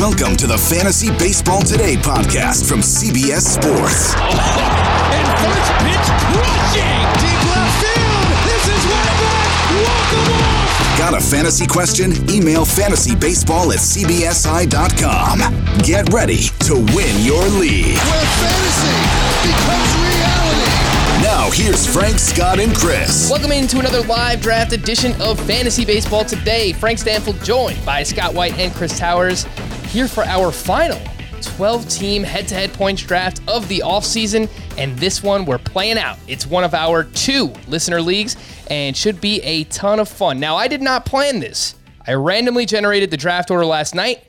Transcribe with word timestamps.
Welcome 0.00 0.34
to 0.38 0.46
the 0.46 0.56
Fantasy 0.56 1.10
Baseball 1.18 1.60
Today 1.60 1.94
podcast 1.94 2.66
from 2.66 2.80
CBS 2.80 3.44
Sports. 3.44 4.16
And 4.16 5.28
first 5.44 5.72
pitch 5.84 6.08
crushing. 6.32 7.04
Deep 7.20 7.42
left 7.52 7.76
field. 7.84 8.28
This 8.48 8.64
is 8.64 8.80
way 8.88 9.12
back. 9.20 9.52
Walk 9.76 10.08
'em 10.16 10.32
off. 10.40 10.96
Got 10.96 11.12
a 11.12 11.20
fantasy 11.20 11.66
question? 11.66 12.12
Email 12.30 12.64
fantasybaseball 12.64 13.74
at 13.74 13.80
cbsi.com. 13.80 15.36
Get 15.82 16.10
ready 16.10 16.48
to 16.60 16.76
win 16.96 17.22
your 17.22 17.46
league. 17.60 17.98
Where 17.98 18.30
fantasy 18.40 18.96
becomes 19.44 19.92
reality. 20.00 21.22
Now, 21.22 21.50
here's 21.50 21.86
Frank, 21.86 22.18
Scott, 22.18 22.58
and 22.58 22.74
Chris. 22.74 23.28
Welcome 23.28 23.52
into 23.52 23.78
another 23.78 24.00
live 24.04 24.40
draft 24.40 24.72
edition 24.72 25.12
of 25.20 25.38
Fantasy 25.40 25.84
Baseball 25.84 26.24
Today. 26.24 26.72
Frank 26.72 26.98
Stampfel 26.98 27.34
joined 27.44 27.84
by 27.84 28.02
Scott 28.02 28.32
White 28.32 28.58
and 28.58 28.74
Chris 28.74 28.98
Towers 28.98 29.44
here 29.90 30.06
for 30.06 30.24
our 30.24 30.52
final 30.52 31.00
12 31.42 31.88
team 31.88 32.22
head 32.22 32.46
to 32.48 32.54
head 32.54 32.72
points 32.72 33.02
draft 33.02 33.40
of 33.48 33.66
the 33.68 33.82
offseason. 33.84 34.48
And 34.78 34.96
this 34.98 35.22
one 35.22 35.44
we're 35.44 35.58
playing 35.58 35.98
out. 35.98 36.16
It's 36.28 36.46
one 36.46 36.64
of 36.64 36.74
our 36.74 37.04
two 37.04 37.52
listener 37.66 38.00
leagues 38.00 38.36
and 38.70 38.96
should 38.96 39.20
be 39.20 39.42
a 39.42 39.64
ton 39.64 39.98
of 39.98 40.08
fun. 40.08 40.38
Now, 40.38 40.56
I 40.56 40.68
did 40.68 40.80
not 40.80 41.04
plan 41.04 41.40
this, 41.40 41.74
I 42.06 42.14
randomly 42.14 42.66
generated 42.66 43.10
the 43.10 43.16
draft 43.16 43.50
order 43.50 43.66
last 43.66 43.94
night. 43.94 44.24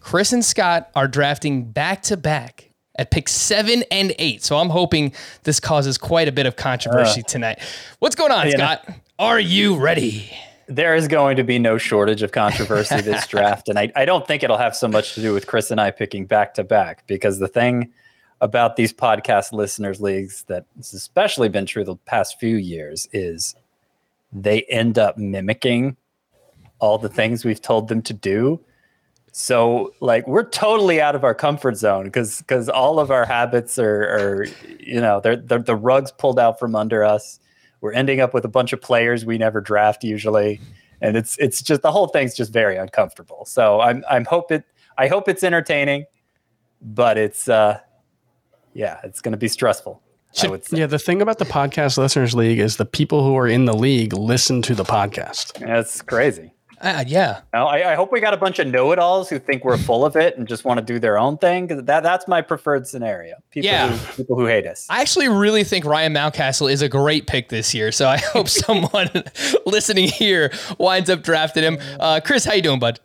Chris 0.00 0.32
and 0.32 0.44
Scott 0.44 0.90
are 0.94 1.06
drafting 1.06 1.64
back 1.64 2.02
to 2.02 2.16
back 2.16 2.70
at 2.96 3.10
pick 3.10 3.28
seven 3.28 3.84
and 3.90 4.14
eight. 4.18 4.42
So 4.42 4.56
I'm 4.56 4.70
hoping 4.70 5.12
this 5.42 5.60
causes 5.60 5.98
quite 5.98 6.28
a 6.28 6.32
bit 6.32 6.46
of 6.46 6.56
controversy 6.56 7.20
uh. 7.20 7.28
tonight. 7.28 7.58
What's 7.98 8.14
going 8.14 8.32
on, 8.32 8.46
you 8.46 8.56
know- 8.56 8.64
Scott? 8.64 8.88
Are 9.18 9.38
you 9.38 9.76
ready? 9.76 10.30
There 10.70 10.94
is 10.94 11.08
going 11.08 11.36
to 11.36 11.44
be 11.44 11.58
no 11.58 11.78
shortage 11.78 12.22
of 12.22 12.32
controversy 12.32 13.00
this 13.00 13.26
draft. 13.26 13.68
And 13.68 13.78
I, 13.78 13.90
I 13.96 14.04
don't 14.04 14.26
think 14.26 14.42
it'll 14.42 14.56
have 14.56 14.74
so 14.76 14.88
much 14.88 15.14
to 15.14 15.20
do 15.20 15.34
with 15.34 15.46
Chris 15.46 15.70
and 15.70 15.80
I 15.80 15.90
picking 15.90 16.26
back 16.26 16.54
to 16.54 16.64
back 16.64 17.06
because 17.06 17.38
the 17.38 17.48
thing 17.48 17.92
about 18.40 18.76
these 18.76 18.92
podcast 18.92 19.52
listeners 19.52 20.00
leagues 20.00 20.44
that 20.44 20.64
has 20.76 20.94
especially 20.94 21.48
been 21.48 21.66
true 21.66 21.84
the 21.84 21.96
past 21.96 22.40
few 22.40 22.56
years 22.56 23.08
is 23.12 23.54
they 24.32 24.62
end 24.62 24.98
up 24.98 25.18
mimicking 25.18 25.96
all 26.78 26.98
the 26.98 27.08
things 27.08 27.44
we've 27.44 27.60
told 27.60 27.88
them 27.88 28.02
to 28.02 28.12
do. 28.14 28.60
So 29.32 29.94
like 30.00 30.26
we're 30.26 30.48
totally 30.48 31.00
out 31.00 31.14
of 31.14 31.22
our 31.22 31.34
comfort 31.34 31.76
zone 31.76 32.04
because 32.04 32.38
because 32.38 32.68
all 32.68 32.98
of 32.98 33.10
our 33.10 33.24
habits 33.24 33.78
are, 33.78 34.02
are 34.02 34.46
you 34.78 35.00
know 35.00 35.20
they're, 35.20 35.36
they're 35.36 35.60
the 35.60 35.76
rugs 35.76 36.10
pulled 36.10 36.38
out 36.38 36.58
from 36.58 36.74
under 36.74 37.04
us. 37.04 37.38
We're 37.80 37.92
ending 37.92 38.20
up 38.20 38.34
with 38.34 38.44
a 38.44 38.48
bunch 38.48 38.72
of 38.72 38.80
players 38.80 39.24
we 39.24 39.38
never 39.38 39.60
draft 39.60 40.04
usually, 40.04 40.60
and 41.00 41.16
it's 41.16 41.36
it's 41.38 41.62
just 41.62 41.82
the 41.82 41.92
whole 41.92 42.08
thing's 42.08 42.34
just 42.34 42.52
very 42.52 42.76
uncomfortable. 42.76 43.44
So 43.46 43.80
I'm 43.80 44.04
I'm 44.10 44.24
hope 44.24 44.52
it 44.52 44.64
I 44.98 45.08
hope 45.08 45.28
it's 45.28 45.42
entertaining, 45.42 46.04
but 46.82 47.16
it's 47.16 47.48
uh 47.48 47.80
yeah 48.74 49.00
it's 49.04 49.20
going 49.20 49.32
to 49.32 49.38
be 49.38 49.48
stressful. 49.48 50.02
Should-. 50.34 50.62
Yeah, 50.70 50.86
the 50.86 50.98
thing 50.98 51.22
about 51.22 51.38
the 51.38 51.44
podcast 51.44 51.98
listeners 51.98 52.34
league 52.34 52.60
is 52.60 52.76
the 52.76 52.84
people 52.84 53.24
who 53.24 53.36
are 53.36 53.48
in 53.48 53.64
the 53.64 53.76
league 53.76 54.12
listen 54.12 54.62
to 54.62 54.74
the 54.74 54.84
podcast. 54.84 55.58
That's 55.58 56.02
crazy. 56.02 56.52
Ah, 56.82 57.04
yeah. 57.06 57.40
Now, 57.52 57.66
I, 57.66 57.92
I 57.92 57.94
hope 57.94 58.10
we 58.10 58.20
got 58.20 58.32
a 58.32 58.38
bunch 58.38 58.58
of 58.58 58.66
know-it-alls 58.66 59.28
who 59.28 59.38
think 59.38 59.64
we're 59.64 59.76
full 59.76 60.04
of 60.04 60.16
it 60.16 60.38
and 60.38 60.48
just 60.48 60.64
want 60.64 60.78
to 60.78 60.84
do 60.84 60.98
their 60.98 61.18
own 61.18 61.36
thing. 61.36 61.68
'cause 61.68 61.82
that 61.84 62.02
that's 62.02 62.26
my 62.26 62.40
preferred 62.40 62.86
scenario. 62.86 63.34
People 63.50 63.66
Yeah. 63.70 63.88
who, 63.88 64.16
people 64.16 64.36
who 64.38 64.46
hate 64.46 64.66
us. 64.66 64.86
I 64.88 65.02
actually 65.02 65.28
really 65.28 65.62
think 65.62 65.84
Ryan 65.84 66.14
Mountcastle 66.14 66.72
is 66.72 66.80
a 66.80 66.88
great 66.88 67.26
pick 67.26 67.50
this 67.50 67.74
year. 67.74 67.92
So 67.92 68.08
I 68.08 68.16
hope 68.16 68.48
someone 68.64 69.10
listening 69.66 70.08
here 70.08 70.50
winds 70.78 71.10
up 71.10 71.22
drafting 71.22 71.64
him. 71.64 71.78
Uh, 72.00 72.20
Chris, 72.24 72.44
how 72.46 72.54
you 72.54 72.62
doing, 72.62 72.78
bud? 72.80 72.98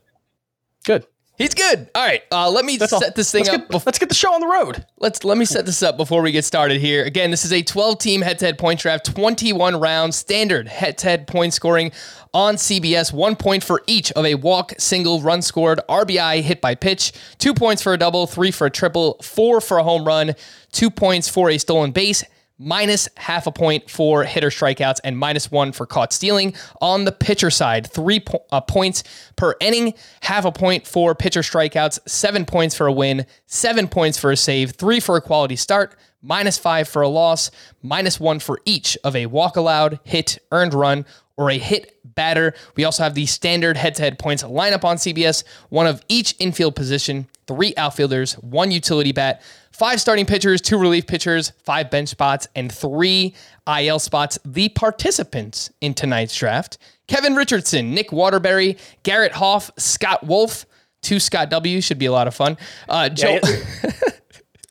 Good. 0.86 1.06
He's 1.38 1.54
good. 1.54 1.90
All 1.94 2.06
right. 2.06 2.24
Uh, 2.32 2.50
let 2.50 2.64
me 2.64 2.78
That's 2.78 2.92
set 2.92 3.04
all. 3.04 3.12
this 3.14 3.30
thing 3.30 3.44
let's 3.44 3.50
up. 3.56 3.70
Get, 3.70 3.70
bef- 3.70 3.86
let's 3.86 4.00
get 4.00 4.08
the 4.10 4.16
show 4.16 4.34
on 4.34 4.40
the 4.40 4.48
road. 4.48 4.86
Let's 5.00 5.24
let 5.26 5.38
me 5.38 5.44
set 5.44 5.66
this 5.66 5.84
up 5.84 5.98
before 5.98 6.22
we 6.22 6.32
get 6.32 6.46
started 6.46 6.80
here. 6.80 7.04
Again, 7.04 7.30
this 7.30 7.44
is 7.44 7.52
a 7.52 7.62
12 7.62 8.00
team 8.00 8.22
head 8.22 8.40
to 8.40 8.46
head 8.46 8.58
point 8.58 8.80
draft, 8.80 9.14
21 9.14 9.80
rounds, 9.80 10.16
standard 10.16 10.70
head 10.70 10.98
to 11.00 11.08
head 11.10 11.28
point 11.28 11.54
scoring 11.54 11.92
on 12.34 12.56
CBS. 12.56 13.12
One 13.12 13.36
point 13.36 13.64
for 13.66 13.84
each 13.86 14.12
of 14.14 14.26
a 14.26 14.36
walk, 14.36 14.74
single, 14.78 15.22
run 15.22 15.42
scored, 15.42 15.82
RBI, 15.90 16.42
hit 16.42 16.62
by 16.62 16.74
pitch, 16.74 17.12
two 17.38 17.54
points 17.54 17.82
for 17.82 17.94
a 17.94 17.98
double, 17.98 18.28
three 18.28 18.52
for 18.52 18.68
a 18.68 18.72
triple, 18.72 19.18
four 19.22 19.60
for 19.60 19.78
a 19.78 19.84
home 19.84 20.06
run, 20.06 20.36
two 20.72 20.90
points 20.90 21.28
for 21.28 21.50
a 21.50 21.58
stolen 21.58 21.92
base. 21.92 22.24
Minus 22.58 23.10
half 23.18 23.48
a 23.48 23.52
point 23.52 23.90
for 23.90 24.24
hitter 24.24 24.50
strikeouts 24.50 25.02
and 25.04 25.18
minus 25.18 25.52
one 25.52 25.74
for 25.74 25.86
caught 25.86 26.14
stealing. 26.14 26.56
On 26.80 27.04
the 27.04 27.12
pitcher 27.12 27.50
side, 27.50 27.86
three 27.86 28.22
po- 28.22 28.46
uh, 28.50 28.62
points 28.62 29.04
per 29.36 29.56
inning, 29.60 29.94
half 30.22 30.46
a 30.46 30.54
point 30.54 30.88
for 30.88 31.14
pitcher 31.16 31.42
strikeouts, 31.42 32.00
seven 32.08 32.46
points 32.46 32.74
for 32.74 32.88
a 32.88 32.94
win, 32.94 33.26
seven 33.46 33.90
points 33.90 34.18
for 34.18 34.32
a 34.32 34.38
save, 34.38 34.72
three 34.72 35.02
for 35.02 35.18
a 35.18 35.22
quality 35.22 35.58
start, 35.58 35.98
minus 36.22 36.58
five 36.58 36.88
for 36.88 37.02
a 37.02 37.10
loss, 37.10 37.52
minus 37.82 38.22
one 38.22 38.40
for 38.40 38.62
each 38.64 38.98
of 39.04 39.18
a 39.18 39.26
walk 39.26 39.58
allowed, 39.58 40.00
hit, 40.06 40.38
earned 40.54 40.74
run, 40.74 41.06
or 41.38 41.50
a 41.52 41.58
hit 41.58 41.98
batter. 42.16 42.54
We 42.76 42.86
also 42.86 43.04
have 43.04 43.14
the 43.14 43.26
standard 43.26 43.78
head 43.78 43.96
to 43.96 44.02
head 44.02 44.18
points 44.18 44.44
lineup 44.44 44.84
on 44.84 44.98
CBS, 44.98 45.44
one 45.70 45.88
of 45.88 46.02
each 46.08 46.36
infield 46.40 46.76
position, 46.76 47.28
three 47.48 47.74
outfielders, 47.78 48.34
one 48.36 48.72
utility 48.72 49.12
bat, 49.12 49.42
five 49.76 50.00
starting 50.02 50.26
pitchers, 50.26 50.62
two 50.62 50.78
relief 50.78 51.06
pitchers, 51.06 51.52
five 51.64 51.92
bench 51.92 52.10
spots, 52.10 52.48
and 52.56 52.72
three 52.72 53.34
IL 53.68 54.00
spots. 54.00 54.40
The 54.46 54.70
participants 54.70 55.72
in 55.82 55.94
tonight's 55.94 56.36
draft 56.36 56.78
Kevin 57.08 57.36
Richardson, 57.36 57.94
Nick 57.94 58.12
Waterbury, 58.12 58.78
Garrett 59.04 59.34
Hoff, 59.34 59.70
Scott 59.78 60.26
Wolf. 60.26 60.66
Two 61.02 61.20
Scott 61.20 61.52
W 61.52 61.82
should 61.82 62.00
be 62.00 62.08
a 62.08 62.12
lot 62.12 62.26
of 62.28 62.34
fun. 62.34 62.58
Uh, 62.90 63.10
Joe, 63.10 63.40
Yeah, 63.44 63.62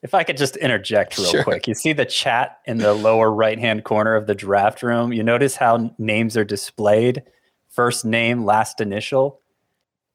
If 0.03 0.13
I 0.13 0.23
could 0.23 0.37
just 0.37 0.57
interject 0.57 1.17
real 1.17 1.31
Sure. 1.31 1.45
quick, 1.45 1.67
you 1.67 1.75
see 1.75 1.95
the 1.95 2.05
chat 2.05 2.59
in 2.67 2.77
the 2.77 2.93
lower 2.93 3.31
right 3.33 3.59
hand 3.59 3.85
corner 3.85 4.17
of 4.17 4.27
the 4.27 4.35
draft 4.35 4.83
room. 4.83 5.13
You 5.15 5.23
notice 5.23 5.57
how 5.57 5.95
names 5.97 6.37
are 6.37 6.45
displayed 6.45 7.23
first 7.71 8.05
name, 8.05 8.45
last 8.45 8.81
initial. 8.83 9.41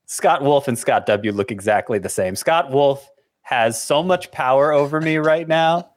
Scott 0.05 0.44
Wolf 0.44 0.67
and 0.67 0.78
Scott 0.78 1.05
W 1.07 1.31
look 1.31 1.51
exactly 1.51 1.97
the 1.99 2.09
same. 2.09 2.35
Scott 2.35 2.69
Wolf 2.72 3.09
has 3.49 3.81
so 3.81 4.03
much 4.03 4.29
power 4.29 4.71
over 4.71 5.01
me 5.01 5.17
right 5.17 5.47
now. 5.47 5.89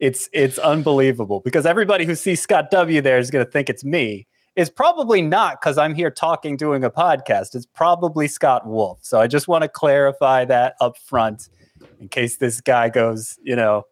It's 0.00 0.28
it's 0.32 0.58
unbelievable 0.58 1.40
because 1.44 1.64
everybody 1.64 2.04
who 2.04 2.16
sees 2.16 2.42
Scott 2.42 2.68
W 2.72 3.00
there 3.00 3.18
is 3.18 3.30
going 3.30 3.44
to 3.44 3.50
think 3.50 3.70
it's 3.70 3.84
me. 3.84 4.26
It's 4.56 4.68
probably 4.68 5.22
not 5.22 5.60
because 5.60 5.78
I'm 5.78 5.94
here 5.94 6.10
talking, 6.10 6.56
doing 6.56 6.82
a 6.82 6.90
podcast. 6.90 7.54
It's 7.54 7.66
probably 7.66 8.26
Scott 8.26 8.66
Wolf. 8.66 8.98
So 9.02 9.20
I 9.20 9.28
just 9.28 9.46
want 9.46 9.62
to 9.62 9.68
clarify 9.68 10.44
that 10.46 10.74
up 10.80 10.98
front 10.98 11.48
in 12.00 12.08
case 12.08 12.38
this 12.38 12.60
guy 12.60 12.88
goes, 12.88 13.38
you 13.40 13.54
know, 13.54 13.84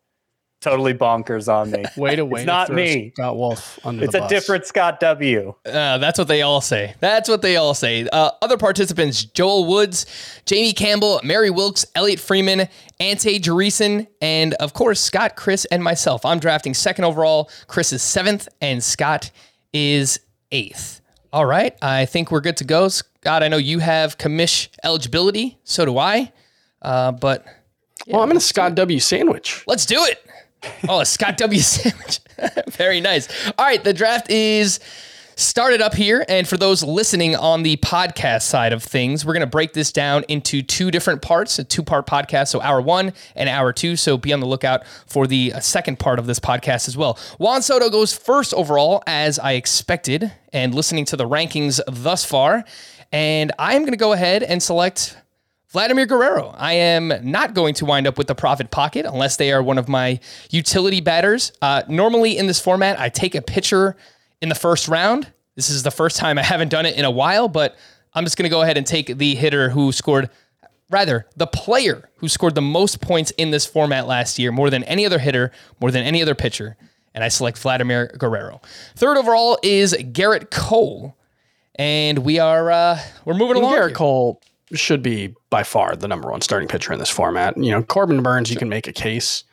totally 0.64 0.94
bonkers 0.94 1.52
on 1.52 1.70
me. 1.70 1.84
Way 1.96 2.16
to 2.16 2.26
It's 2.34 2.44
not 2.44 2.70
me. 2.70 3.12
Scott 3.14 3.36
Wolf 3.36 3.78
under 3.84 4.02
It's 4.04 4.12
the 4.12 4.18
a 4.18 4.20
bus. 4.22 4.30
different 4.30 4.66
Scott 4.66 4.98
W. 5.00 5.54
Uh, 5.64 5.98
that's 5.98 6.18
what 6.18 6.26
they 6.26 6.42
all 6.42 6.60
say. 6.60 6.94
That's 6.98 7.28
what 7.28 7.42
they 7.42 7.56
all 7.56 7.74
say. 7.74 8.08
Uh, 8.12 8.30
other 8.42 8.56
participants: 8.56 9.24
Joel 9.24 9.66
Woods, 9.66 10.06
Jamie 10.46 10.72
Campbell, 10.72 11.20
Mary 11.22 11.50
Wilkes, 11.50 11.86
Elliot 11.94 12.18
Freeman, 12.18 12.68
Ante 12.98 13.38
Jerison, 13.38 14.08
and 14.20 14.54
of 14.54 14.74
course 14.74 14.98
Scott, 15.00 15.36
Chris, 15.36 15.64
and 15.66 15.84
myself. 15.84 16.24
I'm 16.24 16.40
drafting 16.40 16.74
second 16.74 17.04
overall. 17.04 17.50
Chris 17.68 17.92
is 17.92 18.02
seventh, 18.02 18.48
and 18.60 18.82
Scott 18.82 19.30
is 19.72 20.18
eighth. 20.50 21.00
All 21.32 21.46
right, 21.46 21.76
I 21.82 22.06
think 22.06 22.30
we're 22.30 22.40
good 22.40 22.56
to 22.58 22.64
go. 22.64 22.88
Scott, 22.88 23.42
I 23.42 23.48
know 23.48 23.56
you 23.56 23.80
have 23.80 24.18
commish 24.18 24.68
eligibility. 24.84 25.58
So 25.64 25.84
do 25.84 25.98
I. 25.98 26.32
Uh, 26.80 27.10
but 27.12 27.44
Well, 28.06 28.22
I'm 28.22 28.30
in 28.30 28.36
a 28.36 28.40
Scott 28.40 28.74
W 28.74 29.00
sandwich. 29.00 29.64
Let's 29.66 29.86
do 29.86 29.96
it. 30.04 30.23
Oh, 30.88 31.00
a 31.00 31.06
Scott 31.06 31.36
W. 31.38 31.60
sandwich. 31.62 32.20
Very 32.70 33.00
nice. 33.00 33.28
All 33.58 33.64
right, 33.64 33.82
the 33.82 33.92
draft 33.92 34.30
is 34.30 34.80
started 35.36 35.80
up 35.80 35.94
here. 35.94 36.24
And 36.28 36.46
for 36.46 36.56
those 36.56 36.82
listening 36.82 37.34
on 37.36 37.62
the 37.62 37.76
podcast 37.78 38.42
side 38.42 38.72
of 38.72 38.82
things, 38.82 39.24
we're 39.24 39.32
going 39.32 39.40
to 39.40 39.46
break 39.46 39.72
this 39.72 39.92
down 39.92 40.24
into 40.28 40.62
two 40.62 40.90
different 40.90 41.22
parts, 41.22 41.58
a 41.58 41.64
two 41.64 41.82
part 41.82 42.06
podcast. 42.06 42.48
So, 42.48 42.60
hour 42.60 42.80
one 42.80 43.12
and 43.34 43.48
hour 43.48 43.72
two. 43.72 43.96
So, 43.96 44.16
be 44.16 44.32
on 44.32 44.40
the 44.40 44.46
lookout 44.46 44.86
for 45.06 45.26
the 45.26 45.52
uh, 45.54 45.60
second 45.60 45.98
part 45.98 46.18
of 46.18 46.26
this 46.26 46.38
podcast 46.38 46.88
as 46.88 46.96
well. 46.96 47.18
Juan 47.38 47.62
Soto 47.62 47.90
goes 47.90 48.16
first 48.16 48.54
overall, 48.54 49.02
as 49.06 49.38
I 49.38 49.52
expected, 49.52 50.32
and 50.52 50.74
listening 50.74 51.04
to 51.06 51.16
the 51.16 51.26
rankings 51.28 51.80
thus 51.86 52.24
far. 52.24 52.64
And 53.12 53.52
I'm 53.58 53.82
going 53.82 53.92
to 53.92 53.96
go 53.96 54.12
ahead 54.12 54.42
and 54.42 54.62
select 54.62 55.16
Vladimir 55.74 56.06
Guerrero. 56.06 56.54
I 56.56 56.74
am 56.74 57.12
not 57.24 57.52
going 57.52 57.74
to 57.74 57.84
wind 57.84 58.06
up 58.06 58.16
with 58.16 58.28
the 58.28 58.34
profit 58.36 58.70
pocket 58.70 59.04
unless 59.06 59.38
they 59.38 59.52
are 59.52 59.60
one 59.60 59.76
of 59.76 59.88
my 59.88 60.20
utility 60.52 61.00
batters. 61.00 61.50
Uh, 61.60 61.82
normally 61.88 62.38
in 62.38 62.46
this 62.46 62.60
format, 62.60 63.00
I 63.00 63.08
take 63.08 63.34
a 63.34 63.42
pitcher 63.42 63.96
in 64.40 64.48
the 64.48 64.54
first 64.54 64.86
round. 64.86 65.32
This 65.56 65.70
is 65.70 65.82
the 65.82 65.90
first 65.90 66.16
time 66.16 66.38
I 66.38 66.44
haven't 66.44 66.68
done 66.68 66.86
it 66.86 66.96
in 66.96 67.04
a 67.04 67.10
while, 67.10 67.48
but 67.48 67.74
I'm 68.12 68.22
just 68.22 68.36
going 68.36 68.44
to 68.44 68.50
go 68.50 68.62
ahead 68.62 68.78
and 68.78 68.86
take 68.86 69.18
the 69.18 69.34
hitter 69.34 69.68
who 69.68 69.90
scored, 69.90 70.30
rather, 70.90 71.26
the 71.36 71.48
player 71.48 72.08
who 72.18 72.28
scored 72.28 72.54
the 72.54 72.62
most 72.62 73.00
points 73.00 73.32
in 73.32 73.50
this 73.50 73.66
format 73.66 74.06
last 74.06 74.38
year, 74.38 74.52
more 74.52 74.70
than 74.70 74.84
any 74.84 75.04
other 75.04 75.18
hitter, 75.18 75.50
more 75.80 75.90
than 75.90 76.04
any 76.04 76.22
other 76.22 76.36
pitcher. 76.36 76.76
And 77.14 77.24
I 77.24 77.28
select 77.28 77.58
Vladimir 77.58 78.14
Guerrero. 78.16 78.60
Third 78.94 79.16
overall 79.16 79.58
is 79.64 79.92
Gerrit 79.92 80.52
Cole. 80.52 81.16
And 81.74 82.18
we 82.18 82.38
are 82.38 82.70
uh, 82.70 83.00
we're 83.24 83.34
moving 83.34 83.56
along. 83.56 83.72
Gerrit 83.72 83.88
here. 83.88 83.90
Cole 83.90 84.40
should 84.78 85.02
be 85.02 85.34
by 85.50 85.62
far 85.62 85.96
the 85.96 86.08
number 86.08 86.30
one 86.30 86.40
starting 86.40 86.68
pitcher 86.68 86.92
in 86.92 86.98
this 86.98 87.10
format. 87.10 87.56
You 87.56 87.70
know, 87.70 87.82
Corbin 87.82 88.22
Burnes, 88.22 88.50
you 88.50 88.56
can 88.56 88.68
make 88.68 88.86
a 88.86 88.92
case 88.92 89.44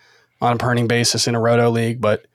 on 0.41 0.53
a 0.53 0.57
perning 0.57 0.87
basis 0.87 1.27
in 1.27 1.35
a 1.35 1.39
roto 1.39 1.69
league, 1.69 2.01
but 2.01 2.25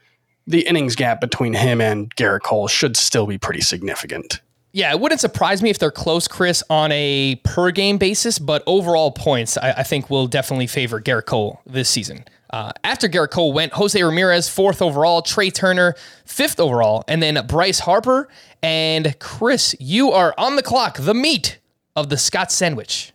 the 0.47 0.67
innings 0.67 0.95
gap 0.95 1.21
between 1.21 1.55
him 1.55 1.81
and 1.81 2.15
Gerrit 2.15 2.43
Cole 2.43 2.69
should 2.69 2.97
still 2.97 3.27
be 3.27 3.39
pretty 3.39 3.61
significant. 3.61 4.41
Yeah, 4.73 4.91
it 4.91 5.01
wouldn't 5.01 5.21
surprise 5.23 5.63
me 5.63 5.71
if 5.71 5.79
they're 5.79 5.91
close, 5.91 6.29
Chris, 6.29 6.63
on 6.69 6.93
a 6.93 7.41
per 7.45 7.71
game 7.71 7.97
basis, 7.97 8.39
but 8.39 8.63
overall 8.67 9.11
points, 9.11 9.57
I, 9.57 9.73
I 9.73 9.83
think 9.83 10.11
will 10.11 10.27
definitely 10.27 10.67
favor 10.67 11.01
Gerrit 11.01 11.25
Cole 11.25 11.61
this 11.67 11.89
season. 11.89 12.27
Uh, 12.51 12.73
after 12.85 13.09
Gerrit 13.09 13.31
Cole 13.31 13.53
went 13.53 13.73
Jose 13.73 14.01
Ramirez, 14.01 14.49
fourth 14.49 14.83
overall, 14.83 15.23
Trea 15.23 15.51
Turner, 15.51 15.95
fifth 16.27 16.61
overall, 16.61 17.05
and 17.09 17.23
then 17.23 17.45
Bryce 17.47 17.81
Harper. 17.81 18.29
And 18.63 19.19
Chris, 19.19 19.75
you 19.81 20.13
are 20.13 20.35
on 20.39 20.57
the 20.57 20.63
clock, 20.63 20.99
the 20.99 21.15
meat 21.15 21.59
of 21.97 22.11
the 22.11 22.19
Scott 22.19 22.53
sandwich. 22.53 23.13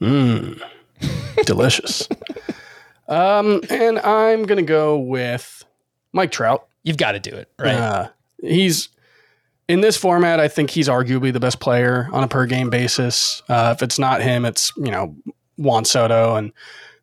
Mmm. 0.00 0.60
Delicious. 1.44 2.08
um, 3.08 3.60
and 3.70 3.98
I'm 4.00 4.44
going 4.44 4.58
to 4.58 4.68
go 4.68 4.98
with 4.98 5.64
Mike 6.12 6.32
Trout. 6.32 6.66
You've 6.82 6.96
got 6.96 7.12
to 7.12 7.20
do 7.20 7.30
it, 7.30 7.50
right? 7.58 7.74
Uh, 7.74 8.08
he's 8.42 8.88
in 9.68 9.82
this 9.82 9.96
format. 9.96 10.40
I 10.40 10.48
think 10.48 10.70
he's 10.70 10.88
arguably 10.88 11.32
the 11.32 11.40
best 11.40 11.60
player 11.60 12.08
on 12.12 12.24
a 12.24 12.28
per 12.28 12.46
game 12.46 12.70
basis. 12.70 13.42
Uh, 13.48 13.74
if 13.76 13.82
it's 13.82 13.98
not 13.98 14.22
him, 14.22 14.44
it's 14.44 14.72
you 14.76 14.90
know 14.90 15.14
Juan 15.56 15.84
Soto, 15.84 16.36
and 16.36 16.52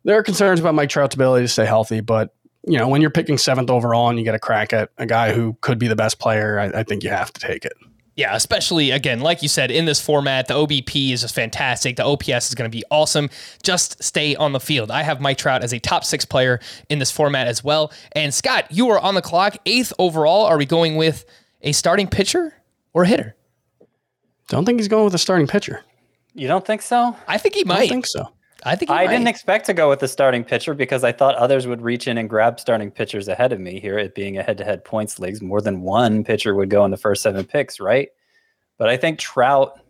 there 0.04 0.18
are 0.18 0.22
concerns 0.22 0.60
about 0.60 0.74
Mike 0.74 0.88
Trout's 0.88 1.14
ability 1.14 1.44
to 1.44 1.48
stay 1.48 1.66
healthy. 1.66 2.00
But 2.00 2.34
you 2.66 2.78
know 2.78 2.88
when 2.88 3.00
you're 3.00 3.10
picking 3.10 3.38
seventh 3.38 3.70
overall 3.70 4.08
and 4.08 4.18
you 4.18 4.24
get 4.24 4.34
a 4.34 4.40
crack 4.40 4.72
at 4.72 4.90
a 4.98 5.06
guy 5.06 5.32
who 5.32 5.56
could 5.60 5.78
be 5.78 5.88
the 5.88 5.96
best 5.96 6.18
player, 6.18 6.58
I, 6.58 6.80
I 6.80 6.82
think 6.82 7.04
you 7.04 7.10
have 7.10 7.32
to 7.32 7.40
take 7.40 7.64
it. 7.64 7.74
Yeah, 8.16 8.34
especially 8.34 8.92
again, 8.92 9.20
like 9.20 9.42
you 9.42 9.48
said, 9.48 9.70
in 9.70 9.84
this 9.84 10.00
format, 10.00 10.48
the 10.48 10.54
OBP 10.54 11.12
is 11.12 11.20
just 11.20 11.34
fantastic. 11.34 11.96
The 11.96 12.04
OPS 12.04 12.48
is 12.48 12.54
going 12.54 12.70
to 12.70 12.74
be 12.74 12.82
awesome. 12.90 13.28
Just 13.62 14.02
stay 14.02 14.34
on 14.34 14.52
the 14.52 14.60
field. 14.60 14.90
I 14.90 15.02
have 15.02 15.20
Mike 15.20 15.36
Trout 15.36 15.62
as 15.62 15.74
a 15.74 15.78
top 15.78 16.02
six 16.02 16.24
player 16.24 16.58
in 16.88 16.98
this 16.98 17.10
format 17.10 17.46
as 17.46 17.62
well. 17.62 17.92
And 18.12 18.32
Scott, 18.32 18.66
you 18.70 18.88
are 18.88 18.98
on 18.98 19.14
the 19.14 19.22
clock, 19.22 19.58
eighth 19.66 19.92
overall. 19.98 20.46
Are 20.46 20.56
we 20.56 20.64
going 20.64 20.96
with 20.96 21.26
a 21.60 21.72
starting 21.72 22.08
pitcher 22.08 22.54
or 22.94 23.02
a 23.02 23.06
hitter? 23.06 23.36
Don't 24.48 24.64
think 24.64 24.80
he's 24.80 24.88
going 24.88 25.04
with 25.04 25.14
a 25.14 25.18
starting 25.18 25.46
pitcher. 25.46 25.82
You 26.32 26.48
don't 26.48 26.64
think 26.64 26.80
so? 26.80 27.14
I 27.28 27.36
think 27.36 27.54
he 27.54 27.64
might. 27.64 27.74
I 27.74 27.78
don't 27.80 27.88
think 27.88 28.06
so. 28.06 28.30
I 28.66 28.74
think 28.74 28.90
I 28.90 29.04
might. 29.04 29.12
didn't 29.12 29.28
expect 29.28 29.66
to 29.66 29.74
go 29.74 29.88
with 29.88 30.00
the 30.00 30.08
starting 30.08 30.42
pitcher 30.42 30.74
because 30.74 31.04
I 31.04 31.12
thought 31.12 31.36
others 31.36 31.68
would 31.68 31.80
reach 31.80 32.08
in 32.08 32.18
and 32.18 32.28
grab 32.28 32.58
starting 32.58 32.90
pitchers 32.90 33.28
ahead 33.28 33.52
of 33.52 33.60
me 33.60 33.78
here. 33.78 33.96
It 33.96 34.16
being 34.16 34.38
a 34.38 34.42
head-to-head 34.42 34.84
points 34.84 35.20
leagues, 35.20 35.40
more 35.40 35.60
than 35.60 35.82
one 35.82 36.24
pitcher 36.24 36.52
would 36.52 36.68
go 36.68 36.84
in 36.84 36.90
the 36.90 36.96
first 36.96 37.22
seven 37.22 37.44
picks, 37.44 37.78
right? 37.78 38.08
But 38.76 38.88
I 38.88 38.96
think 38.96 39.20
Trout 39.20 39.80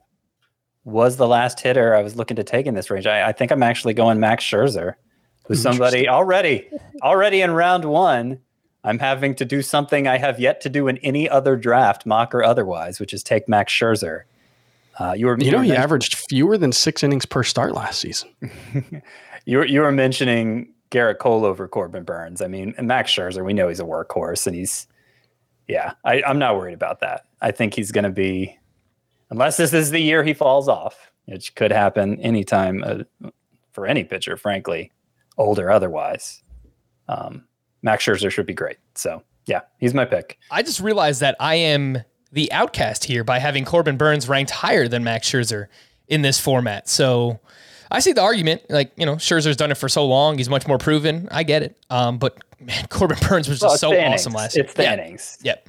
was 0.84 1.16
the 1.16 1.26
last 1.26 1.58
hitter 1.58 1.94
I 1.94 2.02
was 2.02 2.16
looking 2.16 2.36
to 2.36 2.44
take 2.44 2.66
in 2.66 2.74
this 2.74 2.90
range. 2.90 3.06
I, 3.06 3.28
I 3.28 3.32
think 3.32 3.50
I'm 3.50 3.62
actually 3.62 3.94
going 3.94 4.20
Max 4.20 4.44
Scherzer, 4.44 4.94
who's 5.46 5.58
hmm. 5.58 5.62
somebody 5.62 6.06
already 6.06 6.68
already 7.02 7.40
in 7.40 7.52
round 7.52 7.86
one. 7.86 8.40
I'm 8.84 8.98
having 8.98 9.34
to 9.36 9.44
do 9.44 9.62
something 9.62 10.06
I 10.06 10.18
have 10.18 10.38
yet 10.38 10.60
to 10.60 10.68
do 10.68 10.86
in 10.86 10.98
any 10.98 11.28
other 11.28 11.56
draft, 11.56 12.06
mock 12.06 12.34
or 12.34 12.44
otherwise, 12.44 13.00
which 13.00 13.12
is 13.12 13.22
take 13.22 13.48
Max 13.48 13.72
Scherzer. 13.72 14.22
Uh, 14.98 15.12
you 15.16 15.26
were 15.26 15.36
You 15.38 15.50
know 15.50 15.58
were 15.58 15.64
he 15.64 15.70
men- 15.70 15.80
averaged 15.80 16.16
fewer 16.28 16.56
than 16.56 16.72
six 16.72 17.02
innings 17.02 17.26
per 17.26 17.42
start 17.42 17.74
last 17.74 18.00
season. 18.00 18.30
You 19.48 19.58
were, 19.58 19.64
you 19.66 19.80
were 19.82 19.92
mentioning 19.92 20.72
Gerrit 20.90 21.18
Cole 21.18 21.44
over 21.44 21.68
Corbin 21.68 22.02
Burnes. 22.02 22.42
I 22.42 22.48
mean, 22.48 22.74
and 22.78 22.88
Max 22.88 23.12
Scherzer, 23.12 23.44
we 23.44 23.52
know 23.52 23.68
he's 23.68 23.78
a 23.78 23.84
workhorse, 23.84 24.44
and 24.48 24.56
he's, 24.56 24.88
yeah, 25.68 25.92
I, 26.04 26.20
I'm 26.26 26.40
not 26.40 26.56
worried 26.56 26.74
about 26.74 26.98
that. 27.02 27.26
I 27.40 27.52
think 27.52 27.72
he's 27.74 27.92
going 27.92 28.02
to 28.02 28.10
be, 28.10 28.58
unless 29.30 29.56
this 29.56 29.72
is 29.72 29.92
the 29.92 30.00
year 30.00 30.24
he 30.24 30.34
falls 30.34 30.68
off, 30.68 31.12
which 31.26 31.54
could 31.54 31.70
happen 31.70 32.20
anytime 32.20 32.82
uh, 32.84 33.30
for 33.70 33.86
any 33.86 34.02
pitcher, 34.02 34.36
frankly, 34.36 34.90
old 35.38 35.60
or 35.60 35.70
otherwise. 35.70 36.42
Um, 37.08 37.44
Max 37.82 38.04
Scherzer 38.04 38.32
should 38.32 38.46
be 38.46 38.52
great. 38.54 38.78
So, 38.96 39.22
yeah, 39.46 39.60
he's 39.78 39.94
my 39.94 40.06
pick. 40.06 40.38
I 40.50 40.64
just 40.64 40.80
realized 40.80 41.20
that 41.20 41.36
I 41.38 41.54
am 41.54 42.02
the 42.32 42.50
outcast 42.52 43.04
here 43.04 43.24
by 43.24 43.38
having 43.38 43.64
Corbin 43.64 43.96
Burnes 43.96 44.28
ranked 44.28 44.50
higher 44.50 44.88
than 44.88 45.04
Max 45.04 45.30
Scherzer 45.30 45.66
in 46.08 46.22
this 46.22 46.38
format. 46.38 46.88
So 46.88 47.40
I 47.90 48.00
see 48.00 48.12
the 48.12 48.22
argument. 48.22 48.62
Like, 48.68 48.92
you 48.96 49.06
know, 49.06 49.16
Scherzer's 49.16 49.56
done 49.56 49.70
it 49.70 49.76
for 49.76 49.88
so 49.88 50.06
long. 50.06 50.38
He's 50.38 50.48
much 50.48 50.66
more 50.66 50.78
proven. 50.78 51.28
I 51.30 51.42
get 51.42 51.62
it. 51.62 51.76
Um, 51.90 52.18
but 52.18 52.38
man, 52.60 52.86
Corbin 52.90 53.18
Burnes 53.28 53.48
was 53.48 53.60
just 53.60 53.82
Well, 53.82 53.92
so 53.92 54.00
awesome 54.00 54.32
last 54.32 54.56
year. 54.56 54.64
It's 54.64 54.74
the 54.74 54.82
yeah. 54.84 54.94
innings. 54.94 55.38
Yep. 55.42 55.68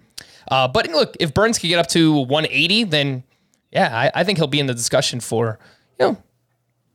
Uh, 0.50 0.68
but 0.68 0.88
look, 0.89 1.15
if 1.19 1.33
Burnes 1.33 1.59
could 1.59 1.68
get 1.68 1.80
up 1.80 1.88
to 1.88 2.13
180, 2.13 2.86
then 2.86 3.24
yeah, 3.71 3.95
I, 3.95 4.21
I 4.21 4.24
think 4.24 4.38
he'll 4.38 4.48
be 4.48 4.59
in 4.59 4.65
the 4.65 4.74
discussion 4.74 5.19
for, 5.19 5.59
you 6.00 6.07
know, 6.07 6.18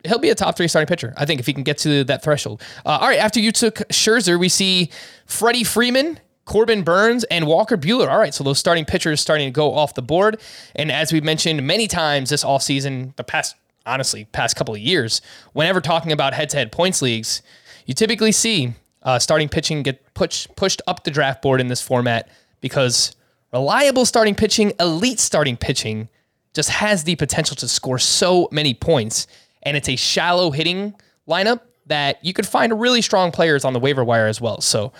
he'll 0.05 0.19
be 0.19 0.31
a 0.31 0.35
top 0.35 0.57
three 0.57 0.69
starting 0.69 0.87
pitcher. 0.87 1.13
I 1.17 1.27
think 1.27 1.41
if 1.41 1.47
he 1.47 1.53
can 1.53 1.63
get 1.63 1.79
to 1.79 2.05
that 2.05 2.23
threshold. 2.23 2.63
Uh, 2.85 2.99
all 3.01 3.09
right, 3.09 3.19
after 3.19 3.41
you 3.41 3.53
took 3.53 3.77
Scherzer, 3.91 4.39
we 4.39 4.49
see 4.49 4.91
Freddie 5.27 5.65
Freeman, 5.65 6.19
Corbin 6.45 6.83
Burnes, 6.83 7.25
and 7.25 7.47
Walker 7.47 7.77
Buehler. 7.77 8.09
All 8.09 8.19
right, 8.19 8.35
so 8.35 8.43
those 8.43 8.59
starting 8.59 8.85
pitchers 8.85 9.21
starting 9.21 9.49
to 9.49 9.53
go 9.53 9.75
off 9.75 9.95
the 9.95 10.03
board. 10.03 10.41
And 10.75 10.91
as 10.91 11.13
we've 11.13 11.25
mentioned 11.25 11.65
many 11.67 11.87
times 11.87 12.31
this 12.31 12.45
all 12.45 12.59
season, 12.59 13.15
the 13.17 13.25
past 13.25 13.57
honestly 13.87 14.27
past 14.27 14.57
couple 14.57 14.75
of 14.75 14.81
years, 14.81 15.21
whenever 15.53 15.81
talking 15.81 16.13
about 16.13 16.35
head-to-head 16.35 16.73
points 16.73 17.03
leagues, 17.03 17.43
you 17.87 17.95
typically 17.95 18.33
see 18.33 18.73
uh, 19.03 19.19
starting 19.19 19.49
pitching 19.49 19.83
get 19.83 20.15
pushed 20.15 20.55
pushed 20.57 20.83
up 20.87 21.05
the 21.05 21.11
draft 21.11 21.43
board 21.43 21.61
in 21.61 21.69
this 21.69 21.81
format 21.81 22.29
because 22.61 23.15
reliable 23.53 24.05
starting 24.05 24.35
pitching, 24.35 24.73
elite 24.81 25.21
starting 25.21 25.57
pitching, 25.57 26.09
just 26.55 26.71
has 26.71 27.05
the 27.05 27.17
potential 27.17 27.57
to 27.57 27.69
score 27.69 27.99
so 27.99 28.49
many 28.51 28.75
points. 28.75 29.27
And 29.63 29.77
it's 29.77 29.89
a 29.89 29.97
shallow 29.97 30.51
hitting 30.51 30.95
lineup 31.29 31.61
that 31.87 32.25
you 32.25 32.33
could 32.33 32.47
find 32.47 32.81
really 32.81 33.03
strong 33.03 33.33
players 33.33 33.65
on 33.65 33.73
the 33.73 33.81
waiver 33.81 34.05
wire 34.05 34.27
as 34.27 34.41
well. 34.41 34.61
So, 34.61 34.93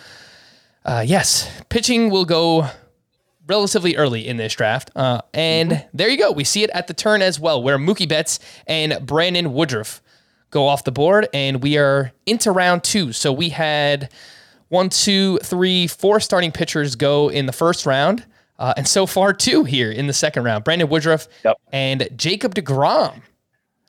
uh, 0.85 1.05
yes, 1.07 1.51
pitching 1.69 2.11
will 2.11 2.25
go 2.25 2.67
relatively 3.47 3.97
early 3.97 4.27
in 4.27 4.37
this 4.37 4.55
draft. 4.55 4.91
Uh, 4.95 5.21
and 5.35 5.85
there 5.93 6.09
you 6.09 6.17
go. 6.19 6.31
We 6.33 6.45
see 6.45 6.63
it 6.63 6.71
at 6.71 6.87
the 6.87 6.95
turn 6.95 7.23
as 7.23 7.39
well, 7.41 7.63
where 7.63 7.79
Mookie 7.79 8.09
Betts 8.09 8.39
and 8.67 9.05
Brandon 9.05 9.53
Woodruff 9.53 10.01
go 10.51 10.67
off 10.69 10.85
the 10.85 10.93
board. 10.93 11.29
And 11.35 11.63
we 11.63 11.77
are 11.79 12.13
into 12.27 12.51
round 12.53 12.85
two. 12.85 13.13
So 13.13 13.33
we 13.33 13.49
had 13.51 14.13
one, 14.69 14.89
two, 14.89 15.39
three, 15.39 15.87
four 15.87 16.21
starting 16.21 16.53
pitchers 16.53 16.95
go 16.95 17.29
in 17.29 17.47
the 17.47 17.53
first 17.53 17.85
round. 17.85 18.25
Uh, 18.59 18.73
and 18.77 18.87
so 18.87 19.07
far, 19.07 19.33
two 19.33 19.65
here 19.65 19.91
in 19.91 20.07
the 20.07 20.13
second 20.13 20.45
round 20.45 20.63
Brandon 20.65 20.89
Woodruff 20.89 21.27
Yep. 21.45 21.57
and 21.73 22.09
Jacob 22.17 22.55
DeGrom. 22.55 23.23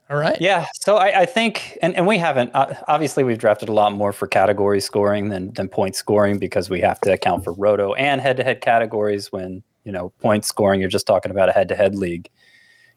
All 0.10 0.18
right. 0.18 0.40
Yeah, 0.40 0.68
so 0.74 0.98
I, 0.98 1.22
I 1.22 1.26
think, 1.26 1.78
and, 1.82 1.96
and 1.96 2.06
we 2.06 2.18
haven't. 2.18 2.52
Uh, 2.54 2.76
obviously, 2.88 3.24
we've 3.24 3.38
drafted 3.38 3.70
a 3.70 3.74
lot 3.74 3.94
more 3.94 4.12
for 4.12 4.28
category 4.28 4.82
scoring 4.82 5.30
than 5.30 5.54
than 5.54 5.70
point 5.70 5.96
scoring 5.96 6.40
because 6.40 6.70
we 6.70 6.82
have 6.82 7.00
to 7.02 7.14
account 7.14 7.44
for 7.44 7.54
roto 7.54 7.94
and 7.94 8.20
head 8.20 8.38
to 8.38 8.44
head 8.44 8.60
categories. 8.60 9.32
When 9.32 9.64
you 9.86 9.92
know 9.94 10.10
point 10.20 10.44
scoring, 10.44 10.82
you're 10.82 10.90
just 10.90 11.08
talking 11.08 11.32
about 11.32 11.48
a 11.48 11.54
head 11.54 11.70
to 11.70 11.76
head 11.76 11.96
league 11.96 12.30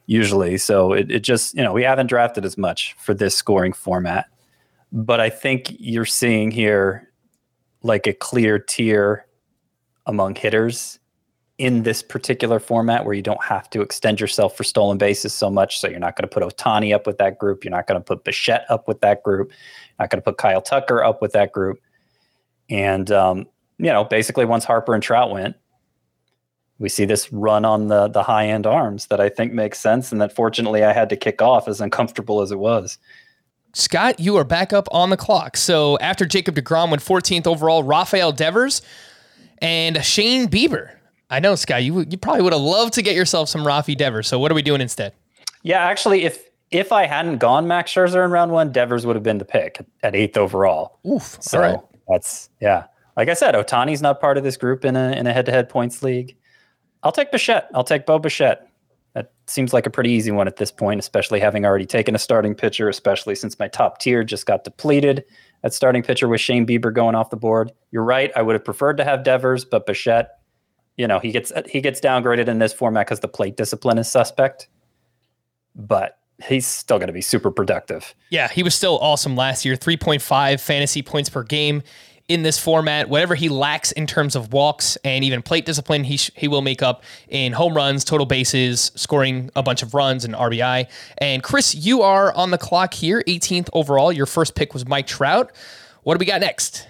usually. 0.07 0.59
So 0.59 0.93
it, 0.93 1.11
it 1.11 1.21
just 1.21 1.55
you 1.55 1.63
know 1.63 1.73
we 1.73 1.85
haven't 1.85 2.09
drafted 2.09 2.45
as 2.45 2.59
much 2.59 2.97
for 2.99 3.15
this 3.15 3.37
scoring 3.37 3.73
format, 3.73 4.27
but 4.91 5.21
I 5.21 5.31
think 5.31 5.77
you're 5.79 6.05
seeing 6.05 6.51
here 6.51 7.13
like 7.83 8.09
a 8.09 8.13
clear 8.13 8.59
tier 8.59 9.27
among 10.07 10.35
hitters 10.35 10.99
in 11.59 11.85
this 11.85 12.03
particular 12.03 12.59
format 12.59 13.05
where 13.05 13.15
you 13.15 13.23
don't 13.23 13.43
have 13.43 13.71
to 13.71 13.81
extend 13.81 14.21
yourself 14.21 14.57
for 14.57 14.63
stolen 14.63 14.99
bases 14.99 15.33
so 15.33 15.49
much. 15.49 15.81
So 15.81 15.89
you're 15.89 15.99
not 15.99 16.15
going 16.17 16.29
to 16.29 16.33
put 16.33 16.43
Ohtani 16.43 16.95
up 16.95 17.07
with 17.07 17.17
that 17.19 17.39
group. 17.39 17.65
You're 17.65 17.71
not 17.71 17.87
going 17.87 17.99
to 17.99 18.05
put 18.05 18.25
Bichette 18.25 18.67
up 18.69 18.87
with 18.87 19.01
that 19.01 19.23
group. 19.23 19.49
You're 19.49 20.05
not 20.05 20.11
going 20.11 20.21
to 20.21 20.25
put 20.25 20.37
Kyle 20.37 20.61
Tucker 20.61 21.03
up 21.03 21.23
with 21.23 21.33
that 21.33 21.53
group. 21.53 21.81
And, 22.69 23.11
um, 23.11 23.47
you 23.79 23.87
know, 23.87 24.05
basically 24.05 24.45
once 24.45 24.65
Harper 24.65 24.93
and 24.93 25.03
Trout 25.03 25.31
went, 25.31 25.57
we 26.79 26.89
see 26.89 27.05
this 27.05 27.33
run 27.33 27.65
on 27.65 27.89
the 27.89 28.09
the 28.09 28.23
high 28.23 28.49
end 28.49 28.67
arms 28.67 29.07
that 29.07 29.21
I 29.21 29.29
think 29.29 29.53
makes 29.53 29.81
sense, 29.81 30.13
and 30.13 30.21
that 30.21 30.35
fortunately 30.35 30.85
I 30.85 30.93
had 30.93 31.09
to 31.09 31.17
kick 31.17 31.41
off 31.41 31.69
as 31.69 31.81
uncomfortable 31.81 32.43
as 32.43 32.51
it 32.53 32.59
was. 32.59 32.99
Scott, 33.73 34.21
you 34.21 34.37
are 34.37 34.45
back 34.45 34.73
up 34.73 34.89
on 34.91 35.11
the 35.11 35.17
clock. 35.17 35.57
So 35.57 35.99
after 35.99 36.25
Jacob 36.25 36.55
DeGrom 36.55 36.91
went 36.91 37.03
14th 37.03 37.47
overall, 37.47 37.83
Rafael 37.83 38.33
Devers 38.33 38.81
and 39.59 40.03
Shane 40.03 40.49
Bieber. 40.49 40.93
I 41.29 41.41
know, 41.41 41.55
Scott, 41.55 41.83
you 41.83 42.01
you 42.09 42.19
probably 42.19 42.43
would 42.43 42.53
have 42.53 42.63
loved 42.63 42.95
to 42.95 43.03
get 43.03 43.15
yourself 43.15 43.49
some 43.49 43.63
Rafi 43.63 43.97
Devers. 43.97 44.29
So 44.29 44.39
what 44.39 44.53
are 44.53 44.55
we 44.55 44.63
doing 44.63 44.81
instead? 44.81 45.13
Yeah, 45.63 45.81
actually, 45.85 46.25
if 46.25 46.45
if 46.71 46.93
I 46.93 47.07
hadn't 47.07 47.39
gone 47.39 47.67
Max 47.67 47.93
Scherzer 47.93 48.25
in 48.25 48.31
round 48.31 48.53
one, 48.53 48.73
Devers 48.73 49.07
would 49.07 49.17
have 49.17 49.23
been 49.23 49.39
the 49.39 49.45
pick 49.45 49.85
at 50.03 50.15
eighth 50.15 50.37
overall. 50.37 50.99
Oof. 51.07 51.39
So 51.41 51.61
right. 51.61 51.79
that's 52.09 52.51
yeah. 52.61 52.85
Like 53.17 53.29
I 53.29 53.35
said, 53.35 53.55
Ohtani's 53.55 54.03
not 54.03 54.21
part 54.21 54.37
of 54.37 54.45
this 54.45 54.57
group 54.57 54.85
in 54.85 54.95
a 54.95 55.13
in 55.13 55.27
a 55.27 55.33
head 55.33 55.47
to 55.47 55.53
head 55.53 55.69
points 55.69 56.03
league. 56.03 56.37
I'll 57.03 57.13
take 57.13 57.33
Bichette. 57.33 57.69
I'll 57.75 57.85
take 57.85 58.07
Bo 58.07 58.19
Bichette. 58.19 58.69
That 59.15 59.33
seems 59.47 59.73
like 59.73 59.87
a 59.87 59.91
pretty 59.91 60.11
easy 60.11 60.31
one 60.31 60.47
at 60.47 60.57
this 60.57 60.71
point, 60.71 61.01
especially 61.01 61.41
having 61.41 61.65
already 61.65 61.87
taken 61.87 62.15
a 62.15 62.19
starting 62.19 62.55
pitcher, 62.55 62.89
especially 62.89 63.35
since 63.35 63.59
my 63.59 63.67
top 63.67 63.99
tier 63.99 64.23
just 64.23 64.45
got 64.45 64.65
depleted 64.65 65.25
at 65.65 65.73
starting 65.73 66.03
pitcher 66.03 66.29
with 66.29 66.41
Shane 66.41 66.67
Bieber 66.67 66.93
going 66.93 67.15
off 67.15 67.31
the 67.31 67.37
board. 67.37 67.73
You're 67.91 68.05
right. 68.05 68.31
I 68.37 68.43
would 68.43 68.53
have 68.53 68.65
preferred 68.65 68.99
to 68.99 69.05
have 69.05 69.25
Devers, 69.25 69.65
but 69.65 69.87
Bichette, 69.87 70.39
you 70.97 71.07
know, 71.07 71.19
he 71.19 71.33
gets 71.33 71.53
he 71.69 71.81
gets 71.81 72.01
downgraded 72.01 72.49
in 72.49 72.59
this 72.59 72.73
format 72.73 73.07
because 73.07 73.21
the 73.21 73.29
plate 73.29 73.57
discipline 73.57 73.99
is 73.99 74.11
suspect. 74.11 74.69
But 75.75 76.19
he's 76.43 76.67
still 76.67 76.99
going 76.99 77.09
to 77.09 77.13
be 77.13 77.21
super 77.21 77.51
productive. 77.51 78.15
Yeah, 78.31 78.49
he 78.49 78.63
was 78.63 78.75
still 78.75 78.99
awesome 79.01 79.37
last 79.37 79.65
year. 79.65 79.75
3.5 79.75 80.61
fantasy 80.61 81.03
points 81.03 81.29
per 81.29 81.43
game 81.43 81.83
in 82.29 82.43
this 82.43 82.59
format. 82.59 83.09
Whatever 83.09 83.35
he 83.35 83.49
lacks 83.49 83.93
in 83.93 84.07
terms 84.07 84.35
of 84.35 84.53
walks 84.53 84.97
and 85.05 85.25
even 85.25 85.43
plate 85.43 85.67
discipline, 85.67 86.05
he 86.05 86.17
sh- 86.17 86.31
he 86.35 86.49
will 86.49 86.63
make 86.63 86.83
up 86.83 87.05
in 87.29 87.53
home 87.53 87.75
runs, 87.75 88.05
total 88.05 88.27
bases, 88.27 88.91
scoring 88.95 89.51
a 89.55 89.63
bunch 89.63 89.83
of 89.83 89.95
runs 89.95 90.25
and 90.25 90.35
RBI. 90.35 90.87
And 91.19 91.43
Chris, 91.43 91.75
you 91.75 92.03
are 92.03 92.35
on 92.35 92.51
the 92.51 92.59
clock 92.59 92.95
here, 92.95 93.23
18th 93.27 93.69
overall. 93.73 94.13
Your 94.13 94.27
first 94.27 94.55
pick 94.55 94.73
was 94.73 94.87
Mike 94.87 95.07
Trout. 95.07 95.53
What 96.03 96.15
do 96.15 96.19
we 96.19 96.27
got 96.27 96.41
next? 96.41 96.87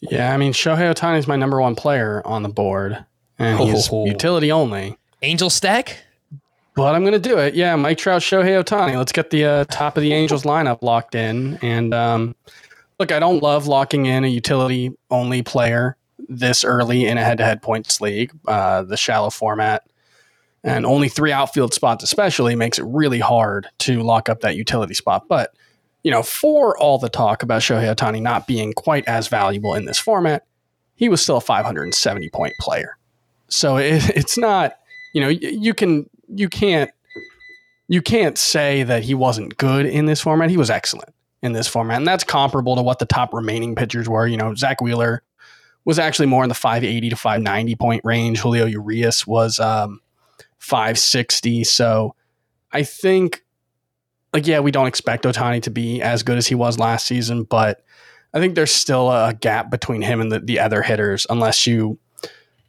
Yeah, 0.00 0.32
I 0.32 0.38
mean 0.38 0.52
Shohei 0.52 0.92
Ohtani 0.92 1.18
is 1.18 1.26
my 1.26 1.36
number 1.36 1.60
one 1.60 1.74
player 1.74 2.22
on 2.24 2.42
the 2.42 2.48
board, 2.48 3.04
and 3.40 3.58
he's 3.58 3.90
Oh. 3.92 4.06
utility 4.06 4.52
only. 4.52 4.96
Angel 5.22 5.50
stack? 5.50 6.04
But 6.76 6.94
I'm 6.94 7.02
going 7.02 7.20
to 7.20 7.28
do 7.28 7.36
it. 7.38 7.54
Yeah, 7.54 7.74
Mike 7.76 7.98
Trout, 7.98 8.22
Shohei 8.22 8.62
Ohtani. 8.62 8.96
Let's 8.96 9.12
get 9.12 9.30
the 9.30 9.44
uh, 9.44 9.64
top 9.64 9.96
of 9.96 10.02
the 10.02 10.12
Angels 10.12 10.44
lineup 10.44 10.82
locked 10.82 11.14
in. 11.16 11.58
And 11.62 11.92
um, 11.92 12.36
look, 13.00 13.10
I 13.10 13.18
don't 13.18 13.42
love 13.42 13.66
locking 13.66 14.06
in 14.06 14.24
a 14.24 14.28
utility 14.28 14.96
only 15.10 15.42
player 15.42 15.96
this 16.28 16.62
early 16.64 17.06
in 17.06 17.18
a 17.18 17.24
head 17.24 17.38
to 17.38 17.44
head 17.44 17.60
points 17.60 18.00
league, 18.00 18.30
uh, 18.46 18.82
the 18.82 18.96
shallow 18.96 19.30
format. 19.30 19.82
And 20.62 20.86
only 20.86 21.08
three 21.08 21.32
outfield 21.32 21.74
spots, 21.74 22.04
especially, 22.04 22.54
makes 22.54 22.78
it 22.78 22.84
really 22.84 23.18
hard 23.18 23.66
to 23.80 24.02
lock 24.02 24.28
up 24.28 24.40
that 24.40 24.56
utility 24.56 24.94
spot. 24.94 25.24
But, 25.28 25.54
you 26.04 26.10
know, 26.10 26.22
for 26.22 26.78
all 26.78 26.98
the 26.98 27.08
talk 27.08 27.42
about 27.42 27.62
Shohei 27.62 27.94
Ohtani 27.94 28.22
not 28.22 28.46
being 28.46 28.74
quite 28.74 29.08
as 29.08 29.26
valuable 29.28 29.74
in 29.74 29.86
this 29.86 29.98
format, 29.98 30.44
he 30.94 31.08
was 31.08 31.20
still 31.22 31.38
a 31.38 31.40
570 31.40 32.28
point 32.28 32.54
player. 32.60 32.96
So 33.50 33.76
it, 33.78 34.08
it's 34.16 34.38
not, 34.38 34.76
you 35.12 35.20
know, 35.20 35.28
you 35.28 35.74
can 35.74 36.08
you 36.28 36.48
can't 36.48 36.90
you 37.88 38.00
can't 38.00 38.38
say 38.38 38.84
that 38.84 39.02
he 39.02 39.14
wasn't 39.14 39.56
good 39.56 39.86
in 39.86 40.06
this 40.06 40.20
format. 40.20 40.50
He 40.50 40.56
was 40.56 40.70
excellent 40.70 41.12
in 41.42 41.52
this 41.52 41.66
format, 41.66 41.96
and 41.98 42.06
that's 42.06 42.24
comparable 42.24 42.76
to 42.76 42.82
what 42.82 42.98
the 42.98 43.06
top 43.06 43.34
remaining 43.34 43.74
pitchers 43.74 44.08
were. 44.08 44.26
You 44.26 44.36
know, 44.36 44.54
Zack 44.54 44.80
Wheeler 44.80 45.22
was 45.84 45.98
actually 45.98 46.26
more 46.26 46.42
in 46.44 46.48
the 46.48 46.54
580 46.54 47.10
to 47.10 47.16
590 47.16 47.74
point 47.76 48.02
range. 48.04 48.38
Julio 48.38 48.66
Urias 48.66 49.26
was 49.26 49.58
um, 49.58 50.00
560. 50.58 51.64
So 51.64 52.14
I 52.72 52.82
think, 52.82 53.42
like, 54.32 54.46
yeah, 54.46 54.60
we 54.60 54.70
don't 54.70 54.86
expect 54.86 55.24
Ohtani 55.24 55.62
to 55.62 55.70
be 55.70 56.00
as 56.00 56.22
good 56.22 56.38
as 56.38 56.46
he 56.46 56.54
was 56.54 56.78
last 56.78 57.06
season, 57.06 57.44
but 57.44 57.82
I 58.32 58.38
think 58.38 58.54
there's 58.54 58.72
still 58.72 59.10
a 59.10 59.34
gap 59.34 59.70
between 59.70 60.02
him 60.02 60.20
and 60.20 60.30
the, 60.30 60.38
the 60.38 60.60
other 60.60 60.82
hitters, 60.82 61.26
unless 61.28 61.66
you 61.66 61.98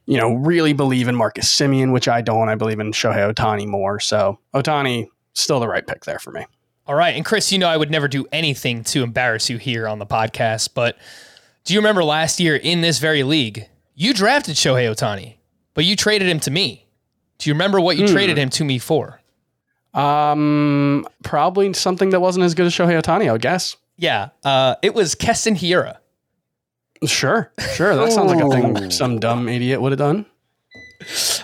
you 0.06 0.16
know, 0.16 0.34
really 0.34 0.72
believe 0.72 1.08
in 1.08 1.14
Marcus 1.14 1.48
Semien, 1.48 1.92
which 1.92 2.08
I 2.08 2.20
don't. 2.20 2.48
I 2.48 2.54
believe 2.54 2.80
in 2.80 2.92
Shohei 2.92 3.32
Ohtani 3.32 3.66
more. 3.66 4.00
So 4.00 4.38
Ohtani, 4.54 5.08
still 5.34 5.60
the 5.60 5.68
right 5.68 5.86
pick 5.86 6.04
there 6.04 6.18
for 6.18 6.32
me. 6.32 6.46
All 6.86 6.94
right. 6.94 7.14
And 7.14 7.24
Chris, 7.24 7.52
you 7.52 7.58
know 7.58 7.68
I 7.68 7.76
would 7.76 7.90
never 7.90 8.08
do 8.08 8.26
anything 8.32 8.82
to 8.84 9.02
embarrass 9.02 9.48
you 9.48 9.56
here 9.56 9.86
on 9.86 9.98
the 9.98 10.06
podcast, 10.06 10.70
but 10.74 10.96
do 11.64 11.74
you 11.74 11.80
remember 11.80 12.02
last 12.02 12.40
year 12.40 12.56
in 12.56 12.80
this 12.80 12.98
very 12.98 13.22
league, 13.22 13.68
you 13.94 14.12
drafted 14.12 14.56
Shohei 14.56 14.92
Ohtani, 14.92 15.36
but 15.74 15.84
you 15.84 15.94
traded 15.94 16.28
him 16.28 16.40
to 16.40 16.50
me. 16.50 16.86
Do 17.38 17.50
you 17.50 17.54
remember 17.54 17.80
what 17.80 17.96
you 17.96 18.08
traded 18.08 18.36
him 18.36 18.50
to 18.50 18.64
me 18.64 18.78
for? 18.78 19.20
Um, 19.94 21.06
probably 21.22 21.72
something 21.72 22.10
that 22.10 22.20
wasn't 22.20 22.44
as 22.44 22.54
good 22.54 22.66
as 22.66 22.72
Shohei 22.72 23.00
Ohtani, 23.00 23.28
I 23.28 23.32
would 23.32 23.42
guess. 23.42 23.76
Yeah, 23.96 24.30
uh, 24.44 24.76
it 24.82 24.94
was 24.94 25.14
Keston 25.14 25.54
Hiura. 25.54 25.98
Sure, 27.06 27.52
sure. 27.74 27.96
That 27.96 28.12
sounds 28.12 28.30
like 28.32 28.42
a 28.42 28.48
thing 28.48 28.76
oh. 28.76 28.88
some 28.90 29.18
dumb 29.18 29.48
idiot 29.48 29.80
would 29.80 29.92
have 29.92 29.98
done. 29.98 30.26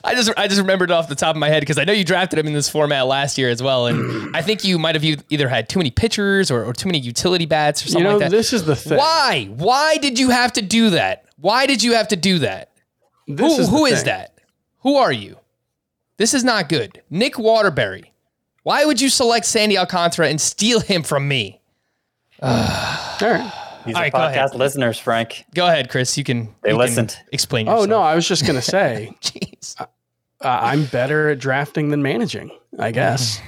I 0.05 0.15
just 0.15 0.31
I 0.37 0.47
just 0.47 0.61
remembered 0.61 0.91
off 0.91 1.09
the 1.09 1.15
top 1.15 1.35
of 1.35 1.41
my 1.41 1.49
head 1.49 1.61
because 1.61 1.79
I 1.79 1.85
know 1.85 1.93
you 1.93 2.05
drafted 2.05 2.39
him 2.39 2.47
in 2.47 2.53
this 2.53 2.69
format 2.69 3.07
last 3.07 3.39
year 3.39 3.51
as 3.51 3.63
well, 3.63 3.87
and 3.87 4.31
I 4.37 4.43
think 4.43 4.65
you 4.65 4.79
might 4.79 4.95
have 4.95 5.05
either 5.29 5.49
had 5.49 5.69
too 5.69 5.79
many 5.79 5.91
pitchers 5.91 6.51
or, 6.51 6.65
or 6.65 6.73
too 6.73 6.89
many 6.89 6.99
utility 6.99 7.47
bats 7.47 7.83
or 7.83 7.87
You 7.87 7.93
something 7.93 8.05
know, 8.05 8.17
like 8.19 8.21
that. 8.21 8.31
this 8.31 8.53
is 8.53 8.65
the 8.65 8.77
thing. 8.77 8.99
Why? 8.99 9.47
Why 9.57 9.97
did 9.99 10.19
you 10.19 10.31
have 10.31 10.53
to 10.55 10.63
do 10.63 10.91
that? 10.91 11.25
Why 11.37 11.67
did 11.67 11.83
you 11.83 11.95
have 11.95 12.09
to 12.09 12.17
do 12.17 12.39
that? 12.41 12.71
This 13.27 13.57
who 13.57 13.63
is, 13.63 13.69
who 13.69 13.87
is 13.87 14.05
that? 14.05 14.39
Who 14.81 14.97
are 14.97 15.13
you? 15.13 15.39
This 16.17 16.35
is 16.35 16.45
not 16.45 16.69
good. 16.69 17.03
Nick 17.11 17.39
Waterbury. 17.39 18.13
Why 18.63 18.85
would 18.85 19.01
you 19.01 19.09
select 19.09 19.47
Sandy 19.47 19.79
Alcantara 19.79 20.29
and 20.29 20.41
steal 20.41 20.81
him 20.81 21.03
from 21.03 21.27
me? 21.29 21.61
All 22.43 22.51
right. 23.21 23.68
These 23.87 23.95
All 23.95 24.01
are 24.01 24.05
right, 24.05 24.13
go 24.13 24.19
ahead. 24.19 24.51
podcast 24.51 24.55
listeners, 24.55 24.99
Frank. 24.99 25.45
Go 25.55 25.67
ahead, 25.67 25.89
Chris. 25.91 26.17
You 26.19 26.25
can. 26.25 26.55
They 26.63 26.71
you 26.71 26.75
can 26.75 26.79
listened. 26.79 27.17
explain 27.33 27.67
yourself. 27.67 27.83
Oh 27.83 27.87
no, 27.87 28.01
I 28.01 28.15
was 28.15 28.27
just 28.29 28.47
gonna 28.47 28.63
say 28.77 29.13
Jeez. 29.21 29.81
uh, 29.81 29.87
I'm 30.41 30.85
better 30.87 31.31
at 31.31 31.39
drafting 31.39 31.89
than 31.91 32.03
managing. 32.03 32.51
I 32.79 32.91
guess. 32.93 33.41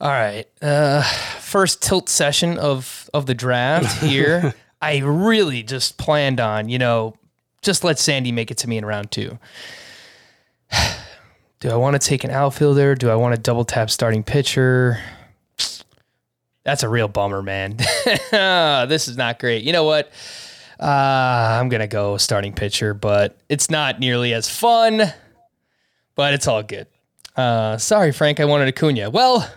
All 0.00 0.08
right. 0.10 0.46
Uh, 0.60 1.02
first 1.38 1.80
tilt 1.82 2.08
session 2.08 2.58
of 2.58 3.08
of 3.14 3.26
the 3.26 3.34
draft 3.34 4.02
here. 4.02 4.54
I 4.82 4.98
really 4.98 5.62
just 5.62 5.96
planned 5.96 6.40
on, 6.40 6.68
you 6.68 6.78
know, 6.78 7.14
just 7.62 7.84
let 7.84 7.98
Sandy 7.98 8.32
make 8.32 8.50
it 8.50 8.58
to 8.58 8.68
me 8.68 8.76
in 8.76 8.84
round 8.84 9.10
two. 9.10 9.38
Do 11.60 11.70
I 11.70 11.76
want 11.76 11.94
to 12.00 12.06
take 12.06 12.24
an 12.24 12.30
outfielder? 12.30 12.94
Do 12.94 13.08
I 13.08 13.14
want 13.14 13.34
to 13.34 13.40
double 13.40 13.64
tap 13.64 13.88
starting 13.90 14.22
pitcher? 14.22 14.98
That's 16.64 16.82
a 16.82 16.88
real 16.88 17.08
bummer, 17.08 17.42
man. 17.42 17.76
this 18.30 19.08
is 19.08 19.16
not 19.16 19.38
great. 19.38 19.64
You 19.64 19.72
know 19.72 19.84
what? 19.84 20.10
Uh, 20.80 21.58
I'm 21.60 21.68
gonna 21.68 21.86
go 21.86 22.16
starting 22.16 22.52
pitcher, 22.52 22.94
but 22.94 23.38
it's 23.48 23.70
not 23.70 24.00
nearly 24.00 24.32
as 24.34 24.48
fun. 24.48 25.02
But 26.16 26.34
it's 26.34 26.46
all 26.46 26.62
good. 26.62 26.86
Uh, 27.36 27.76
sorry, 27.78 28.12
Frank. 28.12 28.40
I 28.40 28.44
wanted 28.44 28.68
Acuna. 28.68 29.10
Well, 29.10 29.48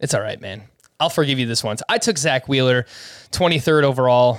it's 0.00 0.14
all 0.14 0.20
right, 0.20 0.40
man. 0.40 0.62
I'll 1.00 1.08
forgive 1.10 1.38
you 1.38 1.46
this 1.46 1.64
once. 1.64 1.82
I 1.88 1.98
took 1.98 2.16
Zack 2.18 2.48
Wheeler, 2.48 2.84
23rd 3.32 3.82
overall. 3.82 4.38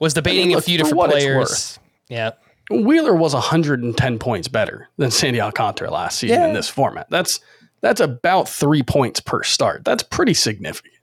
Was 0.00 0.14
debating 0.14 0.50
look, 0.50 0.58
a 0.58 0.62
few 0.62 0.76
different 0.78 1.10
players. 1.10 1.78
Yeah. 2.08 2.32
Wheeler 2.70 3.14
was 3.14 3.32
110 3.34 4.18
points 4.18 4.48
better 4.48 4.88
than 4.96 5.10
Sandy 5.10 5.40
Alcantara 5.40 5.90
last 5.90 6.18
season 6.18 6.40
Yeah. 6.40 6.48
in 6.48 6.54
this 6.54 6.68
format. 6.68 7.08
That's 7.10 7.40
that's 7.80 8.00
about 8.00 8.48
three 8.48 8.82
points 8.82 9.20
per 9.20 9.42
start. 9.42 9.84
That's 9.84 10.02
pretty 10.02 10.34
significant. 10.34 10.94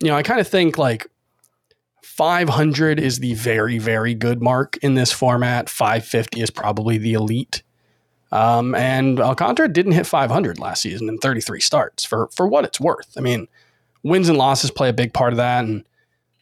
You 0.00 0.08
know, 0.08 0.16
I 0.16 0.22
kind 0.22 0.40
of 0.40 0.48
think 0.48 0.78
like 0.78 1.08
500 2.02 3.00
is 3.00 3.18
the 3.18 3.34
very 3.34 3.78
very 3.78 4.14
good 4.14 4.42
mark 4.42 4.76
in 4.78 4.94
this 4.94 5.12
format. 5.12 5.68
550 5.68 6.40
is 6.40 6.50
probably 6.50 6.98
the 6.98 7.14
elite. 7.14 7.62
Um, 8.30 8.74
and 8.74 9.20
Alcantara 9.20 9.68
didn't 9.68 9.92
hit 9.92 10.06
500 10.06 10.58
last 10.58 10.82
season 10.82 11.08
in 11.08 11.18
33 11.18 11.60
starts. 11.60 12.04
For 12.04 12.28
for 12.32 12.46
what 12.46 12.64
it's 12.64 12.80
worth, 12.80 13.14
I 13.16 13.20
mean, 13.20 13.48
wins 14.02 14.28
and 14.28 14.38
losses 14.38 14.70
play 14.70 14.88
a 14.88 14.92
big 14.92 15.12
part 15.12 15.32
of 15.32 15.38
that. 15.38 15.64
And 15.64 15.84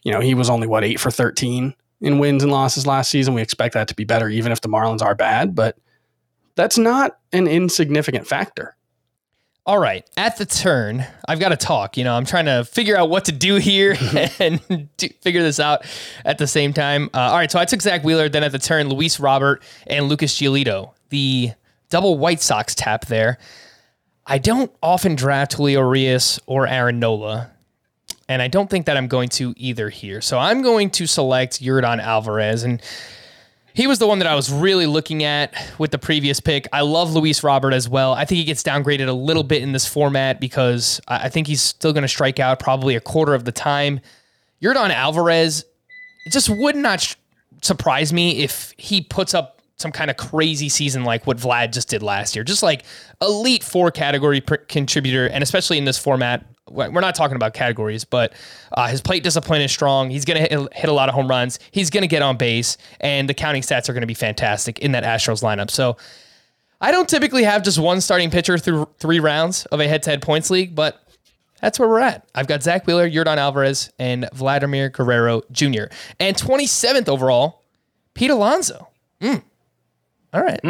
you 0.02 0.12
know, 0.12 0.20
he 0.20 0.34
was 0.34 0.50
only 0.50 0.66
what 0.66 0.84
eight 0.84 1.00
for 1.00 1.10
13 1.10 1.74
in 2.00 2.18
wins 2.18 2.42
and 2.42 2.52
losses 2.52 2.86
last 2.86 3.10
season. 3.10 3.34
We 3.34 3.42
expect 3.42 3.74
that 3.74 3.88
to 3.88 3.94
be 3.94 4.04
better, 4.04 4.28
even 4.28 4.52
if 4.52 4.60
the 4.60 4.68
Marlins 4.68 5.02
are 5.02 5.14
bad, 5.14 5.54
but 5.54 5.76
that's 6.54 6.78
not 6.78 7.18
an 7.32 7.46
insignificant 7.46 8.26
factor. 8.26 8.76
All 9.66 9.80
right. 9.80 10.08
At 10.16 10.36
the 10.36 10.46
turn, 10.46 11.04
I've 11.26 11.40
got 11.40 11.48
to 11.48 11.56
talk. 11.56 11.96
You 11.96 12.04
know, 12.04 12.14
I'm 12.14 12.24
trying 12.24 12.44
to 12.44 12.64
figure 12.64 12.96
out 12.96 13.10
what 13.10 13.24
to 13.24 13.32
do 13.32 13.56
here 13.56 13.96
and 14.38 14.60
figure 15.20 15.42
this 15.42 15.58
out 15.58 15.84
at 16.24 16.38
the 16.38 16.46
same 16.46 16.72
time. 16.72 17.10
Uh, 17.12 17.18
all 17.18 17.36
right. 17.36 17.50
So 17.50 17.58
I 17.58 17.64
took 17.64 17.82
Zack 17.82 18.04
Wheeler. 18.04 18.28
Then 18.28 18.44
at 18.44 18.52
the 18.52 18.60
turn, 18.60 18.88
Luis 18.88 19.18
Robert 19.18 19.64
and 19.88 20.08
Lucas 20.08 20.38
Giolito. 20.38 20.92
The 21.08 21.50
double 21.90 22.16
White 22.16 22.40
Sox 22.40 22.76
tap 22.76 23.06
there. 23.06 23.38
I 24.24 24.38
don't 24.38 24.70
often 24.84 25.16
draft 25.16 25.54
Julio 25.54 25.80
Urias 25.80 26.38
or 26.46 26.68
Aaron 26.68 27.00
Nola. 27.00 27.50
And 28.28 28.42
I 28.42 28.48
don't 28.48 28.70
think 28.70 28.86
that 28.86 28.96
I'm 28.96 29.08
going 29.08 29.28
to 29.30 29.52
either 29.56 29.88
here. 29.88 30.20
So 30.20 30.38
I'm 30.38 30.62
going 30.62 30.90
to 30.90 31.08
select 31.08 31.60
Yordan 31.60 32.00
Alvarez. 32.00 32.62
And 32.62 32.80
He 33.76 33.86
was 33.86 33.98
the 33.98 34.06
one 34.06 34.20
that 34.20 34.26
I 34.26 34.34
was 34.34 34.50
really 34.50 34.86
looking 34.86 35.22
at 35.22 35.52
with 35.78 35.90
the 35.90 35.98
previous 35.98 36.40
pick. 36.40 36.66
I 36.72 36.80
love 36.80 37.12
Luis 37.12 37.44
Robert 37.44 37.74
as 37.74 37.90
well. 37.90 38.14
I 38.14 38.24
think 38.24 38.38
he 38.38 38.44
gets 38.44 38.62
downgraded 38.62 39.06
a 39.06 39.12
little 39.12 39.42
bit 39.42 39.62
in 39.62 39.72
this 39.72 39.86
format 39.86 40.40
because 40.40 40.98
I 41.08 41.28
think 41.28 41.46
he's 41.46 41.60
still 41.60 41.92
going 41.92 42.00
to 42.00 42.08
strike 42.08 42.40
out 42.40 42.58
probably 42.58 42.96
a 42.96 43.02
quarter 43.02 43.34
of 43.34 43.44
the 43.44 43.52
time. 43.52 44.00
Yordan 44.62 44.88
Alvarez, 44.88 45.66
it 46.24 46.32
just 46.32 46.48
would 46.48 46.74
not 46.74 47.14
surprise 47.60 48.14
me 48.14 48.38
if 48.38 48.72
he 48.78 49.02
puts 49.02 49.34
up 49.34 49.60
some 49.76 49.92
kind 49.92 50.10
of 50.10 50.16
crazy 50.16 50.70
season 50.70 51.04
like 51.04 51.26
what 51.26 51.36
Vlad 51.36 51.74
just 51.74 51.90
did 51.90 52.02
last 52.02 52.34
year. 52.34 52.44
Just 52.44 52.62
like 52.62 52.82
elite 53.20 53.62
four 53.62 53.90
category 53.90 54.40
contributor, 54.40 55.26
and 55.26 55.42
especially 55.42 55.76
in 55.76 55.84
this 55.84 55.98
format, 55.98 56.46
we're 56.68 57.00
not 57.00 57.14
talking 57.14 57.36
about 57.36 57.54
categories, 57.54 58.04
but 58.04 58.32
uh, 58.72 58.88
his 58.88 59.00
plate 59.00 59.22
discipline 59.22 59.62
is 59.62 59.70
strong. 59.70 60.10
He's 60.10 60.24
going 60.24 60.42
to 60.46 60.68
hit, 60.74 60.88
a 60.88 60.92
lot 60.92 61.08
of 61.08 61.14
home 61.14 61.28
runs. 61.28 61.58
He's 61.70 61.90
going 61.90 62.02
to 62.02 62.08
get 62.08 62.22
on 62.22 62.36
base, 62.36 62.76
and 63.00 63.28
the 63.28 63.34
counting 63.34 63.62
stats 63.62 63.88
are 63.88 63.92
going 63.92 64.00
to 64.02 64.06
be 64.06 64.14
fantastic 64.14 64.78
in 64.80 64.92
that 64.92 65.04
Astros 65.04 65.42
lineup. 65.42 65.70
So 65.70 65.96
I 66.80 66.90
don't 66.90 67.08
typically 67.08 67.44
have 67.44 67.62
just 67.62 67.78
one 67.78 68.00
starting 68.00 68.30
pitcher 68.30 68.58
through 68.58 68.88
three 68.98 69.20
rounds 69.20 69.64
of 69.66 69.80
a 69.80 69.86
head 69.88 70.02
to 70.04 70.10
head 70.10 70.22
points 70.22 70.50
league, 70.50 70.74
but 70.74 71.02
that's 71.60 71.78
where 71.78 71.88
we're 71.88 72.00
at. 72.00 72.26
I've 72.34 72.46
got 72.46 72.62
Zack 72.62 72.86
Wheeler, 72.86 73.08
Yordan 73.08 73.38
Alvarez, 73.38 73.90
and 73.98 74.28
Vladimir 74.34 74.90
Guerrero 74.90 75.42
Jr. 75.52 75.84
And 76.20 76.36
27th 76.36 77.08
overall, 77.08 77.62
Pete 78.14 78.30
Alonso. 78.30 78.88
Mm. 79.20 79.42
All 80.34 80.42
right. 80.42 80.60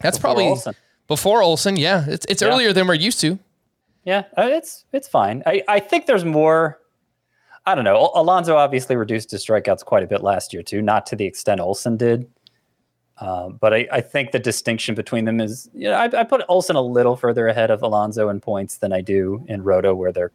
That's 0.00 0.18
probably 0.18 0.46
Olson. 0.48 0.74
before 1.06 1.42
Olson. 1.42 1.76
Yeah, 1.76 2.04
it's, 2.08 2.24
it's 2.28 2.40
Yeah. 2.42 2.48
earlier 2.48 2.72
than 2.72 2.86
we're 2.86 2.94
used 2.94 3.20
to. 3.20 3.38
Yeah, 4.04 4.24
uh, 4.36 4.48
it's 4.50 4.84
it's 4.92 5.08
fine. 5.08 5.42
I, 5.46 5.62
I 5.68 5.80
think 5.80 6.06
there's 6.06 6.24
more. 6.24 6.80
I 7.66 7.74
don't 7.74 7.84
know. 7.84 7.96
Al- 7.96 8.12
Alonso 8.22 8.56
obviously 8.56 8.96
reduced 8.96 9.30
his 9.30 9.44
strikeouts 9.44 9.84
quite 9.84 10.02
a 10.02 10.06
bit 10.06 10.22
last 10.22 10.52
year 10.52 10.62
too, 10.62 10.82
not 10.82 11.06
to 11.06 11.16
the 11.16 11.24
extent 11.24 11.60
Olson 11.60 11.96
did. 11.96 12.30
Um, 13.18 13.58
but 13.60 13.72
I, 13.72 13.88
I 13.92 14.00
think 14.00 14.32
the 14.32 14.38
distinction 14.38 14.94
between 14.94 15.24
them 15.24 15.40
is, 15.40 15.70
you 15.72 15.88
know, 15.88 15.94
I, 15.94 16.04
I 16.20 16.24
put 16.24 16.42
Olson 16.48 16.74
a 16.76 16.82
little 16.82 17.16
further 17.16 17.46
ahead 17.46 17.70
of 17.70 17.80
Alonso 17.80 18.28
in 18.28 18.40
points 18.40 18.78
than 18.78 18.92
I 18.92 19.00
do 19.00 19.44
in 19.48 19.62
Roto, 19.62 19.94
where 19.94 20.12
they're 20.12 20.32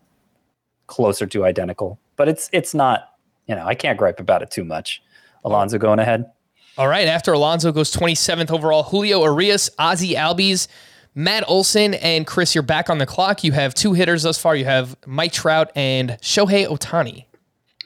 closer 0.87 1.27
to 1.27 1.45
identical. 1.45 1.99
But 2.15 2.29
it's 2.29 2.49
it's 2.51 2.73
not, 2.73 3.13
you 3.47 3.55
know, 3.55 3.65
I 3.65 3.75
can't 3.75 3.97
gripe 3.97 4.19
about 4.19 4.41
it 4.41 4.49
too 4.49 4.63
much. 4.63 5.03
Alonso 5.45 5.77
going 5.77 5.99
ahead. 5.99 6.31
All 6.77 6.87
right. 6.87 7.07
After 7.07 7.33
Alonso 7.33 7.71
goes 7.71 7.93
27th 7.93 8.51
overall, 8.51 8.83
Julio 8.83 9.21
Urias, 9.23 9.69
Ozzie 9.77 10.15
Albies, 10.15 10.67
Matt 11.15 11.43
Olson, 11.47 11.95
and 11.95 12.25
Chris, 12.25 12.55
you're 12.55 12.61
back 12.61 12.89
on 12.89 12.97
the 12.97 13.05
clock. 13.05 13.43
You 13.43 13.51
have 13.51 13.73
two 13.73 13.93
hitters 13.93 14.23
thus 14.23 14.37
far. 14.37 14.55
You 14.55 14.65
have 14.65 14.95
Mike 15.05 15.33
Trout 15.33 15.71
and 15.75 16.11
Shohei 16.21 16.67
Ohtani. 16.67 17.25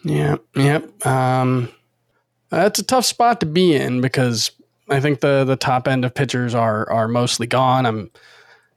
Yeah, 0.03 0.37
yep. 0.55 1.05
Um, 1.05 1.69
that's 2.49 2.79
a 2.79 2.83
tough 2.83 3.05
spot 3.05 3.39
to 3.39 3.45
be 3.45 3.75
in 3.75 4.01
because 4.01 4.51
I 4.89 4.99
think 4.99 5.21
the 5.21 5.43
the 5.45 5.55
top 5.55 5.87
end 5.87 6.05
of 6.05 6.13
pitchers 6.13 6.53
are 6.53 6.89
are 6.91 7.07
mostly 7.07 7.47
gone. 7.47 7.85
I'm 7.85 8.11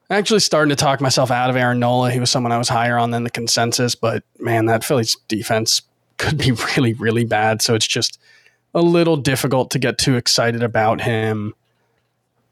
actually 0.08 0.40
starting 0.40 0.70
to 0.70 0.76
talk 0.76 1.00
myself 1.00 1.30
out 1.30 1.50
of 1.50 1.56
Aaron 1.56 1.80
Nola. 1.80 2.10
He 2.10 2.20
was 2.20 2.30
someone 2.30 2.52
I 2.52 2.58
was 2.58 2.68
higher 2.68 2.96
on 2.96 3.10
than 3.10 3.24
the 3.24 3.30
consensus, 3.30 3.94
but 3.94 4.22
man, 4.38 4.66
that 4.66 4.84
Phillies 4.84 5.16
defense 5.28 5.82
could 6.18 6.38
be 6.38 6.52
really 6.76 6.92
really 6.94 7.24
bad. 7.24 7.60
So 7.60 7.74
it's 7.74 7.86
just 7.86 8.20
a 8.74 8.82
little 8.82 9.16
difficult 9.16 9.70
to 9.72 9.78
get 9.78 9.98
too 9.98 10.16
excited 10.16 10.62
about 10.62 11.00
him. 11.00 11.54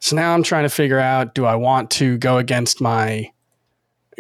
So 0.05 0.17
now 0.17 0.35
I'm 0.35 0.43
trying 0.43 0.65
to 0.65 0.69
figure 0.69 0.99
out: 0.99 1.35
do 1.35 1.47
I 1.47 1.55
want 1.55 1.91
to 1.93 2.19
go 2.19 2.37
against 2.37 2.79
my 2.79 3.33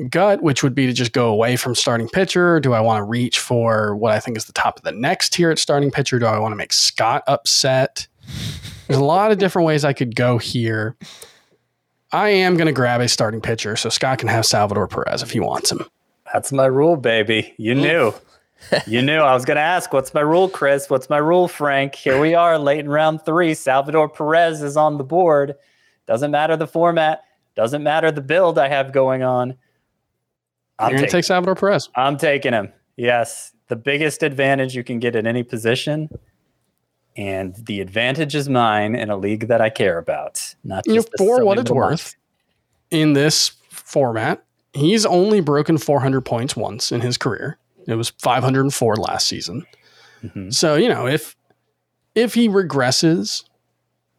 gut, 0.08 0.42
which 0.42 0.62
would 0.62 0.74
be 0.74 0.86
to 0.86 0.94
just 0.94 1.12
go 1.12 1.28
away 1.28 1.56
from 1.56 1.74
starting 1.74 2.08
pitcher? 2.08 2.58
Do 2.58 2.72
I 2.72 2.80
want 2.80 3.00
to 3.00 3.04
reach 3.04 3.38
for 3.38 3.94
what 3.94 4.10
I 4.10 4.18
think 4.18 4.38
is 4.38 4.46
the 4.46 4.54
top 4.54 4.78
of 4.78 4.82
the 4.84 4.92
next 4.92 5.34
tier 5.34 5.50
at 5.50 5.58
starting 5.58 5.90
pitcher? 5.90 6.18
Do 6.18 6.24
I 6.24 6.38
want 6.38 6.52
to 6.52 6.56
make 6.56 6.72
Scott 6.72 7.22
upset? 7.26 8.06
There's 8.86 8.98
a 8.98 9.04
lot 9.04 9.30
of 9.30 9.36
different 9.36 9.66
ways 9.66 9.84
I 9.84 9.92
could 9.92 10.16
go 10.16 10.38
here. 10.38 10.96
I 12.12 12.30
am 12.30 12.56
going 12.56 12.66
to 12.66 12.72
grab 12.72 13.02
a 13.02 13.08
starting 13.08 13.42
pitcher 13.42 13.76
so 13.76 13.90
Scott 13.90 14.20
can 14.20 14.28
have 14.28 14.46
Salvador 14.46 14.88
Perez 14.88 15.22
if 15.22 15.32
he 15.32 15.40
wants 15.40 15.70
him. 15.70 15.84
That's 16.32 16.50
my 16.50 16.64
rule, 16.64 16.96
baby. 16.96 17.52
You 17.58 17.74
knew. 17.74 18.14
you 18.86 19.02
knew. 19.02 19.18
I 19.18 19.34
was 19.34 19.44
going 19.44 19.56
to 19.56 19.60
ask, 19.60 19.92
what's 19.92 20.14
my 20.14 20.22
rule, 20.22 20.48
Chris? 20.48 20.88
What's 20.88 21.10
my 21.10 21.18
rule, 21.18 21.46
Frank? 21.46 21.94
Here 21.94 22.18
we 22.18 22.34
are, 22.34 22.58
late 22.58 22.80
in 22.80 22.88
round 22.88 23.22
three. 23.26 23.52
Salvador 23.52 24.08
Perez 24.08 24.62
is 24.62 24.78
on 24.78 24.96
the 24.96 25.04
board. 25.04 25.56
Doesn't 26.06 26.30
matter 26.30 26.56
the 26.56 26.66
format, 26.66 27.22
doesn't 27.54 27.82
matter 27.82 28.10
the 28.10 28.20
build 28.20 28.58
I 28.58 28.68
have 28.68 28.92
going 28.92 29.22
on. 29.22 29.56
I'm, 30.78 30.90
You're 30.90 30.98
going 30.98 30.98
to 30.98 31.02
taking, 31.06 31.10
take 31.18 31.24
Salvador 31.24 31.54
Perez. 31.54 31.88
I'm 31.94 32.16
taking 32.16 32.52
him. 32.52 32.72
Yes. 32.96 33.52
The 33.68 33.76
biggest 33.76 34.22
advantage 34.22 34.74
you 34.74 34.84
can 34.84 34.98
get 34.98 35.16
in 35.16 35.26
any 35.26 35.42
position. 35.42 36.08
And 37.16 37.54
the 37.54 37.80
advantage 37.80 38.34
is 38.34 38.48
mine 38.48 38.96
in 38.96 39.08
a 39.08 39.16
league 39.16 39.46
that 39.46 39.60
I 39.60 39.70
care 39.70 39.98
about. 39.98 40.54
Not 40.64 40.84
just 40.84 41.08
for 41.16 41.44
what 41.44 41.58
it's 41.58 41.70
worth, 41.70 42.16
in 42.90 43.12
this 43.12 43.52
format, 43.70 44.44
he's 44.72 45.06
only 45.06 45.40
broken 45.40 45.78
400 45.78 46.22
points 46.22 46.56
once 46.56 46.90
in 46.90 47.00
his 47.00 47.16
career. 47.16 47.56
It 47.86 47.94
was 47.94 48.10
504 48.20 48.96
last 48.96 49.28
season. 49.28 49.64
Mhm. 50.24 50.52
So 50.52 50.74
you 50.74 50.88
know 50.88 51.06
if 51.06 51.36
if 52.14 52.34
he 52.34 52.48
regresses, 52.48 53.44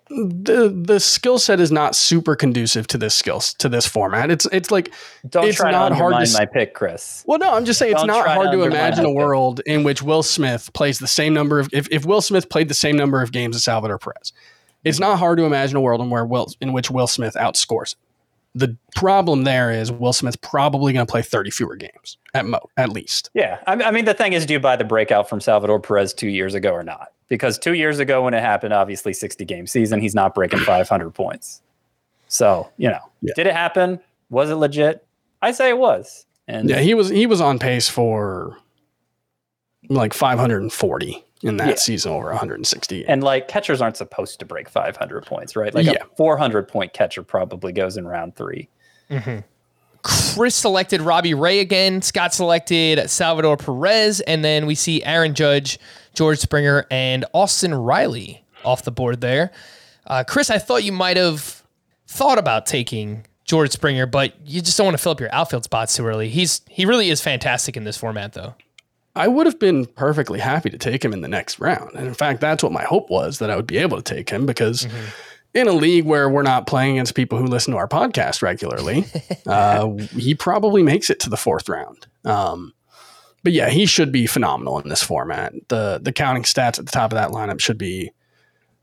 the 0.09 0.69
the 0.69 0.99
skill 0.99 1.39
set 1.39 1.59
is 1.59 1.71
not 1.71 1.95
super 1.95 2.35
conducive 2.35 2.85
to 2.87 2.97
this 2.97 3.15
skills 3.15 3.53
to 3.55 3.67
this 3.67 3.87
format. 3.87 4.29
It's 4.29 4.45
it's 4.51 4.69
like 4.69 4.93
Don't 5.27 5.47
it's 5.47 5.57
try 5.57 5.71
not 5.71 5.89
to 5.89 5.95
hard 5.95 6.25
to 6.25 6.33
my 6.33 6.45
pick, 6.45 6.73
Chris. 6.73 7.23
well, 7.25 7.39
no, 7.39 7.53
I'm 7.53 7.65
just 7.65 7.79
saying 7.79 7.93
it's 7.93 8.01
Don't 8.01 8.07
not 8.07 8.23
try 8.23 8.35
to 8.35 8.41
hard 8.41 8.51
to 8.51 8.63
imagine 8.63 9.05
a 9.05 9.11
world 9.11 9.61
in 9.65 9.83
which 9.83 10.01
Will 10.03 10.23
Smith 10.23 10.71
plays 10.73 10.99
the 10.99 11.07
same 11.07 11.33
number 11.33 11.59
of 11.59 11.69
if, 11.73 11.87
if 11.91 12.05
Will 12.05 12.21
Smith 12.21 12.49
played 12.49 12.67
the 12.69 12.75
same 12.75 12.95
number 12.95 13.21
of 13.21 13.31
games 13.31 13.55
as 13.55 13.63
Salvador 13.63 13.97
Perez. 13.97 14.31
It's 14.83 14.99
not 14.99 15.17
hard 15.17 15.39
to 15.39 15.45
imagine 15.45 15.75
a 15.77 15.81
world 15.81 16.01
in 16.01 16.11
where 16.11 16.25
Will 16.25 16.47
in 16.61 16.71
which 16.71 16.91
Will 16.91 17.07
Smith 17.07 17.33
outscores. 17.33 17.95
The 18.53 18.77
problem 18.95 19.43
there 19.43 19.71
is 19.71 19.91
Will 19.91 20.13
Smith's 20.13 20.37
probably 20.37 20.93
going 20.93 21.05
to 21.05 21.11
play 21.11 21.23
30 21.23 21.49
fewer 21.49 21.75
games 21.75 22.17
at 22.33 22.45
mo 22.45 22.59
at 22.77 22.89
least. 22.89 23.31
Yeah, 23.33 23.59
I, 23.65 23.73
I 23.73 23.91
mean 23.91 24.05
the 24.05 24.13
thing 24.13 24.33
is, 24.33 24.45
do 24.45 24.53
you 24.53 24.59
buy 24.59 24.75
the 24.75 24.85
breakout 24.85 25.27
from 25.27 25.41
Salvador 25.41 25.79
Perez 25.79 26.13
two 26.13 26.29
years 26.29 26.53
ago 26.53 26.71
or 26.71 26.83
not? 26.83 27.11
Because 27.27 27.57
two 27.57 27.73
years 27.73 27.99
ago 27.99 28.23
when 28.23 28.33
it 28.33 28.41
happened, 28.41 28.73
obviously 28.73 29.13
sixty 29.13 29.45
game 29.45 29.65
season, 29.67 29.99
he's 29.99 30.13
not 30.15 30.35
breaking 30.35 30.59
five 30.59 30.87
hundred 30.89 31.11
points. 31.11 31.61
So 32.27 32.69
you 32.77 32.89
know, 32.89 32.99
Yeah. 33.21 33.33
did 33.35 33.47
it 33.47 33.53
happen? 33.53 33.99
Was 34.29 34.49
it 34.49 34.55
legit? 34.55 35.05
I 35.41 35.51
say 35.51 35.69
it 35.69 35.77
was. 35.77 36.25
And 36.47 36.69
Yeah, 36.69 36.79
he 36.79 36.93
was 36.93 37.09
he 37.09 37.25
was 37.25 37.41
on 37.41 37.57
pace 37.59 37.89
for 37.89 38.57
like 39.89 40.13
540 40.13 41.23
in 41.43 41.57
that 41.57 41.67
Yeah. 41.67 41.75
season 41.75 42.11
over 42.11 42.29
160. 42.29 43.05
and 43.07 43.23
like 43.23 43.47
catchers 43.47 43.81
aren't 43.81 43.97
supposed 43.97 44.39
to 44.39 44.45
break 44.45 44.67
five 44.69 44.97
hundred 44.97 45.25
points, 45.25 45.55
right? 45.55 45.73
Like 45.73 45.85
Yeah. 45.85 45.93
a 46.01 46.15
four 46.15 46.37
hundred 46.37 46.67
point 46.67 46.93
catcher 46.93 47.21
probably 47.23 47.71
goes 47.71 47.97
in 47.97 48.07
round 48.07 48.35
three. 48.35 48.69
Mm-hmm. 49.11 49.39
Chris 50.05 50.53
selected 50.53 51.01
Robbie 51.01 51.33
Ray 51.33 51.61
again. 51.61 51.99
Scott 52.03 52.31
selected 52.31 53.09
Salvador 53.09 53.57
Perez. 53.57 54.21
And 54.21 54.45
then 54.45 54.67
we 54.67 54.75
see 54.75 55.03
Aaron 55.03 55.33
Judge, 55.33 55.79
George 56.13 56.37
Springer, 56.37 56.85
and 56.91 57.25
Austin 57.33 57.73
Riley 57.73 58.45
off 58.63 58.83
the 58.83 58.91
board 58.91 59.19
there. 59.19 59.51
Uh, 60.05 60.23
Chris, 60.23 60.51
I 60.51 60.59
thought 60.59 60.83
you 60.83 60.91
might 60.91 61.17
have 61.17 61.63
thought 62.05 62.37
about 62.37 62.67
taking 62.67 63.25
George 63.45 63.71
Springer, 63.71 64.05
but 64.05 64.35
you 64.45 64.61
just 64.61 64.77
don't 64.77 64.85
want 64.85 64.95
to 64.95 65.01
fill 65.01 65.13
up 65.13 65.19
your 65.19 65.33
outfield 65.33 65.63
spots 65.63 65.95
too 65.95 66.05
early. 66.05 66.29
He's 66.29 66.61
he 66.69 66.85
really 66.85 67.09
is 67.09 67.19
fantastic 67.19 67.75
in 67.75 67.83
this 67.83 67.97
format, 67.97 68.33
though. 68.33 68.53
I 69.15 69.27
would 69.27 69.47
have 69.47 69.57
been 69.57 69.87
perfectly 69.87 70.39
happy 70.39 70.69
to 70.69 70.77
take 70.77 71.03
him 71.03 71.13
in 71.13 71.21
the 71.21 71.27
next 71.27 71.59
round. 71.59 71.95
And 71.95 72.05
in 72.05 72.13
fact, 72.13 72.41
that's 72.41 72.61
what 72.61 72.71
my 72.71 72.83
hope 72.83 73.09
was 73.09 73.39
that 73.39 73.49
I 73.49 73.55
would 73.55 73.65
be 73.65 73.77
able 73.77 73.97
to 73.97 74.03
take 74.03 74.29
him 74.29 74.45
because 74.45 74.87
in 75.55 75.67
a 75.67 75.71
league 75.71 76.05
where 76.05 76.29
we're 76.29 76.43
not 76.43 76.67
playing 76.67 76.97
against 76.97 77.15
people 77.15 77.39
who 77.39 77.45
listen 77.45 77.71
to 77.71 77.77
our 77.77 77.87
podcast 77.87 78.41
regularly, 78.41 79.05
uh, 79.47 79.89
he 80.15 80.35
probably 80.35 80.83
makes 80.83 81.09
it 81.09 81.19
to 81.21 81.29
the 81.29 81.37
fourth 81.37 81.69
round. 81.69 82.05
Um, 82.25 82.73
but 83.41 83.53
yeah, 83.53 83.69
he 83.69 83.85
should 83.85 84.11
be 84.11 84.27
phenomenal 84.27 84.79
in 84.79 84.89
this 84.89 85.01
format. 85.01 85.53
The 85.69 85.99
the 86.01 86.11
counting 86.11 86.43
stats 86.43 86.77
at 86.77 86.85
the 86.85 86.91
top 86.91 87.11
of 87.11 87.15
that 87.15 87.29
lineup 87.29 87.61
should 87.61 87.77
be 87.77 88.11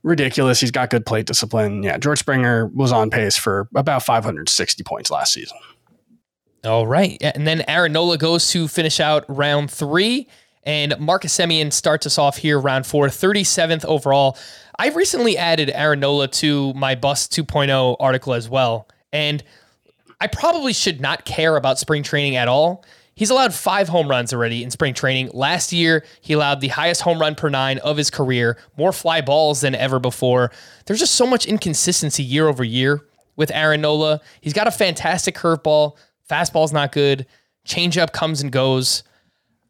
ridiculous. 0.02 0.60
He's 0.60 0.70
got 0.70 0.90
good 0.90 1.04
plate 1.04 1.26
discipline. 1.26 1.82
Yeah, 1.82 1.98
George 1.98 2.20
Springer 2.20 2.66
was 2.68 2.90
on 2.90 3.10
pace 3.10 3.36
for 3.36 3.68
about 3.74 4.02
560 4.02 4.82
points 4.84 5.10
last 5.10 5.32
season. 5.32 5.58
All 6.64 6.86
right. 6.86 7.20
And 7.20 7.46
then 7.46 7.64
Aaron 7.66 7.92
Nola 7.92 8.18
goes 8.18 8.50
to 8.52 8.68
finish 8.68 9.00
out 9.00 9.24
round 9.28 9.70
three. 9.70 10.28
And 10.64 10.94
Marcus 10.98 11.36
Semien 11.36 11.72
starts 11.72 12.06
us 12.06 12.18
off 12.18 12.36
here, 12.36 12.58
round 12.58 12.86
four, 12.86 13.08
37th 13.08 13.84
overall. 13.84 14.38
I 14.78 14.88
recently 14.90 15.36
added 15.36 15.70
Aaron 15.70 16.00
Nola 16.00 16.28
to 16.28 16.72
my 16.74 16.94
Bust 16.94 17.32
2.0 17.32 17.96
article 17.98 18.34
as 18.34 18.48
well. 18.48 18.88
And 19.12 19.42
I 20.20 20.28
probably 20.28 20.72
should 20.72 21.00
not 21.00 21.24
care 21.24 21.56
about 21.56 21.78
spring 21.78 22.02
training 22.02 22.36
at 22.36 22.48
all. 22.48 22.84
He's 23.14 23.30
allowed 23.30 23.52
five 23.52 23.88
home 23.88 24.08
runs 24.08 24.32
already 24.32 24.62
in 24.62 24.70
spring 24.70 24.94
training. 24.94 25.30
Last 25.34 25.72
year, 25.72 26.04
he 26.20 26.32
allowed 26.32 26.60
the 26.60 26.68
highest 26.68 27.02
home 27.02 27.20
run 27.20 27.34
per 27.34 27.48
nine 27.48 27.78
of 27.78 27.96
his 27.96 28.08
career, 28.08 28.56
more 28.78 28.92
fly 28.92 29.20
balls 29.20 29.60
than 29.60 29.74
ever 29.74 29.98
before. 29.98 30.50
There's 30.86 31.00
just 31.00 31.16
so 31.16 31.26
much 31.26 31.44
inconsistency 31.44 32.22
year 32.22 32.48
over 32.48 32.64
year 32.64 33.04
with 33.36 33.50
Aaron 33.50 33.82
Nola. 33.82 34.20
He's 34.40 34.52
got 34.54 34.66
a 34.66 34.70
fantastic 34.70 35.34
curveball. 35.34 35.96
Fastball's 36.30 36.72
not 36.72 36.92
good. 36.92 37.26
Changeup 37.66 38.12
comes 38.12 38.40
and 38.40 38.50
goes. 38.50 39.02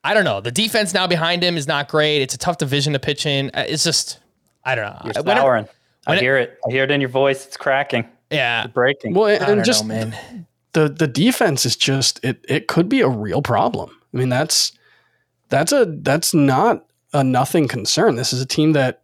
I 0.04 0.14
don't 0.14 0.24
know. 0.24 0.40
The 0.40 0.50
defense 0.50 0.92
now 0.94 1.06
behind 1.06 1.42
him 1.42 1.56
is 1.56 1.66
not 1.68 1.88
great. 1.88 2.22
It's 2.22 2.34
a 2.34 2.38
tough 2.38 2.58
division 2.58 2.92
to 2.94 2.98
pitch 2.98 3.24
in. 3.26 3.50
Uh, 3.54 3.64
It's 3.68 3.84
just, 3.84 4.18
I 4.64 4.74
don't 4.74 4.84
know. 4.86 5.00
You're 5.14 5.22
Whenever- 5.22 5.40
souring. 5.40 5.68
I 6.06 6.10
when 6.12 6.18
hear 6.18 6.36
it. 6.36 6.58
I 6.68 6.72
hear 6.72 6.82
it 6.84 6.90
in 6.90 7.00
your 7.00 7.10
voice. 7.10 7.46
It's 7.46 7.56
cracking. 7.56 8.08
yeah. 8.30 8.64
It's 8.64 8.72
breaking. 8.72 9.14
Well, 9.14 9.26
I 9.26 9.32
and 9.34 9.46
don't 9.46 9.64
just 9.64 9.84
know, 9.84 9.94
man. 9.94 10.46
the 10.72 10.88
the 10.88 11.06
defense 11.06 11.64
is 11.64 11.76
just 11.76 12.18
it 12.24 12.44
it 12.48 12.66
could 12.66 12.88
be 12.88 13.02
a 13.02 13.08
real 13.08 13.40
problem. 13.40 13.90
I 14.12 14.16
mean, 14.16 14.28
that's 14.28 14.72
that's 15.48 15.70
a 15.70 15.84
that's 15.86 16.34
not 16.34 16.86
a 17.12 17.22
nothing 17.22 17.68
concern. 17.68 18.16
This 18.16 18.32
is 18.32 18.40
a 18.40 18.46
team 18.46 18.72
that 18.72 19.02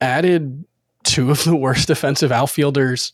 added 0.00 0.64
two 1.04 1.30
of 1.30 1.44
the 1.44 1.54
worst 1.54 1.86
defensive 1.94 2.32
outfielders 2.32 3.12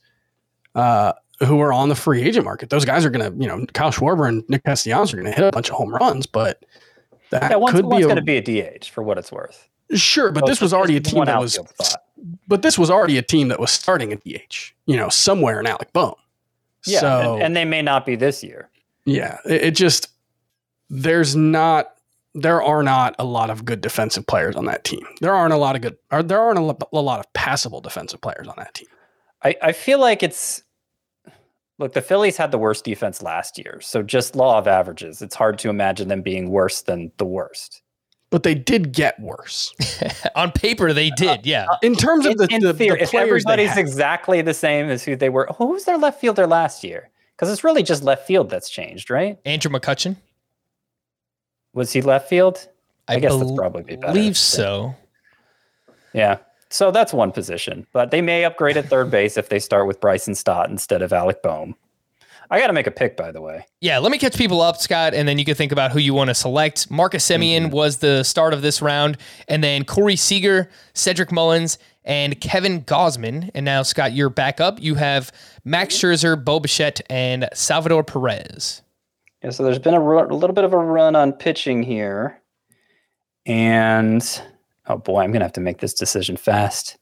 uh, 0.74 1.12
who 1.40 1.60
are 1.60 1.72
on 1.72 1.90
the 1.90 1.94
free 1.94 2.22
agent 2.22 2.46
market. 2.46 2.70
Those 2.70 2.86
guys 2.86 3.04
are 3.04 3.10
going 3.10 3.30
to, 3.30 3.38
you 3.38 3.46
know, 3.46 3.66
Kyle 3.74 3.92
Schwarber 3.92 4.26
and 4.26 4.42
Nick 4.48 4.64
Castellanos 4.64 5.12
are 5.12 5.16
going 5.16 5.26
to 5.26 5.32
hit 5.32 5.46
a 5.48 5.52
bunch 5.52 5.68
of 5.68 5.76
home 5.76 5.94
runs, 5.94 6.24
but 6.24 6.64
that 7.32 7.50
yeah, 7.50 7.56
one's, 7.56 7.74
could 7.74 7.84
one's 7.86 8.04
be 8.04 8.04
going 8.04 8.16
to 8.16 8.22
be 8.22 8.36
a 8.36 8.78
DH 8.78 8.86
for 8.86 9.02
what 9.02 9.18
it's 9.18 9.32
worth. 9.32 9.68
sure. 9.94 10.30
But 10.32 10.40
So 10.40 10.46
this 10.46 10.60
was 10.60 10.72
already 10.72 10.96
a 10.96 11.00
team 11.00 11.24
that 11.24 11.38
was, 11.40 11.54
spot. 11.54 12.02
but 12.46 12.62
this 12.62 12.78
was 12.78 12.90
already 12.90 13.18
a 13.18 13.22
team 13.22 13.48
that 13.48 13.58
was 13.60 13.70
starting 13.70 14.12
a 14.12 14.16
DH, 14.16 14.72
you 14.86 14.96
know, 14.96 15.08
somewhere 15.08 15.60
in 15.60 15.66
Alec 15.66 15.92
Bohm. 15.92 16.14
Yeah, 16.86 17.00
so, 17.00 17.34
and, 17.34 17.42
and 17.42 17.56
they 17.56 17.64
may 17.64 17.82
not 17.82 18.04
be 18.06 18.16
this 18.16 18.42
year. 18.42 18.68
Yeah, 19.04 19.38
it, 19.44 19.62
it 19.62 19.70
just 19.76 20.08
there's 20.90 21.34
not 21.36 21.94
there 22.34 22.62
are 22.62 22.82
not 22.82 23.14
a 23.18 23.24
lot 23.24 23.50
of 23.50 23.64
good 23.64 23.80
defensive 23.80 24.26
players 24.26 24.56
on 24.56 24.64
that 24.64 24.84
team. 24.84 25.06
There 25.20 25.34
aren't 25.34 25.52
a 25.52 25.58
lot 25.58 25.76
of 25.76 25.82
good 25.82 25.96
or 26.10 26.22
there 26.22 26.40
aren't 26.40 26.58
a, 26.58 26.76
a 26.92 27.00
lot 27.00 27.20
of 27.20 27.32
passable 27.34 27.80
defensive 27.80 28.20
players 28.20 28.48
on 28.48 28.54
that 28.58 28.74
team. 28.74 28.88
I, 29.44 29.56
I 29.62 29.72
feel 29.72 29.98
like 29.98 30.22
it's 30.22 30.62
look, 31.78 31.92
the 31.92 32.02
Phillies 32.02 32.36
had 32.36 32.50
the 32.50 32.58
worst 32.58 32.84
defense 32.84 33.22
last 33.22 33.58
year. 33.58 33.80
So 33.80 34.02
just 34.02 34.36
law 34.36 34.58
of 34.58 34.66
averages, 34.68 35.22
it's 35.22 35.34
hard 35.34 35.58
to 35.60 35.68
imagine 35.70 36.08
them 36.08 36.22
being 36.22 36.50
worse 36.50 36.82
than 36.82 37.10
the 37.18 37.24
worst. 37.26 37.82
But 38.30 38.44
they 38.44 38.54
did 38.54 38.92
get 38.92 39.20
worse 39.20 39.74
On 40.36 40.50
paper, 40.52 40.94
they 40.94 41.10
uh, 41.10 41.16
did. 41.16 41.44
Yeah. 41.46 41.66
Uh, 41.70 41.76
in 41.82 41.94
terms 41.94 42.24
of 42.24 42.32
In, 42.32 42.36
the, 42.38 42.48
in 42.50 42.60
the, 42.62 42.72
theory, 42.72 42.96
the 42.96 43.02
if 43.02 43.10
players. 43.10 43.44
they 43.44 43.50
everybody's 43.52 43.68
had. 43.70 43.78
exactly 43.78 44.40
the 44.40 44.54
same 44.54 44.88
as 44.88 45.04
who 45.04 45.16
they 45.16 45.28
were, 45.28 45.46
who 45.58 45.66
was 45.66 45.84
their 45.84 45.98
left 45.98 46.18
fielder 46.18 46.46
last 46.46 46.82
year? 46.82 47.10
Because 47.36 47.50
it's 47.52 47.62
really 47.62 47.82
just 47.82 48.02
left 48.02 48.26
field 48.26 48.48
that's 48.48 48.70
changed, 48.70 49.10
right? 49.10 49.38
Andrew 49.44 49.70
McCutchen. 49.70 50.16
Was 51.74 51.92
he 51.92 52.00
left 52.00 52.28
field? 52.28 52.68
I 53.08 53.18
guess 53.18 53.32
that's 53.36 53.50
bel- 53.50 53.56
probably 53.56 53.82
be 53.82 53.96
better. 53.96 54.12
believe 54.12 54.38
so. 54.38 54.94
Yeah. 56.14 56.38
So 56.72 56.90
that's 56.90 57.12
one 57.12 57.32
position, 57.32 57.86
but 57.92 58.10
they 58.10 58.22
may 58.22 58.44
upgrade 58.44 58.78
at 58.78 58.88
third 58.88 59.10
base 59.10 59.36
if 59.36 59.50
they 59.50 59.58
start 59.58 59.86
with 59.86 60.00
Bryson 60.00 60.34
Stott 60.34 60.70
instead 60.70 61.02
of 61.02 61.12
Alec 61.12 61.42
Bohm. 61.42 61.74
I 62.50 62.58
got 62.58 62.66
to 62.68 62.72
make 62.72 62.86
a 62.86 62.90
pick, 62.90 63.16
by 63.16 63.30
the 63.30 63.40
way. 63.40 63.66
Yeah, 63.80 63.98
let 63.98 64.10
me 64.10 64.18
catch 64.18 64.36
people 64.36 64.60
up, 64.60 64.78
Scott, 64.78 65.14
and 65.14 65.28
then 65.28 65.38
you 65.38 65.44
can 65.44 65.54
think 65.54 65.70
about 65.70 65.90
who 65.90 65.98
you 65.98 66.14
want 66.14 66.28
to 66.28 66.34
select. 66.34 66.90
Marcus 66.90 67.26
Semien 67.26 67.64
mm-hmm. 67.64 67.72
was 67.72 67.98
the 67.98 68.22
start 68.22 68.54
of 68.54 68.62
this 68.62 68.82
round, 68.82 69.18
and 69.48 69.62
then 69.62 69.84
Corey 69.84 70.16
Seager, 70.16 70.70
Cedric 70.94 71.30
Mullins, 71.30 71.78
and 72.04 72.40
Kevin 72.40 72.82
Gausman. 72.82 73.50
And 73.54 73.64
now, 73.64 73.82
Scott, 73.82 74.12
you're 74.12 74.30
back 74.30 74.60
up. 74.60 74.80
You 74.82 74.94
have 74.94 75.32
Max 75.64 75.94
Scherzer, 75.94 76.42
Bo 76.42 76.58
Bichette, 76.58 77.00
and 77.10 77.48
Salvador 77.52 78.02
Perez. 78.02 78.82
Yeah, 79.42 79.50
so 79.50 79.62
there's 79.62 79.78
been 79.78 79.94
a, 79.94 80.00
ru- 80.00 80.26
a 80.26 80.34
little 80.34 80.54
bit 80.54 80.64
of 80.64 80.72
a 80.72 80.78
run 80.78 81.16
on 81.16 81.32
pitching 81.32 81.82
here. 81.82 82.40
And 83.44 84.22
oh 84.86 84.98
boy, 84.98 85.20
I'm 85.20 85.30
going 85.30 85.40
to 85.40 85.44
have 85.46 85.52
to 85.54 85.60
make 85.60 85.78
this 85.78 85.94
decision 85.94 86.36
fast. 86.36 86.98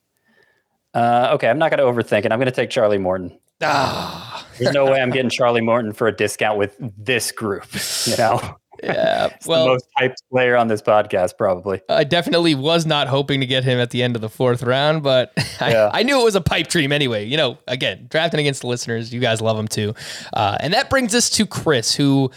Uh, 0.94 1.30
okay, 1.34 1.48
I'm 1.48 1.58
not 1.58 1.70
going 1.70 1.78
to 1.78 1.84
overthink 2.02 2.24
it. 2.24 2.32
I'm 2.32 2.38
going 2.38 2.46
to 2.46 2.52
take 2.52 2.70
Charlie 2.70 2.98
Morton. 2.98 3.38
Ah, 3.62 4.46
There's 4.58 4.74
no 4.74 4.86
way 4.86 5.00
I'm 5.00 5.10
getting 5.10 5.30
Charlie 5.30 5.60
Morton 5.60 5.92
for 5.92 6.08
a 6.08 6.12
discount 6.12 6.58
with 6.58 6.74
this 6.96 7.30
group. 7.30 7.66
You 8.06 8.16
know, 8.16 8.56
yeah. 8.82 9.28
Well, 9.46 9.66
most 9.68 9.86
hyped 10.00 10.16
player 10.32 10.56
on 10.56 10.68
this 10.68 10.80
podcast, 10.80 11.36
probably. 11.36 11.80
I 11.88 12.04
definitely 12.04 12.54
was 12.54 12.86
not 12.86 13.06
hoping 13.06 13.40
to 13.40 13.46
get 13.46 13.62
him 13.62 13.78
at 13.78 13.90
the 13.90 14.02
end 14.02 14.16
of 14.16 14.22
the 14.22 14.30
fourth 14.30 14.62
round, 14.62 15.02
but 15.02 15.32
I, 15.60 15.72
Yeah. 15.72 15.90
I 15.92 16.02
knew 16.02 16.18
it 16.20 16.24
was 16.24 16.34
a 16.36 16.40
pipe 16.40 16.68
dream 16.68 16.90
anyway. 16.90 17.26
You 17.26 17.36
know, 17.36 17.58
again, 17.68 18.06
drafting 18.08 18.40
against 18.40 18.62
the 18.62 18.66
listeners, 18.66 19.12
you 19.12 19.20
guys 19.20 19.40
love 19.42 19.58
him 19.58 19.68
too. 19.68 19.94
Uh, 20.32 20.56
and 20.60 20.72
that 20.72 20.88
brings 20.88 21.14
us 21.14 21.28
to 21.30 21.46
Chris, 21.46 21.94
who 21.94 22.30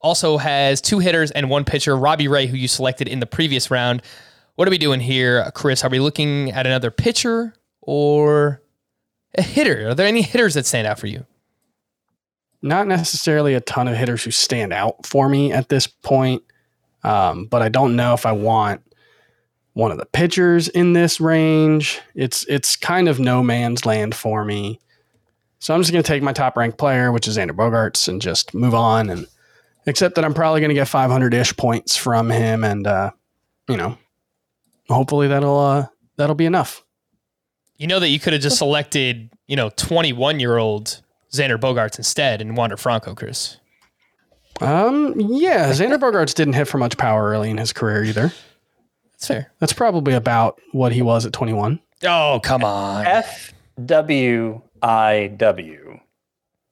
also 0.00 0.38
has 0.38 0.80
two 0.80 0.98
hitters 0.98 1.30
and 1.32 1.50
one 1.50 1.64
pitcher, 1.64 1.94
Robbie 1.94 2.28
Ray, 2.28 2.46
who 2.46 2.56
you 2.56 2.68
selected 2.68 3.06
in 3.06 3.20
the 3.20 3.26
previous 3.26 3.70
round. 3.70 4.02
What 4.60 4.68
are 4.68 4.70
we 4.70 4.76
doing 4.76 5.00
here, 5.00 5.50
Chris? 5.54 5.82
Are 5.84 5.88
we 5.88 6.00
looking 6.00 6.50
at 6.50 6.66
another 6.66 6.90
pitcher 6.90 7.54
or 7.80 8.60
a 9.34 9.40
hitter? 9.40 9.88
Are 9.88 9.94
there 9.94 10.06
any 10.06 10.20
hitters 10.20 10.52
that 10.52 10.66
stand 10.66 10.86
out 10.86 10.98
for 10.98 11.06
you? 11.06 11.24
not 12.60 12.86
necessarily 12.86 13.54
a 13.54 13.62
ton 13.62 13.88
of 13.88 13.96
hitters 13.96 14.22
who 14.22 14.30
stand 14.30 14.74
out 14.74 15.06
for 15.06 15.30
me 15.30 15.50
at 15.50 15.70
this 15.70 15.86
point. 15.86 16.42
Um, 17.02 17.46
but 17.46 17.62
I 17.62 17.70
don't 17.70 17.96
know 17.96 18.12
if 18.12 18.26
I 18.26 18.32
want 18.32 18.82
one 19.72 19.92
of 19.92 19.96
the 19.96 20.04
pitchers 20.04 20.68
in 20.68 20.92
this 20.92 21.22
range. 21.22 21.98
It's 22.14 22.44
it's 22.46 22.76
kind 22.76 23.08
of 23.08 23.18
no 23.18 23.42
man's 23.42 23.86
land 23.86 24.14
for 24.14 24.44
me. 24.44 24.78
So 25.58 25.72
I'm 25.72 25.80
just 25.80 25.90
going 25.90 26.04
to 26.04 26.06
take 26.06 26.22
my 26.22 26.34
top 26.34 26.58
ranked 26.58 26.76
player, 26.76 27.12
which 27.12 27.26
is 27.26 27.38
Andrew 27.38 27.56
Bogaerts, 27.56 28.08
and 28.08 28.20
just 28.20 28.52
move 28.52 28.74
on. 28.74 29.08
And 29.08 29.26
accept 29.86 30.16
that 30.16 30.24
I'm 30.26 30.34
probably 30.34 30.60
going 30.60 30.68
to 30.68 30.74
get 30.74 30.86
500 30.86 31.32
ish 31.32 31.56
points 31.56 31.96
from 31.96 32.28
him, 32.28 32.62
and 32.62 32.86
uh, 32.86 33.12
you 33.66 33.78
know, 33.78 33.96
hopefully 34.94 35.28
that'll 35.28 35.58
uh, 35.58 35.86
that'll 36.16 36.34
be 36.34 36.46
enough. 36.46 36.84
You 37.76 37.86
know 37.86 38.00
that 38.00 38.08
you 38.08 38.20
could 38.20 38.32
have 38.34 38.42
just 38.42 38.58
selected, 38.58 39.30
you 39.46 39.56
know, 39.56 39.70
21 39.76 40.38
year 40.40 40.58
old 40.58 41.00
Xander 41.32 41.58
Bogaerts 41.58 41.96
instead 41.98 42.40
and 42.40 42.56
Wander 42.56 42.76
Franco, 42.76 43.14
Chris. 43.14 43.56
Um, 44.60 45.14
yeah, 45.18 45.70
Xander 45.70 45.98
Bogaerts 45.98 46.34
didn't 46.34 46.52
hit 46.54 46.68
for 46.68 46.76
much 46.76 46.98
power 46.98 47.30
early 47.30 47.48
in 47.48 47.56
his 47.56 47.72
career 47.72 48.04
either. 48.04 48.32
That's 49.12 49.26
fair. 49.26 49.52
That's 49.58 49.72
probably 49.72 50.12
about 50.12 50.60
what 50.72 50.92
he 50.92 51.00
was 51.02 51.24
at 51.24 51.32
21. 51.32 51.80
Oh, 52.04 52.40
come 52.42 52.64
on. 52.64 53.06
F 53.06 53.54
W 53.84 54.60
I 54.82 55.32
W. 55.36 56.00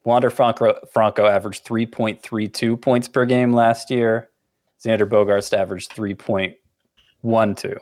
Wander 0.05 0.31
Franco, 0.31 0.79
Franco 0.93 1.27
averaged 1.27 1.67
3.32 1.67 2.81
points 2.81 3.09
per 3.09 3.27
game 3.27 3.53
last 3.53 3.91
year. 3.91 4.31
Xander 4.83 5.09
Bogaerts 5.09 5.57
averaged 5.57 5.95
3.12. 5.95 7.79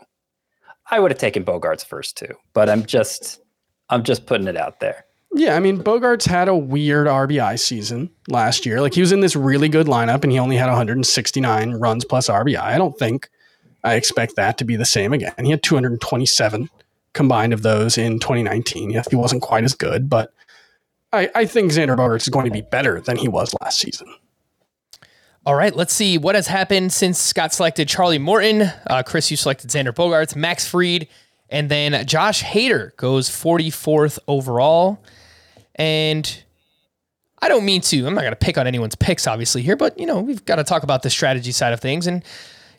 I 0.91 1.01
would 1.01 1.11
have 1.11 1.19
taken 1.19 1.45
Bogaerts 1.45 1.85
first 1.85 2.17
too, 2.17 2.35
but 2.53 2.69
I'm 2.69 2.85
just 2.87 3.41
I'm 3.89 4.03
just 4.03 4.27
putting 4.27 4.49
it 4.49 4.57
out 4.57 4.81
there. 4.81 5.05
Yeah, 5.33 5.57
I 5.57 5.61
mean, 5.61 5.83
Bogaerts 5.83 6.27
had 6.27 6.49
a 6.49 6.57
weird 6.57 7.07
RBI 7.07 7.59
season 7.59 8.11
last 8.29 8.65
year. 8.65 8.81
Like 8.81 8.95
he 8.95 9.01
was 9.01 9.13
in 9.13 9.21
this 9.21 9.37
really 9.37 9.69
good 9.69 9.87
lineup 9.87 10.23
and 10.23 10.33
he 10.33 10.39
only 10.39 10.57
had 10.57 10.69
169 10.69 11.73
runs 11.75 12.05
plus 12.05 12.29
RBI. 12.29 12.61
I 12.61 12.79
don't 12.79 12.99
think 12.99 13.29
I 13.85 13.95
expect 13.95 14.37
that 14.37 14.59
to 14.59 14.65
be 14.65 14.77
the 14.77 14.85
same 14.85 15.13
again. 15.13 15.35
He 15.43 15.51
had 15.51 15.63
227 15.63 16.71
combined 17.13 17.53
of 17.53 17.63
those 17.63 17.99
in 17.99 18.19
2019. 18.19 18.91
Yes, 18.91 19.09
he 19.09 19.17
wasn't 19.17 19.43
quite 19.43 19.65
as 19.65 19.75
good, 19.75 20.09
but 20.09 20.33
I, 21.13 21.31
I 21.35 21.45
think 21.47 21.73
Xander 21.73 21.97
Bogaerts 21.97 22.23
is 22.23 22.29
going 22.29 22.47
to 22.47 22.51
be 22.51 22.63
better 22.63 23.01
than 23.01 23.17
he 23.17 23.29
was 23.29 23.55
last 23.61 23.79
season. 23.79 24.09
All 25.47 25.55
right, 25.55 25.75
let's 25.77 25.95
see 25.95 26.19
what 26.19 26.35
has 26.35 26.49
happened 26.49 26.93
since 26.93 27.21
Scott 27.21 27.55
selected 27.55 27.89
Charlie 27.89 28.19
Morton. 28.19 28.63
Uh, 28.85 29.05
Chris, 29.07 29.31
you 29.31 29.37
selected 29.37 29.71
Xander 29.71 29.95
Bogaerts, 29.95 30.35
Max 30.35 30.67
Fried, 30.67 31.07
and 31.49 31.69
then 31.69 32.05
Josh 32.05 32.43
Hader 32.43 32.97
goes 32.97 33.31
44th 33.31 34.19
overall. 34.27 35.01
And 35.77 36.43
I 37.39 37.47
don't 37.47 37.65
mean 37.65 37.81
to, 37.83 38.07
I'm 38.09 38.15
not 38.15 38.23
going 38.23 38.33
to 38.33 38.37
pick 38.37 38.59
on 38.59 38.67
anyone's 38.67 38.97
picks, 38.97 39.29
obviously, 39.29 39.63
here, 39.63 39.77
but, 39.77 39.97
you 40.01 40.05
know, 40.05 40.21
we've 40.21 40.45
got 40.45 40.57
to 40.57 40.65
talk 40.65 40.83
about 40.83 41.05
the 41.05 41.11
strategy 41.11 41.53
side 41.53 41.73
of 41.73 41.79
things. 41.79 42.09
And 42.09 42.25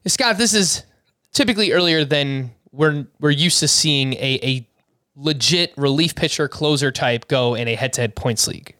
Scott, 0.06 0.38
this 0.38 0.53
is 0.53 0.84
typically 1.32 1.71
earlier 1.71 2.03
than 2.03 2.51
we're, 2.73 3.08
we're 3.21 3.30
used 3.30 3.62
to 3.62 3.69
seeing 3.69 4.13
a, 4.15 4.39
a 4.43 4.67
legit 5.15 5.73
relief 5.77 6.15
pitcher 6.15 6.49
closer 6.49 6.91
type 6.91 7.30
go 7.30 7.56
in 7.56 7.69
a 7.69 7.75
head 7.75 7.93
to 7.93 8.01
head 8.01 8.13
points 8.13 8.45
league. 8.45 8.75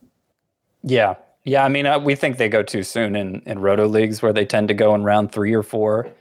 Yeah. 0.84 1.16
Yeah, 1.48 1.64
I 1.64 1.70
mean, 1.70 1.86
uh, 1.86 1.98
we 1.98 2.14
think 2.16 2.36
they 2.36 2.50
go 2.50 2.62
too 2.62 2.84
soon 2.84 3.16
in, 3.16 3.42
in 3.46 3.60
roto 3.60 3.88
leagues 3.88 4.22
where 4.22 4.34
they 4.34 4.46
tend 4.46 4.68
to 4.68 4.74
go 4.74 4.94
in 4.94 5.06
round 5.06 5.32
three 5.32 5.54
or 5.54 5.64
four. 5.64 6.12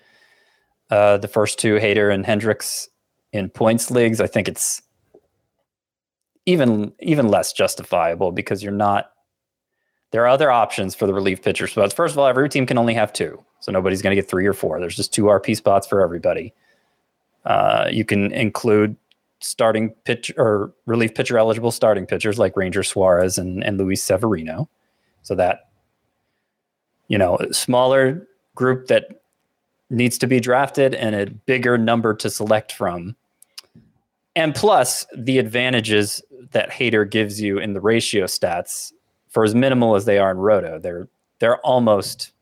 Uh, 0.88 1.16
the 1.16 1.26
first 1.26 1.58
two, 1.58 1.80
Hader 1.80 2.14
and 2.14 2.24
Hendriks, 2.24 2.86
in 3.32 3.50
points 3.50 3.90
leagues, 3.90 4.20
I 4.20 4.28
think 4.28 4.46
it's 4.46 4.82
even 6.46 6.92
even 7.00 7.26
less 7.26 7.52
justifiable 7.52 8.30
because 8.30 8.62
you're 8.62 8.70
not. 8.70 9.10
There 10.12 10.22
are 10.22 10.28
other 10.28 10.48
options 10.48 10.94
for 10.94 11.08
the 11.08 11.12
relief 11.12 11.42
pitcher 11.42 11.66
spots. 11.66 11.92
First 11.92 12.14
of 12.14 12.20
all, 12.20 12.28
every 12.28 12.48
team 12.48 12.64
can 12.64 12.78
only 12.78 12.94
have 12.94 13.12
two, 13.12 13.44
so 13.58 13.72
nobody's 13.72 14.02
going 14.02 14.14
to 14.14 14.22
get 14.22 14.30
three 14.30 14.46
or 14.46 14.54
four. 14.54 14.78
There's 14.78 14.94
just 14.94 15.12
two 15.12 15.24
RP 15.24 15.56
spots 15.56 15.88
for 15.88 16.02
everybody. 16.02 16.54
Uh, 17.44 17.88
you 17.90 18.04
can 18.04 18.32
include 18.32 18.96
starting 19.40 19.90
pitch 20.04 20.32
or 20.36 20.72
relief 20.86 21.16
pitcher 21.16 21.36
eligible 21.36 21.72
starting 21.72 22.06
pitchers 22.06 22.38
like 22.38 22.56
Ranger 22.56 22.84
Suarez 22.84 23.38
and, 23.38 23.64
and 23.64 23.76
Luis 23.76 24.04
Severino 24.04 24.68
so 25.26 25.34
that 25.34 25.68
you 27.08 27.18
know 27.18 27.36
smaller 27.50 28.26
group 28.54 28.86
that 28.86 29.22
needs 29.90 30.18
to 30.18 30.26
be 30.26 30.38
drafted 30.38 30.94
and 30.94 31.14
a 31.14 31.26
bigger 31.26 31.76
number 31.76 32.14
to 32.14 32.30
select 32.30 32.72
from 32.72 33.16
and 34.36 34.54
plus 34.54 35.04
the 35.16 35.38
advantages 35.38 36.22
that 36.52 36.70
Hader 36.70 37.08
gives 37.08 37.40
you 37.40 37.58
in 37.58 37.72
the 37.72 37.80
ratio 37.80 38.26
stats 38.26 38.92
for 39.28 39.42
as 39.42 39.54
minimal 39.54 39.96
as 39.96 40.04
they 40.04 40.18
are 40.18 40.30
in 40.30 40.38
roto 40.38 40.78
they're 40.78 41.08
they're 41.40 41.58
almost 41.58 42.32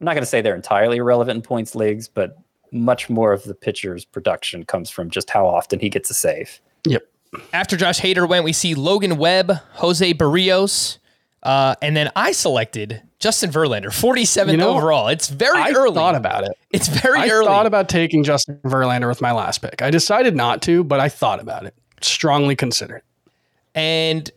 i'm 0.00 0.04
not 0.06 0.14
going 0.14 0.22
to 0.22 0.26
say 0.26 0.40
they're 0.40 0.54
entirely 0.54 0.96
irrelevant 0.96 1.36
in 1.36 1.42
points 1.42 1.74
leagues 1.74 2.08
but 2.08 2.36
much 2.72 3.10
more 3.10 3.32
of 3.32 3.44
the 3.44 3.54
pitcher's 3.54 4.04
production 4.04 4.64
comes 4.64 4.88
from 4.90 5.10
just 5.10 5.30
how 5.30 5.46
often 5.46 5.78
he 5.78 5.88
gets 5.88 6.10
a 6.10 6.14
save. 6.14 6.60
Yep. 6.86 7.02
After 7.52 7.76
Josh 7.76 8.00
Hader 8.00 8.28
went, 8.28 8.44
we 8.44 8.52
see 8.52 8.74
Logan 8.74 9.16
Webb, 9.16 9.52
Jose 9.74 10.14
Berrios, 10.14 10.98
uh, 11.42 11.74
and 11.82 11.96
then 11.96 12.10
I 12.14 12.32
selected 12.32 13.02
Justin 13.18 13.50
Verlander, 13.50 13.86
47th 13.86 14.50
You 14.50 14.56
know, 14.56 14.76
overall. 14.76 15.08
It's 15.08 15.28
very 15.28 15.60
I 15.60 15.70
early. 15.72 15.94
thought 15.94 16.14
about 16.14 16.44
it. 16.44 16.52
it's 16.70 16.88
very 16.88 17.18
I 17.20 17.28
early. 17.28 17.46
thought 17.46 17.66
about 17.66 17.88
taking 17.88 18.24
Justin 18.24 18.58
Verlander 18.64 19.08
with 19.08 19.20
my 19.20 19.32
last 19.32 19.58
pick. 19.58 19.82
I 19.82 19.90
decided 19.90 20.36
not 20.36 20.62
to, 20.62 20.84
but 20.84 21.00
I 21.00 21.08
thought 21.08 21.40
about 21.40 21.64
it. 21.64 21.74
Strongly 22.00 22.56
considered. 22.56 23.02
And 23.74 24.30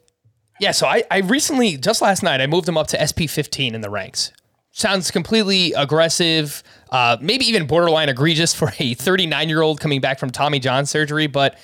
yeah, 0.60 0.72
so 0.72 0.88
I, 0.88 1.04
I 1.12 1.20
recently, 1.20 1.78
just 1.78 2.02
last 2.02 2.24
night, 2.24 2.42
I 2.42 2.48
moved 2.48 2.68
him 2.68 2.78
up 2.78 2.88
to 2.88 3.08
SP 3.08 3.28
15 3.28 3.76
in 3.76 3.82
the 3.82 3.90
ranks. 3.90 4.32
Sounds 4.72 5.10
completely 5.10 5.74
aggressive, 5.74 6.62
uh, 6.92 7.18
maybe 7.22 7.46
even 7.46 7.66
borderline 7.66 8.10
egregious 8.10 8.54
for 8.54 8.72
a 8.80 8.94
39 8.94 9.50
year 9.50 9.62
old 9.62 9.80
coming 9.80 10.02
back 10.02 10.20
from 10.20 10.30
Tommy 10.32 10.60
John 10.60 10.86
surgery, 10.86 11.28
but 11.28 11.58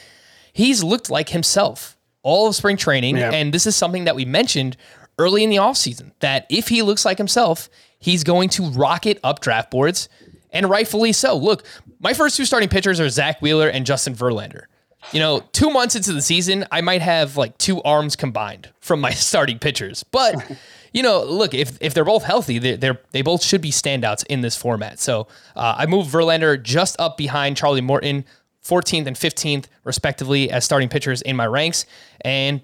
he's 0.53 0.83
looked 0.83 1.09
like 1.09 1.29
himself 1.29 1.97
all 2.23 2.47
of 2.47 2.55
spring 2.55 2.77
training. 2.77 3.17
Yeah. 3.17 3.31
And 3.31 3.53
this 3.53 3.65
is 3.65 3.75
something 3.75 4.05
that 4.05 4.15
we 4.15 4.25
mentioned 4.25 4.77
early 5.21 5.43
in 5.43 5.49
the 5.51 5.57
offseason 5.57 6.11
that 6.19 6.47
if 6.49 6.67
he 6.69 6.81
looks 6.81 7.05
like 7.05 7.19
himself, 7.19 7.69
he's 7.99 8.23
going 8.23 8.49
to 8.49 8.69
rocket 8.71 9.19
up 9.23 9.39
draft 9.39 9.69
boards, 9.69 10.09
and 10.51 10.67
rightfully 10.67 11.13
so. 11.13 11.37
Look, 11.37 11.63
my 11.99 12.13
first 12.13 12.35
two 12.35 12.45
starting 12.45 12.67
pitchers 12.69 12.99
are 12.99 13.07
Zack 13.07 13.41
Wheeler 13.41 13.69
and 13.69 13.85
Justin 13.85 14.15
Verlander. 14.15 14.63
You 15.13 15.19
know, 15.19 15.43
two 15.51 15.69
months 15.69 15.95
into 15.95 16.11
the 16.13 16.21
season, 16.21 16.65
I 16.71 16.81
might 16.81 17.01
have 17.01 17.37
like 17.37 17.57
two 17.57 17.81
arms 17.83 18.15
combined 18.15 18.69
from 18.79 18.99
my 18.99 19.11
starting 19.27 19.59
pitchers. 19.59 20.03
But 20.03 20.35
you 20.93 21.03
know, 21.03 21.23
look, 21.23 21.53
if 21.53 21.77
if 21.81 21.93
they're 21.93 22.03
both 22.03 22.23
healthy, 22.23 22.57
they 22.57 22.75
they're 22.75 22.99
they 23.11 23.21
both 23.21 23.43
should 23.43 23.61
be 23.61 23.71
standouts 23.71 24.25
in 24.27 24.41
this 24.41 24.55
format. 24.55 24.99
So 24.99 25.27
uh, 25.55 25.75
I 25.77 25.85
moved 25.85 26.11
Verlander 26.11 26.61
just 26.61 26.99
up 26.99 27.17
behind 27.17 27.57
Charlie 27.57 27.81
Morton, 27.81 28.25
14th 28.63 29.07
and 29.07 29.15
15th 29.15 29.65
respectively 29.83 30.51
as 30.51 30.65
starting 30.65 30.89
pitchers 30.89 31.21
in 31.21 31.35
my 31.35 31.45
ranks, 31.45 31.85
and 32.21 32.61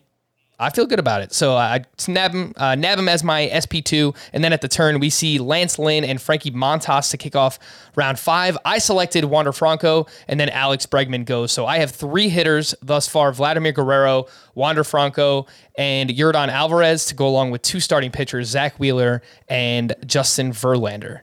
I 0.60 0.72
feel 0.72 0.88
good 0.88 0.98
about 0.98 1.22
it. 1.22 1.34
So 1.34 1.56
I 1.56 1.84
snap 2.00 2.32
him, 2.32 2.52
uh, 2.58 2.74
nab 2.74 2.98
him 2.98 3.08
as 3.08 3.24
my 3.24 3.48
SP2. 3.54 4.16
And 4.34 4.44
then 4.44 4.54
at 4.54 4.62
the 4.62 4.68
turn, 4.68 5.00
we 5.00 5.12
see 5.12 5.38
Lance 5.38 5.78
Lynn 5.78 6.04
and 6.04 6.20
Frankie 6.20 6.50
Montas 6.50 7.12
to 7.12 7.18
kick 7.18 7.36
off 7.36 7.60
round 7.96 8.18
five. 8.18 8.58
I 8.66 8.80
selected 8.80 9.26
Wander 9.26 9.52
Franco, 9.52 10.08
and 10.28 10.40
then 10.40 10.50
Alex 10.50 10.88
Bregman 10.88 11.26
goes. 11.26 11.52
So 11.52 11.68
I 11.68 11.78
have 11.78 11.92
three 11.92 12.30
hitters 12.30 12.74
thus 12.82 13.08
far 13.08 13.32
Vladimir 13.32 13.72
Guerrero, 13.72 14.26
Wander 14.56 14.84
Franco, 14.84 15.46
and 15.78 16.10
Yordan 16.10 16.48
Alvarez 16.48 17.06
to 17.06 17.16
go 17.16 17.28
along 17.28 17.52
with 17.52 17.62
two 17.62 17.80
starting 17.80 18.10
pitchers, 18.12 18.48
Zack 18.48 18.80
Wheeler 18.80 19.22
and 19.48 19.94
Justin 20.08 20.54
Verlander. 20.54 21.22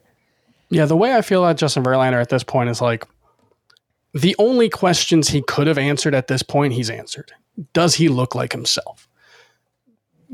Yeah, 0.70 0.86
the 0.86 0.96
way 0.96 1.12
I 1.12 1.22
feel 1.22 1.42
about 1.42 1.56
Justin 1.56 1.82
Verlander 1.82 2.20
at 2.20 2.28
this 2.28 2.44
point 2.44 2.70
is 2.70 2.80
like 2.80 3.04
the 4.12 4.36
only 4.38 4.68
questions 4.68 5.28
he 5.28 5.42
could 5.42 5.66
have 5.66 5.78
answered 5.78 6.14
at 6.14 6.28
this 6.28 6.44
point, 6.44 6.74
he's 6.74 6.88
answered. 6.88 7.32
Does 7.72 7.96
he 7.96 8.08
look 8.08 8.36
like 8.36 8.52
himself? 8.52 9.08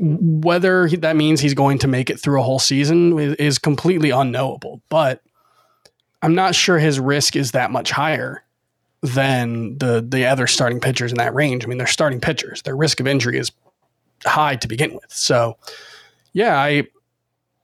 Whether 0.03 0.89
that 0.89 1.15
means 1.15 1.39
he's 1.39 1.53
going 1.53 1.77
to 1.79 1.87
make 1.87 2.09
it 2.09 2.19
through 2.19 2.39
a 2.39 2.43
whole 2.43 2.57
season 2.57 3.19
is, 3.19 3.59
completely 3.59 4.09
unknowable, 4.09 4.81
but 4.89 5.21
I'm 6.23 6.33
not 6.33 6.55
sure 6.55 6.79
his 6.79 6.99
risk 6.99 7.35
is 7.35 7.51
that 7.51 7.69
much 7.69 7.91
higher 7.91 8.43
than 9.03 9.77
the 9.77 10.03
the 10.07 10.25
other 10.25 10.47
starting 10.47 10.79
pitchers 10.79 11.11
in 11.11 11.19
that 11.19 11.35
range. 11.35 11.63
I 11.63 11.67
mean, 11.67 11.77
they're 11.77 11.85
starting 11.85 12.19
pitchers. 12.19 12.63
Their 12.63 12.75
risk 12.75 12.99
of 12.99 13.05
injury 13.05 13.37
is 13.37 13.51
high 14.25 14.55
to 14.55 14.67
begin 14.67 14.93
with. 14.93 15.11
So, 15.11 15.57
yeah, 16.33 16.57
I 16.57 16.87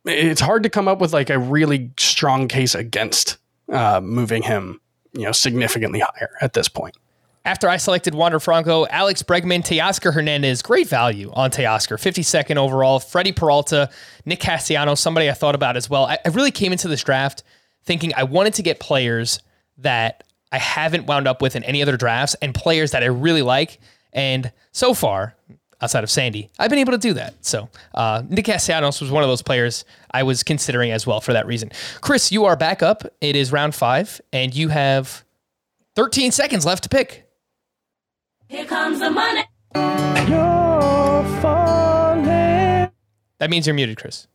it's 0.06 0.42
hard 0.42 0.62
to 0.64 0.70
come 0.70 0.88
up 0.88 1.00
with 1.00 1.14
like 1.14 1.32
a 1.32 1.40
really 1.40 1.92
strong 1.98 2.48
case 2.48 2.76
against 2.76 3.38
uh, 3.72 4.00
moving 4.02 4.44
him, 4.44 4.80
you 5.14 5.24
know, 5.24 5.32
significantly 5.32 6.00
higher 6.00 6.30
at 6.40 6.54
this 6.54 6.68
point. 6.68 6.96
After 7.48 7.70
I 7.70 7.78
selected 7.78 8.14
Wander 8.14 8.42
Franco, 8.42 8.86
Alex 8.88 9.24
Bregman, 9.24 9.62
Teoscar 9.62 10.14
Hernandez, 10.14 10.62
great 10.62 10.86
value 10.86 11.32
on 11.34 11.50
Teoscar, 11.50 11.96
52nd 11.96 12.58
overall. 12.58 13.00
Freddie 13.00 13.32
Peralta, 13.32 13.90
Nick 14.26 14.42
Castellanos, 14.42 15.00
somebody 15.00 15.30
I 15.30 15.34
thought 15.34 15.56
about 15.56 15.78
as 15.78 15.90
well. 15.90 16.08
I, 16.08 16.18
I 16.26 16.28
really 16.28 16.52
came 16.52 16.74
into 16.74 16.90
this 16.90 17.02
draft 17.02 17.44
thinking 17.86 18.12
I 18.18 18.24
wanted 18.24 18.56
to 18.56 18.64
get 18.64 18.82
players 18.82 19.40
that 19.78 20.26
I 20.52 20.58
haven't 20.58 21.06
wound 21.06 21.26
up 21.26 21.42
with 21.42 21.56
in 21.56 21.64
any 21.64 21.82
other 21.82 21.96
drafts 21.96 22.36
and 22.42 22.54
players 22.54 22.92
that 22.92 23.02
I 23.02 23.06
really 23.06 23.44
like. 23.44 23.80
And 24.12 24.52
so 24.74 24.94
far, 24.94 25.34
outside 25.80 26.04
of 26.04 26.12
Sandy, 26.12 26.50
I've 26.60 26.70
been 26.70 26.80
able 26.80 26.92
to 26.92 26.98
do 26.98 27.14
that. 27.14 27.34
So 27.46 27.70
uh, 27.96 28.24
Nick 28.28 28.44
Castellanos 28.44 29.00
was 29.00 29.10
one 29.10 29.24
of 29.24 29.30
those 29.30 29.42
players 29.42 29.86
I 30.12 30.24
was 30.24 30.44
considering 30.44 30.92
as 30.92 31.08
well 31.08 31.22
for 31.22 31.32
that 31.32 31.48
reason. 31.48 31.72
Chris, 32.02 32.30
you 32.30 32.44
are 32.44 32.58
back 32.58 32.84
up. 32.84 33.06
It 33.22 33.38
is 33.38 33.54
round 33.54 33.74
five, 33.74 34.20
and 34.34 34.54
you 34.54 34.68
have 34.68 35.24
13 35.96 36.34
seconds 36.34 36.66
left 36.66 36.84
to 36.84 36.90
pick. 36.90 37.24
Here 38.50 38.66
comes 38.66 39.00
the 39.00 39.10
money. 39.10 39.44
That 43.40 43.50
means 43.50 43.68
you're 43.68 43.74
muted, 43.74 43.98
Chris. 43.98 44.28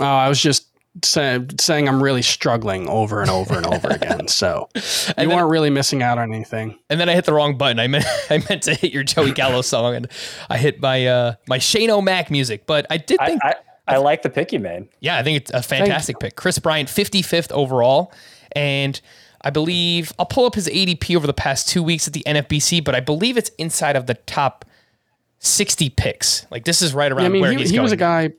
Oh, 0.00 0.04
I 0.04 0.28
was 0.28 0.40
just 0.40 0.68
say, 1.04 1.44
saying 1.60 1.88
I'm 1.88 2.02
really 2.02 2.22
struggling 2.22 2.88
over 2.88 3.20
and 3.20 3.30
over 3.30 3.56
and 3.56 3.66
over 3.66 3.88
again. 3.88 4.28
So 4.36 4.68
you 4.74 4.82
then- 5.16 5.28
weren't 5.30 5.50
really 5.50 5.70
missing 5.70 6.02
out 6.02 6.18
on 6.18 6.32
anything. 6.34 6.78
And 6.90 6.98
then 7.00 7.08
I 7.08 7.14
hit 7.14 7.24
the 7.26 7.32
wrong 7.32 7.56
button. 7.56 7.78
I 7.78 7.86
meant 7.86 8.04
I 8.30 8.42
meant 8.48 8.62
to 8.64 8.74
hit 8.74 8.92
your 8.92 9.04
Joey 9.04 9.32
Gallo 9.32 9.62
song, 9.62 9.94
and 9.94 10.08
I 10.50 10.58
hit 10.58 10.80
my 10.80 11.06
uh, 11.06 11.34
my 11.48 11.58
Shane 11.58 11.90
O'Mac 11.90 12.30
music. 12.30 12.66
But 12.66 12.86
I 12.90 12.96
did 12.96 13.18
I, 13.20 13.26
think, 13.26 13.44
I, 13.44 13.54
I 13.86 13.96
like 13.98 14.22
the 14.22 14.30
pick 14.30 14.52
you 14.52 14.58
made. 14.58 14.88
yeah, 15.00 15.16
I 15.18 15.22
think 15.22 15.36
it's 15.38 15.50
a 15.52 15.62
fantastic 15.62 16.18
pick. 16.18 16.36
Kris 16.36 16.58
Bryant, 16.58 16.88
55th 16.88 17.52
overall, 17.52 18.12
and 18.52 19.00
I 19.46 19.50
believe 19.50 20.12
I'll 20.18 20.26
pull 20.26 20.44
up 20.44 20.56
his 20.56 20.66
ADP 20.66 21.14
over 21.14 21.24
the 21.24 21.32
past 21.32 21.68
two 21.68 21.80
weeks 21.80 22.08
at 22.08 22.14
the 22.14 22.24
NFBC, 22.26 22.82
but 22.82 22.96
I 22.96 23.00
believe 23.00 23.36
it's 23.36 23.50
inside 23.50 23.94
of 23.94 24.06
the 24.06 24.14
top 24.14 24.64
60 25.38 25.88
picks. 25.90 26.48
Like 26.50 26.64
this 26.64 26.82
is 26.82 26.92
right 26.92 27.12
around 27.12 27.26
I 27.26 27.28
mean, 27.28 27.42
where 27.42 27.52
he, 27.52 27.58
he's 27.58 27.70
he 27.70 27.76
going. 27.76 27.84
was 27.84 27.92
a 27.92 27.96
guy 27.96 28.32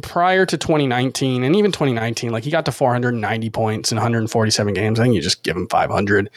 prior 0.00 0.46
to 0.46 0.56
2019 0.56 1.42
and 1.42 1.56
even 1.56 1.72
2019, 1.72 2.30
like 2.30 2.44
he 2.44 2.52
got 2.52 2.66
to 2.66 2.70
490 2.70 3.50
points 3.50 3.90
in 3.90 3.96
147 3.96 4.74
games. 4.74 5.00
I 5.00 5.02
think 5.02 5.16
you 5.16 5.20
just 5.20 5.42
give 5.42 5.56
him 5.56 5.66
500. 5.66 6.30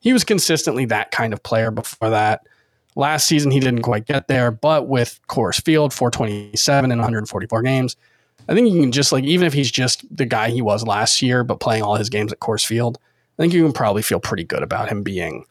He 0.00 0.12
was 0.12 0.22
consistently 0.22 0.84
that 0.84 1.10
kind 1.10 1.32
of 1.32 1.42
player 1.42 1.70
before 1.70 2.10
that. 2.10 2.46
Last 2.94 3.26
season, 3.26 3.50
he 3.50 3.60
didn't 3.60 3.82
quite 3.82 4.04
get 4.04 4.28
there, 4.28 4.50
but 4.50 4.86
with 4.86 5.18
Coors 5.30 5.64
Field, 5.64 5.94
427 5.94 6.92
in 6.92 6.98
144 6.98 7.62
games, 7.62 7.96
I 8.50 8.54
think 8.54 8.70
you 8.70 8.82
can 8.82 8.92
just 8.92 9.12
like, 9.12 9.24
even 9.24 9.46
if 9.46 9.54
he's 9.54 9.70
just 9.70 10.04
the 10.14 10.26
guy 10.26 10.50
he 10.50 10.60
was 10.60 10.86
last 10.86 11.22
year, 11.22 11.42
but 11.42 11.58
playing 11.58 11.82
all 11.82 11.96
his 11.96 12.10
games 12.10 12.34
at 12.34 12.40
Coors 12.40 12.64
Field, 12.66 12.98
I 13.38 13.42
think 13.42 13.52
you 13.52 13.62
can 13.62 13.72
probably 13.72 14.02
feel 14.02 14.20
pretty 14.20 14.44
good 14.44 14.62
about 14.62 14.88
him 14.88 15.02
being 15.02 15.44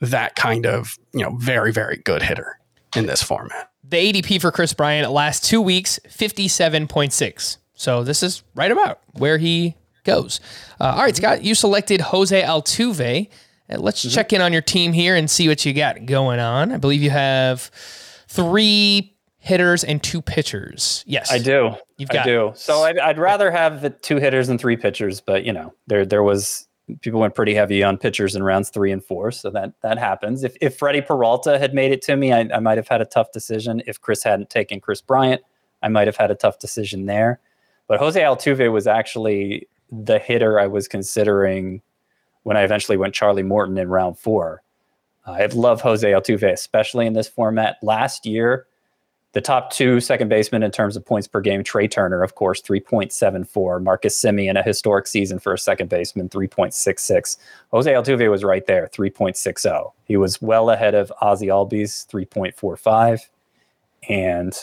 that 0.00 0.36
kind 0.36 0.66
of, 0.66 0.96
you 1.12 1.22
know, 1.22 1.36
very, 1.36 1.72
very 1.72 1.96
good 1.98 2.22
hitter 2.22 2.58
in 2.94 3.06
this 3.06 3.22
format. 3.22 3.70
the 3.88 3.96
ADP 4.12 4.40
for 4.40 4.50
Kris 4.50 4.72
Bryant 4.72 5.10
last 5.10 5.44
two 5.44 5.60
weeks, 5.60 5.98
57.6. 6.08 7.56
So 7.74 8.02
this 8.04 8.22
is 8.22 8.42
right 8.54 8.70
about 8.70 9.00
where 9.12 9.38
he 9.38 9.76
goes. 10.04 10.40
Uh, 10.80 10.94
all 10.96 11.02
right, 11.02 11.14
Scott, 11.16 11.42
you 11.42 11.54
selected 11.54 12.00
Jose 12.00 12.40
Altuve. 12.42 13.28
Uh, 13.68 13.78
let's 13.78 14.00
Mm-hmm. 14.04 14.14
check 14.14 14.32
in 14.32 14.40
on 14.40 14.52
your 14.52 14.62
team 14.62 14.92
here 14.92 15.14
and 15.16 15.30
see 15.30 15.48
what 15.48 15.64
you 15.64 15.72
got 15.74 16.06
going 16.06 16.38
on. 16.40 16.72
I 16.72 16.76
believe 16.78 17.02
you 17.02 17.10
have 17.10 17.70
three 18.28 19.14
hitters 19.38 19.84
and 19.84 20.02
two 20.02 20.22
pitchers. 20.22 21.04
Yes, 21.06 21.30
I 21.32 21.38
do. 21.38 21.74
You've 21.98 22.10
I 22.10 22.14
got 22.14 22.24
do. 22.26 22.48
it. 22.48 22.58
So 22.58 22.82
I'd, 22.82 22.98
I'd 22.98 23.18
rather 23.18 23.50
have 23.50 23.80
the 23.82 23.90
two 23.90 24.16
hitters 24.16 24.48
and 24.48 24.58
three 24.60 24.76
pitchers, 24.76 25.20
but 25.20 25.44
you 25.44 25.52
know, 25.52 25.72
there 25.86 26.04
there 26.06 26.22
was 26.22 26.66
people 27.00 27.20
went 27.20 27.34
pretty 27.34 27.54
heavy 27.54 27.82
on 27.82 27.98
pitchers 27.98 28.34
in 28.34 28.42
rounds 28.42 28.70
three 28.70 28.92
and 28.92 29.04
four, 29.04 29.30
so 29.30 29.50
that 29.50 29.72
that 29.82 29.98
happens. 29.98 30.44
If 30.44 30.56
if 30.60 30.76
Freddie 30.76 31.02
Peralta 31.02 31.58
had 31.58 31.74
made 31.74 31.92
it 31.92 32.02
to 32.02 32.16
me, 32.16 32.32
I, 32.32 32.48
I 32.54 32.60
might 32.60 32.78
have 32.78 32.88
had 32.88 33.00
a 33.00 33.06
tough 33.06 33.32
decision. 33.32 33.82
If 33.86 34.00
Chris 34.00 34.22
hadn't 34.22 34.50
taken 34.50 34.80
Kris 34.80 35.00
Bryant, 35.00 35.42
I 35.82 35.88
might 35.88 36.06
have 36.06 36.16
had 36.16 36.30
a 36.30 36.34
tough 36.34 36.58
decision 36.58 37.06
there. 37.06 37.40
But 37.88 37.98
Jose 38.00 38.20
Altuve 38.20 38.72
was 38.72 38.86
actually 38.86 39.68
the 39.90 40.18
hitter 40.18 40.58
I 40.58 40.66
was 40.66 40.88
considering 40.88 41.82
when 42.42 42.56
I 42.56 42.62
eventually 42.62 42.96
went 42.96 43.14
Charlie 43.14 43.42
Morton 43.42 43.78
in 43.78 43.88
round 43.88 44.18
four. 44.18 44.62
I 45.26 45.46
love 45.46 45.80
Jose 45.80 46.08
Altuve, 46.08 46.52
especially 46.52 47.06
in 47.06 47.12
this 47.12 47.28
format. 47.28 47.76
Last 47.82 48.26
year, 48.26 48.66
the 49.36 49.42
top 49.42 49.70
two 49.70 50.00
second 50.00 50.30
basemen 50.30 50.62
in 50.62 50.70
terms 50.70 50.96
of 50.96 51.04
points 51.04 51.28
per 51.28 51.42
game, 51.42 51.62
Trea 51.62 51.86
Turner, 51.86 52.22
of 52.22 52.36
course, 52.36 52.62
3.74. 52.62 53.82
Marcus 53.82 54.18
Semien, 54.18 54.58
a 54.58 54.62
historic 54.62 55.06
season 55.06 55.38
for 55.38 55.52
a 55.52 55.58
second 55.58 55.90
baseman, 55.90 56.30
3.66. 56.30 57.36
Jose 57.70 57.92
Altuve 57.92 58.30
was 58.30 58.42
right 58.44 58.66
there, 58.66 58.88
3.60. 58.94 59.92
He 60.06 60.16
was 60.16 60.40
well 60.40 60.70
ahead 60.70 60.94
of 60.94 61.12
Ozzie 61.20 61.48
Albies, 61.48 62.06
3.45. 62.06 63.28
And, 64.08 64.54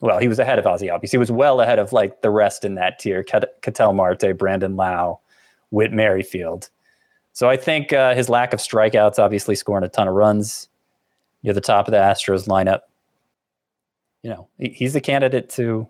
well, 0.00 0.18
he 0.18 0.26
was 0.26 0.40
ahead 0.40 0.58
of 0.58 0.66
Ozzie 0.66 0.88
Albies. 0.88 1.12
He 1.12 1.16
was 1.16 1.30
well 1.30 1.60
ahead 1.60 1.78
of 1.78 1.92
like 1.92 2.22
the 2.22 2.30
rest 2.30 2.64
in 2.64 2.74
that 2.74 2.98
tier, 2.98 3.22
Ketel 3.22 3.92
Marte, 3.92 4.36
Brandon 4.36 4.74
Lowe, 4.74 5.20
Whit 5.70 5.92
Merrifield. 5.92 6.68
So 7.32 7.48
I 7.48 7.56
think 7.56 7.92
uh, 7.92 8.12
his 8.12 8.28
lack 8.28 8.52
of 8.52 8.58
strikeouts, 8.58 9.20
obviously 9.20 9.54
scoring 9.54 9.84
a 9.84 9.88
ton 9.88 10.08
of 10.08 10.14
runs 10.14 10.68
near 11.44 11.52
the 11.52 11.60
top 11.60 11.86
of 11.86 11.92
the 11.92 11.98
Astros 11.98 12.48
lineup, 12.48 12.80
you 14.22 14.30
know, 14.30 14.48
he's 14.58 14.92
the 14.92 15.00
candidate 15.00 15.50
to 15.50 15.88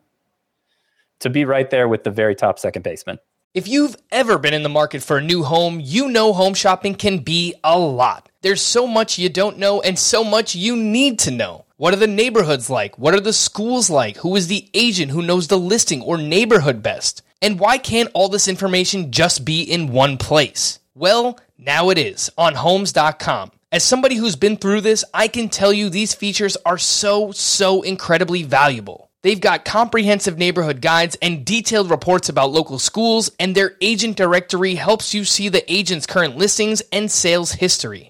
to 1.21 1.31
be 1.31 1.45
right 1.45 1.69
there 1.69 1.87
with 1.89 2.05
the 2.05 2.11
very 2.11 2.35
top 2.35 2.59
second 2.59 2.83
baseman. 2.83 3.19
If 3.53 3.69
you've 3.69 3.97
ever 4.11 4.39
been 4.39 4.55
in 4.55 4.63
the 4.63 4.69
market 4.69 5.03
for 5.03 5.19
a 5.19 5.23
new 5.23 5.43
home, 5.43 5.81
you 5.83 6.09
know 6.09 6.33
home 6.33 6.55
shopping 6.55 6.95
can 6.95 7.19
be 7.19 7.55
a 7.65 7.79
lot. 7.79 8.29
There's 8.43 8.63
so 8.63 8.87
much 8.87 9.19
you 9.19 9.29
don't 9.29 9.59
know 9.59 9.81
and 9.81 9.99
so 9.99 10.23
much 10.23 10.55
you 10.55 10.77
need 10.77 11.19
to 11.21 11.31
know. 11.31 11.65
What 11.77 11.93
are 11.93 11.99
the 11.99 12.07
neighborhoods 12.07 12.71
like? 12.71 12.97
What 12.99 13.13
are 13.15 13.21
the 13.21 13.33
schools 13.33 13.91
like? 13.91 14.19
Who 14.19 14.37
is 14.37 14.47
the 14.47 14.69
agent 14.73 15.11
who 15.11 15.21
knows 15.21 15.49
the 15.49 15.59
listing 15.59 16.01
or 16.03 16.17
neighborhood 16.17 16.83
best? 16.83 17.23
And 17.43 17.59
why 17.59 17.79
can't 17.79 18.11
all 18.15 18.29
this 18.29 18.49
information 18.49 19.11
just 19.11 19.45
be 19.45 19.63
in 19.63 19.93
one 19.93 20.17
place? 20.17 20.79
Well, 20.95 21.39
now 21.59 21.91
it 21.91 21.99
is 21.99 22.31
on 22.39 22.55
homes.com. 22.55 23.51
As 23.73 23.85
somebody 23.85 24.17
who's 24.17 24.35
been 24.35 24.57
through 24.57 24.81
this, 24.81 25.05
I 25.15 25.29
can 25.29 25.49
tell 25.49 25.73
you 25.73 25.89
these 25.89 26.13
features 26.13 26.57
are 26.67 26.77
so, 26.77 27.31
so 27.31 27.83
incredibly 27.83 28.43
valuable. 28.43 29.13
They've 29.23 29.41
got 29.41 29.65
comprehensive 29.65 30.37
neighborhood 30.37 30.81
guides 30.81 31.17
and 31.23 31.45
detailed 31.45 31.89
reports 31.89 32.29
about 32.29 32.51
local 32.51 32.81
schools, 32.81 33.31
and 33.39 33.55
their 33.55 33.77
agent 33.81 34.17
directory 34.17 34.75
helps 34.75 35.15
you 35.15 35.25
see 35.25 35.49
the 35.49 35.73
agent's 35.73 36.05
current 36.05 36.37
listings 36.37 36.83
and 36.93 37.09
sales 37.09 37.53
history. 37.53 38.10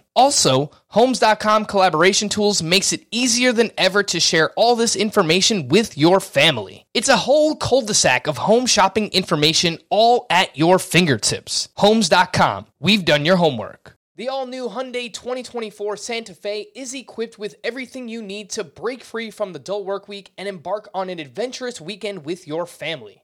Also, 0.15 0.71
Homes.com 0.91 1.65
collaboration 1.65 2.27
tools 2.27 2.61
makes 2.61 2.91
it 2.91 3.07
easier 3.11 3.53
than 3.53 3.71
ever 3.77 4.03
to 4.03 4.19
share 4.19 4.49
all 4.57 4.75
this 4.75 4.97
information 4.97 5.69
with 5.69 5.97
your 5.97 6.19
family. 6.19 6.85
It's 6.93 7.07
a 7.07 7.15
whole 7.15 7.55
cul-de-sac 7.55 8.27
of 8.27 8.39
home 8.39 8.65
shopping 8.65 9.07
information 9.13 9.77
all 9.89 10.25
at 10.29 10.57
your 10.57 10.79
fingertips. 10.79 11.69
Homes.com. 11.77 12.65
We've 12.81 13.05
done 13.05 13.23
your 13.23 13.37
homework. 13.37 13.97
The 14.17 14.27
all-new 14.27 14.67
Hyundai 14.67 15.13
2024 15.13 15.95
Santa 15.95 16.33
Fe 16.33 16.67
is 16.75 16.93
equipped 16.93 17.39
with 17.39 17.55
everything 17.63 18.09
you 18.09 18.21
need 18.21 18.49
to 18.51 18.65
break 18.65 19.05
free 19.05 19.31
from 19.31 19.53
the 19.53 19.59
dull 19.59 19.85
work 19.85 20.09
week 20.09 20.33
and 20.37 20.49
embark 20.49 20.89
on 20.93 21.09
an 21.09 21.19
adventurous 21.19 21.79
weekend 21.79 22.25
with 22.25 22.45
your 22.45 22.65
family. 22.65 23.23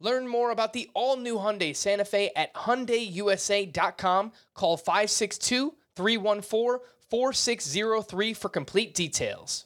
Learn 0.00 0.28
more 0.28 0.50
about 0.50 0.72
the 0.72 0.88
all-new 0.94 1.38
Hyundai 1.38 1.74
Santa 1.74 2.04
Fe 2.04 2.30
at 2.36 2.54
hyundaiusa.com. 2.54 4.32
Call 4.54 4.78
562-314-4603 7.10 8.36
for 8.36 8.48
complete 8.48 8.94
details. 8.94 9.64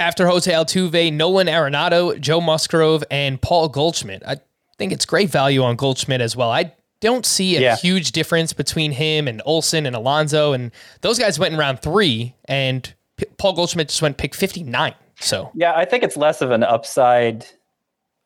After 0.00 0.26
Jose 0.26 0.50
Altuve, 0.50 1.12
Nolan 1.12 1.46
Arenado, 1.48 2.18
Joe 2.20 2.40
Musgrove, 2.40 3.02
and 3.10 3.40
Paul 3.40 3.68
Goldschmidt. 3.68 4.22
I 4.26 4.36
think 4.78 4.92
it's 4.92 5.04
great 5.04 5.28
value 5.30 5.62
on 5.62 5.74
Goldschmidt 5.76 6.20
as 6.20 6.36
well. 6.36 6.50
I 6.50 6.72
don't 7.00 7.26
see 7.26 7.56
a 7.56 7.60
Yeah. 7.60 7.76
huge 7.76 8.12
difference 8.12 8.52
between 8.52 8.92
him 8.92 9.26
and 9.28 9.42
Olson 9.44 9.86
and 9.86 9.94
Alonso, 9.96 10.52
and 10.52 10.70
those 11.00 11.18
guys 11.18 11.38
went 11.38 11.52
in 11.54 11.58
round 11.58 11.80
three, 11.82 12.34
and 12.46 12.92
P- 13.16 13.26
Paul 13.38 13.54
Goldschmidt 13.54 13.88
just 13.88 14.02
went 14.02 14.16
pick 14.18 14.34
59. 14.34 14.94
So 15.20 15.50
Yeah, 15.54 15.72
I 15.74 15.84
think 15.84 16.04
it's 16.04 16.16
less 16.16 16.40
of 16.42 16.52
an 16.52 16.62
upside 16.62 17.44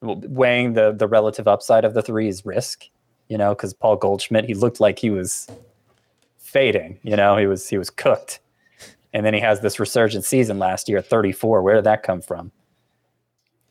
weighing 0.02 0.74
the 0.74 0.92
the 0.92 1.06
relative 1.06 1.48
upside 1.48 1.84
of 1.84 1.94
the 1.94 2.02
three 2.02 2.28
is 2.28 2.44
risk, 2.44 2.88
you 3.28 3.38
know, 3.38 3.54
because 3.54 3.72
Paul 3.72 3.96
Goldschmidt, 3.96 4.44
he 4.44 4.54
looked 4.54 4.80
like 4.80 4.98
he 4.98 5.10
was 5.10 5.48
fading, 6.38 6.98
you 7.02 7.16
know, 7.16 7.36
he 7.36 7.46
was 7.46 7.68
he 7.68 7.78
was 7.78 7.90
cooked. 7.90 8.40
And 9.14 9.26
then 9.26 9.34
he 9.34 9.40
has 9.40 9.60
this 9.60 9.78
resurgent 9.78 10.24
season 10.24 10.58
last 10.58 10.88
year, 10.88 11.02
34. 11.02 11.62
Where 11.62 11.74
did 11.74 11.84
that 11.84 12.02
come 12.02 12.22
from? 12.22 12.50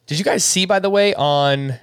Did 0.05 0.19
you 0.19 0.25
guys 0.25 0.43
see, 0.43 0.65
by 0.65 0.79
the 0.79 0.89
way, 0.89 1.13
on 1.15 1.79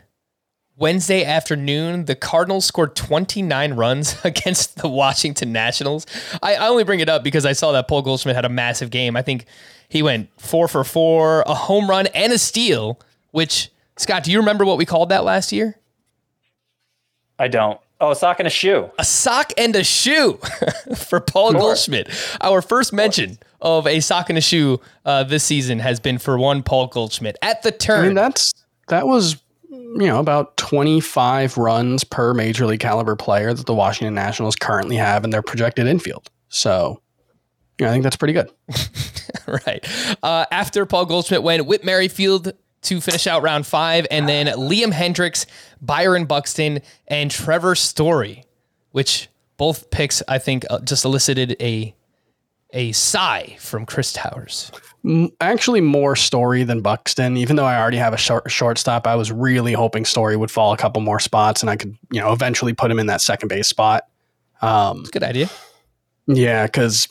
Wednesday 0.76 1.24
afternoon, 1.24 2.04
the 2.04 2.14
Cardinals 2.14 2.64
scored 2.64 2.94
29 2.94 3.74
runs 3.74 4.16
against 4.24 4.76
the 4.76 4.88
Washington 4.88 5.52
Nationals? 5.52 6.06
I, 6.42 6.54
I 6.54 6.68
only 6.68 6.84
bring 6.84 7.00
it 7.00 7.08
up 7.08 7.24
because 7.24 7.44
I 7.44 7.52
saw 7.52 7.72
that 7.72 7.88
Paul 7.88 8.02
Goldschmidt 8.02 8.36
had 8.36 8.44
a 8.44 8.50
massive 8.50 8.90
game. 8.90 9.16
I 9.16 9.22
think 9.22 9.46
he 9.88 10.02
went 10.02 10.28
four 10.38 10.68
for 10.68 10.84
four, 10.84 11.42
a 11.46 11.54
home 11.54 11.88
run, 11.88 12.06
and 12.08 12.32
a 12.32 12.38
steal, 12.38 13.00
which, 13.32 13.70
Scott, 13.98 14.24
do 14.24 14.32
you 14.32 14.38
remember 14.38 14.64
what 14.64 14.78
we 14.78 14.86
called 14.86 15.10
that 15.10 15.24
last 15.24 15.52
year? 15.52 15.78
I 17.38 17.48
don't. 17.48 17.80
Oh, 18.00 18.12
a 18.12 18.16
sock 18.16 18.38
and 18.38 18.46
a 18.46 18.50
shoe. 18.50 18.90
A 18.98 19.04
sock 19.04 19.52
and 19.58 19.74
a 19.74 19.82
shoe 19.82 20.38
for 20.96 21.20
Paul 21.20 21.52
Goldschmidt. 21.52 22.08
Our 22.40 22.62
first 22.62 22.92
mention 22.92 23.38
of 23.60 23.88
a 23.88 23.98
sock 24.00 24.28
and 24.28 24.38
a 24.38 24.40
shoe 24.40 24.80
uh, 25.04 25.24
this 25.24 25.42
season 25.42 25.80
has 25.80 25.98
been 25.98 26.18
for 26.18 26.38
one 26.38 26.62
Paul 26.62 26.86
Goldschmidt 26.86 27.36
at 27.42 27.62
the 27.62 27.72
turn. 27.72 28.00
I 28.00 28.06
mean, 28.06 28.14
that's 28.14 28.52
that 28.86 29.08
was 29.08 29.36
you 29.68 30.06
know 30.06 30.20
about 30.20 30.56
25 30.58 31.58
runs 31.58 32.04
per 32.04 32.34
major 32.34 32.66
league 32.66 32.80
caliber 32.80 33.16
player 33.16 33.52
that 33.52 33.66
the 33.66 33.74
Washington 33.74 34.14
Nationals 34.14 34.54
currently 34.54 34.96
have 34.96 35.24
in 35.24 35.30
their 35.30 35.42
projected 35.42 35.88
infield. 35.88 36.30
So, 36.50 37.02
yeah, 37.80 37.88
I 37.88 37.92
think 37.92 38.04
that's 38.04 38.16
pretty 38.16 38.34
good. 38.34 38.50
right. 39.66 39.84
Uh, 40.22 40.46
after 40.52 40.86
Paul 40.86 41.06
Goldschmidt 41.06 41.42
went, 41.42 41.66
Whit 41.66 41.84
Merrifield 41.84 42.52
to 42.82 43.00
finish 43.00 43.26
out 43.26 43.42
round 43.42 43.66
five, 43.66 44.06
and 44.10 44.28
then 44.28 44.46
Liam 44.46 44.92
Hendriks, 44.92 45.46
Byron 45.80 46.24
Buxton, 46.24 46.80
and 47.06 47.30
Trevor 47.30 47.74
Story, 47.74 48.44
which 48.92 49.28
both 49.56 49.90
picks 49.90 50.22
I 50.28 50.38
think 50.38 50.64
uh, 50.70 50.80
just 50.80 51.04
elicited 51.04 51.56
a 51.60 51.94
a 52.72 52.92
sigh 52.92 53.56
from 53.58 53.86
Chris 53.86 54.12
Towers. 54.12 54.70
Actually, 55.40 55.80
more 55.80 56.14
Story 56.16 56.64
than 56.64 56.82
Buxton. 56.82 57.36
Even 57.36 57.56
though 57.56 57.64
I 57.64 57.78
already 57.80 57.96
have 57.96 58.12
a 58.12 58.18
short, 58.18 58.50
shortstop, 58.50 59.06
I 59.06 59.14
was 59.14 59.32
really 59.32 59.72
hoping 59.72 60.04
Story 60.04 60.36
would 60.36 60.50
fall 60.50 60.72
a 60.72 60.76
couple 60.76 61.00
more 61.00 61.18
spots, 61.18 61.62
and 61.62 61.70
I 61.70 61.76
could 61.76 61.96
you 62.10 62.20
know 62.20 62.32
eventually 62.32 62.72
put 62.72 62.90
him 62.90 62.98
in 62.98 63.06
that 63.06 63.20
second 63.20 63.48
base 63.48 63.68
spot. 63.68 64.04
Um, 64.60 65.04
Good 65.12 65.22
idea. 65.22 65.48
Yeah, 66.26 66.66
because 66.66 67.08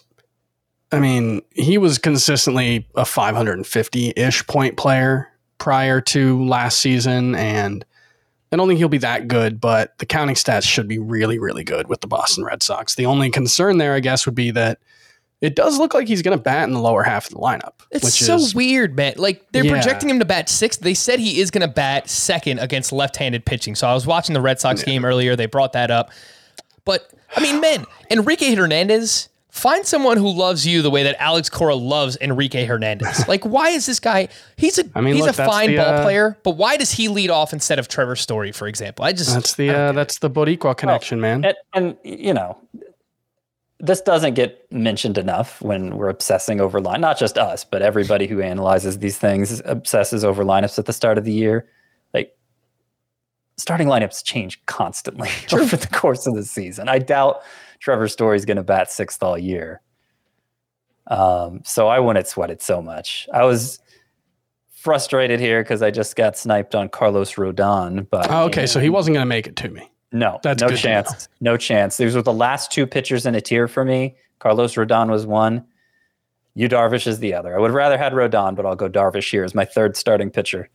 I 0.92 1.00
mean, 1.00 1.42
he 1.52 1.78
was 1.78 1.98
consistently 1.98 2.88
a 2.96 3.04
550 3.04 4.14
ish 4.16 4.46
point 4.48 4.78
player 4.78 5.30
prior 5.58 6.02
to 6.02 6.44
last 6.46 6.80
season, 6.80 7.36
and 7.36 7.86
I 8.52 8.56
don't 8.56 8.68
think 8.68 8.78
he'll 8.78 8.90
be 8.90 8.98
that 9.00 9.28
good, 9.28 9.60
but 9.60 9.98
the 9.98 10.06
counting 10.06 10.36
stats 10.36 10.64
should 10.64 10.88
be 10.88 11.00
really, 11.00 11.40
really 11.40 11.64
good 11.64 11.88
with 11.88 12.02
the 12.02 12.08
Boston 12.08 12.44
Red 12.44 12.64
Sox. 12.64 12.96
The 12.96 13.06
only 13.06 13.30
concern 13.30 13.78
there, 13.78 13.94
I 13.94 14.00
guess, 14.00 14.26
would 14.26 14.36
be 14.36 14.52
that 14.52 14.80
it 15.42 15.56
does 15.56 15.78
look 15.78 15.94
like 15.94 16.08
he's 16.08 16.22
going 16.22 16.38
to 16.38 16.42
bat 16.42 16.68
in 16.68 16.74
the 16.74 16.80
lower 16.80 17.04
half 17.04 17.28
of 17.28 17.34
the 17.34 17.40
lineup. 17.40 17.74
It's 17.92 18.18
so 18.18 18.36
is, 18.36 18.56
weird, 18.56 18.96
man. 18.96 19.14
Like 19.18 19.46
they're 19.52 19.66
Yeah. 19.66 19.72
projecting 19.74 20.10
him 20.10 20.20
to 20.20 20.26
bat 20.26 20.50
sixth. 20.50 20.80
They 20.80 20.94
said 20.94 21.20
he 21.20 21.40
is 21.40 21.52
going 21.52 21.62
to 21.62 21.68
bat 21.68 22.10
second 22.10 22.60
against 22.60 22.92
left-handed 22.92 23.46
pitching. 23.46 23.76
So 23.76 23.88
I 23.88 23.94
was 23.94 24.08
watching 24.08 24.34
the 24.34 24.42
Red 24.42 24.60
Sox 24.60 24.82
game 24.82 25.06
earlier. 25.06 25.36
They 25.36 25.46
brought 25.46 25.74
that 25.74 25.92
up, 25.92 26.12
but 26.86 27.12
I 27.36 27.42
mean, 27.42 27.60
man, 27.62 27.86
Enrique 28.10 28.56
Hernandez. 28.56 29.30
Find 29.58 29.88
someone 29.88 30.18
who 30.18 30.30
loves 30.30 30.68
you 30.68 30.84
the 30.84 30.92
way 30.92 31.02
that 31.02 31.20
Alex 31.20 31.50
Cora 31.50 31.74
loves 31.74 32.16
Enrique 32.22 32.66
Hernandez. 32.66 33.08
Like, 33.28 33.44
why 33.44 33.70
is 33.70 33.86
this 33.88 34.00
guy? 34.00 34.30
He's 34.56 34.78
a 34.78 34.86
I 34.96 35.02
mean, 35.02 35.16
he's 35.16 35.26
look, 35.26 35.38
a 35.38 35.46
fine 35.46 35.72
the, 35.72 35.78
ball 35.78 35.86
uh, 35.88 36.04
player, 36.04 36.38
but 36.44 36.52
why 36.52 36.78
does 36.78 36.92
he 36.92 37.10
lead 37.10 37.30
off 37.30 37.52
instead 37.52 37.80
of 37.80 37.88
Trevor 37.88 38.16
Story, 38.16 38.52
for 38.52 38.68
example? 38.68 39.04
I 39.04 39.12
just 39.12 39.34
That's 39.34 39.56
the 39.56 39.70
uh, 39.72 39.92
that's 39.92 40.20
the 40.20 40.30
Boricua 40.30 40.78
connection, 40.78 41.20
man. 41.20 41.44
And, 41.44 41.56
and 41.74 41.98
you 42.04 42.34
know, 42.34 42.58
this 43.80 44.02
doesn't 44.02 44.36
get 44.36 44.72
mentioned 44.72 45.18
enough 45.18 45.62
when 45.62 45.98
we're 45.98 46.10
obsessing 46.10 46.62
over 46.62 46.80
line. 46.80 47.02
Not 47.02 47.18
just 47.18 47.38
us, 47.38 47.66
but 47.66 47.82
everybody 47.82 48.28
who 48.28 48.42
analyzes 48.42 49.00
these 49.00 49.18
things 49.18 49.62
obsesses 49.66 50.24
over 50.24 50.44
lineups 50.44 50.80
at 50.80 50.86
the 50.86 50.94
start 50.94 51.18
of 51.18 51.26
the 51.26 51.34
year. 51.34 51.68
Like 52.14 52.38
starting 53.58 53.88
lineups 53.88 54.24
change 54.24 54.64
constantly 54.68 55.30
over 55.52 55.76
the 55.76 55.88
course 55.88 56.26
of 56.28 56.36
the 56.36 56.44
season. 56.44 56.88
I 56.88 57.00
doubt 57.00 57.42
Trevor 57.80 58.08
Story's 58.08 58.46
going 58.46 58.58
to 58.58 58.64
bat 58.64 58.92
sixth 58.92 59.22
all 59.24 59.38
year. 59.38 59.82
Um, 61.08 61.62
so 61.64 61.88
I 61.88 62.00
wouldn't 62.00 62.28
sweat 62.28 62.50
it 62.50 62.62
so 62.62 62.82
much. 62.82 63.28
I 63.34 63.44
was 63.46 63.80
frustrated 64.72 65.40
here 65.40 65.64
because 65.64 65.82
I 65.82 65.92
just 65.92 66.16
got 66.16 66.38
sniped 66.38 66.76
on 66.76 66.90
Carlos 66.90 67.34
Rodon, 67.36 68.08
but 68.10 68.30
Oh, 68.30 68.44
okay, 68.46 68.66
so 68.66 68.80
he 68.80 68.90
wasn't 68.90 69.16
going 69.16 69.24
to 69.24 69.28
make 69.30 69.48
it 69.48 69.56
to 69.58 69.70
me. 69.70 69.90
no, 70.12 70.40
That's 70.44 70.62
no 70.62 70.70
chance. 70.70 71.28
No 71.42 71.58
chance. 71.58 71.98
These 71.98 72.16
were 72.16 72.22
the 72.22 72.34
last 72.34 72.72
two 72.72 72.86
pitchers 72.86 73.26
in 73.26 73.36
a 73.36 73.42
tier 73.42 73.68
for 73.68 73.84
me. 73.86 74.16
Carlos 74.40 74.76
Rodon 74.76 75.10
was 75.10 75.26
one. 75.26 75.66
Yu 76.56 76.68
Darvish 76.68 77.08
is 77.08 77.20
the 77.20 77.34
other. 77.34 77.56
I 77.56 77.60
would 77.62 77.72
rather 77.72 77.98
had 77.98 78.14
Rodon, 78.14 78.56
but 78.56 78.66
I'll 78.66 78.76
go 78.76 78.90
Darvish 78.90 79.30
here 79.32 79.44
as 79.44 79.54
my 79.56 79.66
third 79.66 79.96
starting 79.96 80.30
pitcher. 80.30 80.70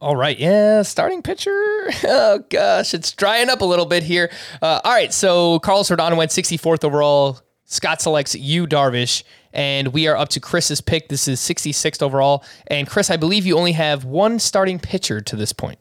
All 0.00 0.16
right, 0.16 0.38
yeah, 0.38 0.82
starting 0.82 1.22
pitcher. 1.22 1.50
Oh 2.04 2.42
gosh, 2.48 2.94
it's 2.94 3.12
drying 3.12 3.50
up 3.50 3.60
a 3.60 3.64
little 3.64 3.84
bit 3.84 4.02
here. 4.02 4.30
Uh, 4.62 4.80
all 4.84 4.92
right, 4.92 5.12
so 5.12 5.58
Carlos 5.60 5.90
Rodon 5.90 6.16
went 6.16 6.30
64th 6.30 6.84
overall. 6.84 7.40
Scott 7.66 8.00
selects 8.00 8.34
Yu 8.34 8.66
Darvish, 8.66 9.22
and 9.52 9.88
we 9.88 10.06
are 10.08 10.16
up 10.16 10.28
to 10.30 10.40
Chris's 10.40 10.80
pick. 10.80 11.08
This 11.08 11.28
is 11.28 11.40
66th 11.40 12.02
overall, 12.02 12.44
and 12.68 12.88
Chris, 12.88 13.10
I 13.10 13.16
believe 13.16 13.44
you 13.46 13.58
only 13.58 13.72
have 13.72 14.04
one 14.04 14.38
starting 14.38 14.78
pitcher 14.78 15.20
to 15.20 15.36
this 15.36 15.52
point. 15.52 15.78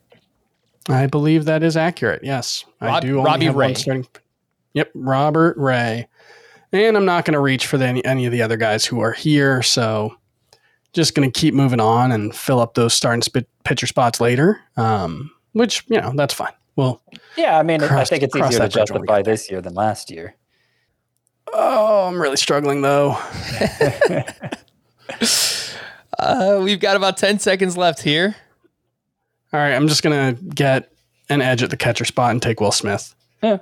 I 0.90 1.08
believe 1.08 1.46
that 1.46 1.64
is 1.64 1.78
accurate. 1.78 2.24
Yes, 2.24 2.66
I 2.82 3.00
do. 3.00 3.20
Only 3.20 3.26
Robbie 3.26 3.46
have 3.46 3.56
Ray. 3.56 3.68
One 3.68 3.76
starting, 3.76 4.08
yep, 4.74 4.92
Robert 4.94 5.56
Ray, 5.58 6.08
and 6.74 6.98
I'm 6.98 7.06
not 7.06 7.26
going 7.26 7.34
to 7.34 7.40
reach 7.40 7.68
for 7.68 7.78
the, 7.78 7.86
any 7.86 8.04
any 8.04 8.26
of 8.26 8.32
the 8.32 8.42
other 8.42 8.58
guys 8.58 8.86
who 8.86 9.00
are 9.00 9.14
here. 9.14 9.62
So, 9.64 10.16
just 10.94 11.14
going 11.16 11.30
to 11.32 11.40
keep 11.40 11.54
moving 11.54 11.80
on 11.80 12.12
and 12.12 12.36
fill 12.36 12.60
up 12.60 12.74
those 12.74 12.94
starting 12.94 13.22
sp- 13.22 13.48
pitcher 13.64 13.88
spots 13.88 14.20
later. 14.20 14.60
Um, 14.78 15.32
which 15.54 15.84
you 15.88 16.00
know 16.00 16.12
that's 16.16 16.34
fine. 16.34 16.54
Well, 16.76 17.02
Yeah, 17.36 17.58
I 17.60 17.64
mean, 17.64 17.82
I 17.84 18.04
think 18.06 18.24
it's 18.24 18.36
easier 18.36 18.50
to 18.52 18.58
that 18.60 18.72
bridge 18.74 18.88
justify 18.90 19.22
this 19.22 19.50
year 19.52 19.62
than 19.62 19.74
last 19.74 20.10
year. 20.12 20.36
oh, 21.54 22.08
I'm 22.08 22.22
really 22.22 22.38
struggling 22.38 22.82
though. 22.82 23.18
Uh, 26.18 26.60
we've 26.62 26.80
got 26.82 26.98
about 26.98 27.16
10 27.18 27.40
seconds 27.40 27.78
left 27.78 28.02
here. 28.02 28.36
All 29.54 29.60
right, 29.60 29.74
I'm 29.74 29.88
just 29.88 30.04
going 30.04 30.36
to 30.36 30.44
get 30.44 30.92
an 31.30 31.42
edge 31.42 31.64
at 31.64 31.70
the 31.70 31.78
catcher 31.78 32.04
spot 32.04 32.32
and 32.32 32.42
take 32.42 32.60
Will 32.60 32.74
Smith, 32.74 33.16
Yeah, 33.42 33.60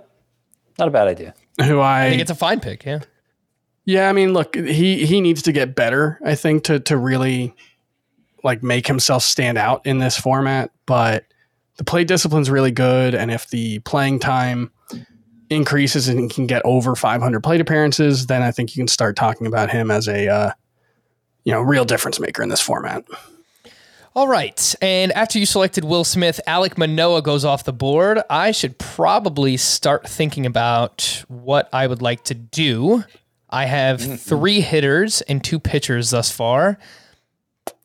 not 0.80 0.88
a 0.88 0.92
bad 0.92 1.08
idea. 1.08 1.36
who 1.64 1.80
I 1.80 2.06
I 2.06 2.10
think 2.10 2.22
it's 2.22 2.32
a 2.32 2.36
fine 2.36 2.60
pick, 2.60 2.84
yeah. 2.84 3.00
Yeah, 3.88 4.10
I 4.10 4.12
mean, 4.12 4.34
look, 4.34 4.54
he 4.54 5.06
he 5.06 5.22
needs 5.22 5.42
to 5.44 5.54
get 5.54 5.74
better. 5.74 6.20
I 6.24 6.36
think 6.36 6.66
to 6.66 6.82
to 6.82 6.98
really 6.98 7.56
like 8.44 8.62
make 8.62 8.86
himself 8.86 9.24
stand 9.24 9.58
out 9.58 9.86
in 9.86 10.00
this 10.00 10.18
format. 10.20 10.72
But 10.86 11.24
the 11.78 11.86
play 11.86 12.04
discipline's 12.04 12.50
really 12.50 12.72
good, 12.72 13.16
and 13.16 13.32
if 13.32 13.50
the 13.50 13.80
playing 13.80 14.20
time 14.20 14.72
increases 15.50 16.10
and 16.10 16.30
can 16.30 16.48
get 16.48 16.62
over 16.66 16.98
500 16.98 17.42
plate 17.42 17.62
appearances, 17.62 18.28
then 18.28 18.42
I 18.42 18.52
think 18.52 18.76
you 18.76 18.82
can 18.82 18.90
start 18.90 19.16
talking 19.16 19.48
about 19.48 19.72
him 19.72 19.90
as 19.90 20.10
a 20.10 20.28
uh, 20.28 20.52
you 21.46 21.54
know 21.54 21.62
real 21.62 21.86
difference 21.86 22.20
maker 22.20 22.44
in 22.44 22.50
this 22.50 22.60
format. 22.60 23.06
All 24.18 24.28
right. 24.28 24.76
And 24.82 25.14
after 25.14 25.40
you 25.40 25.46
selected 25.46 25.86
Will 25.86 26.04
Smith, 26.04 26.42
Alek 26.46 26.78
Manoah 26.78 27.22
goes 27.22 27.46
off 27.46 27.64
the 27.64 27.72
board. 27.72 28.20
I 28.30 28.52
should 28.52 28.78
probably 28.80 29.56
start 29.56 30.10
thinking 30.10 30.46
about 30.46 31.24
what 31.30 31.70
I 31.72 31.88
would 31.88 32.02
like 32.02 32.26
to 32.26 32.34
do. 32.34 33.06
I 33.50 33.66
have 33.66 34.02
three 34.20 34.62
hitters 34.62 35.22
and 35.22 35.44
two 35.44 35.60
pitchers 35.60 36.10
thus 36.10 36.32
far. 36.32 36.78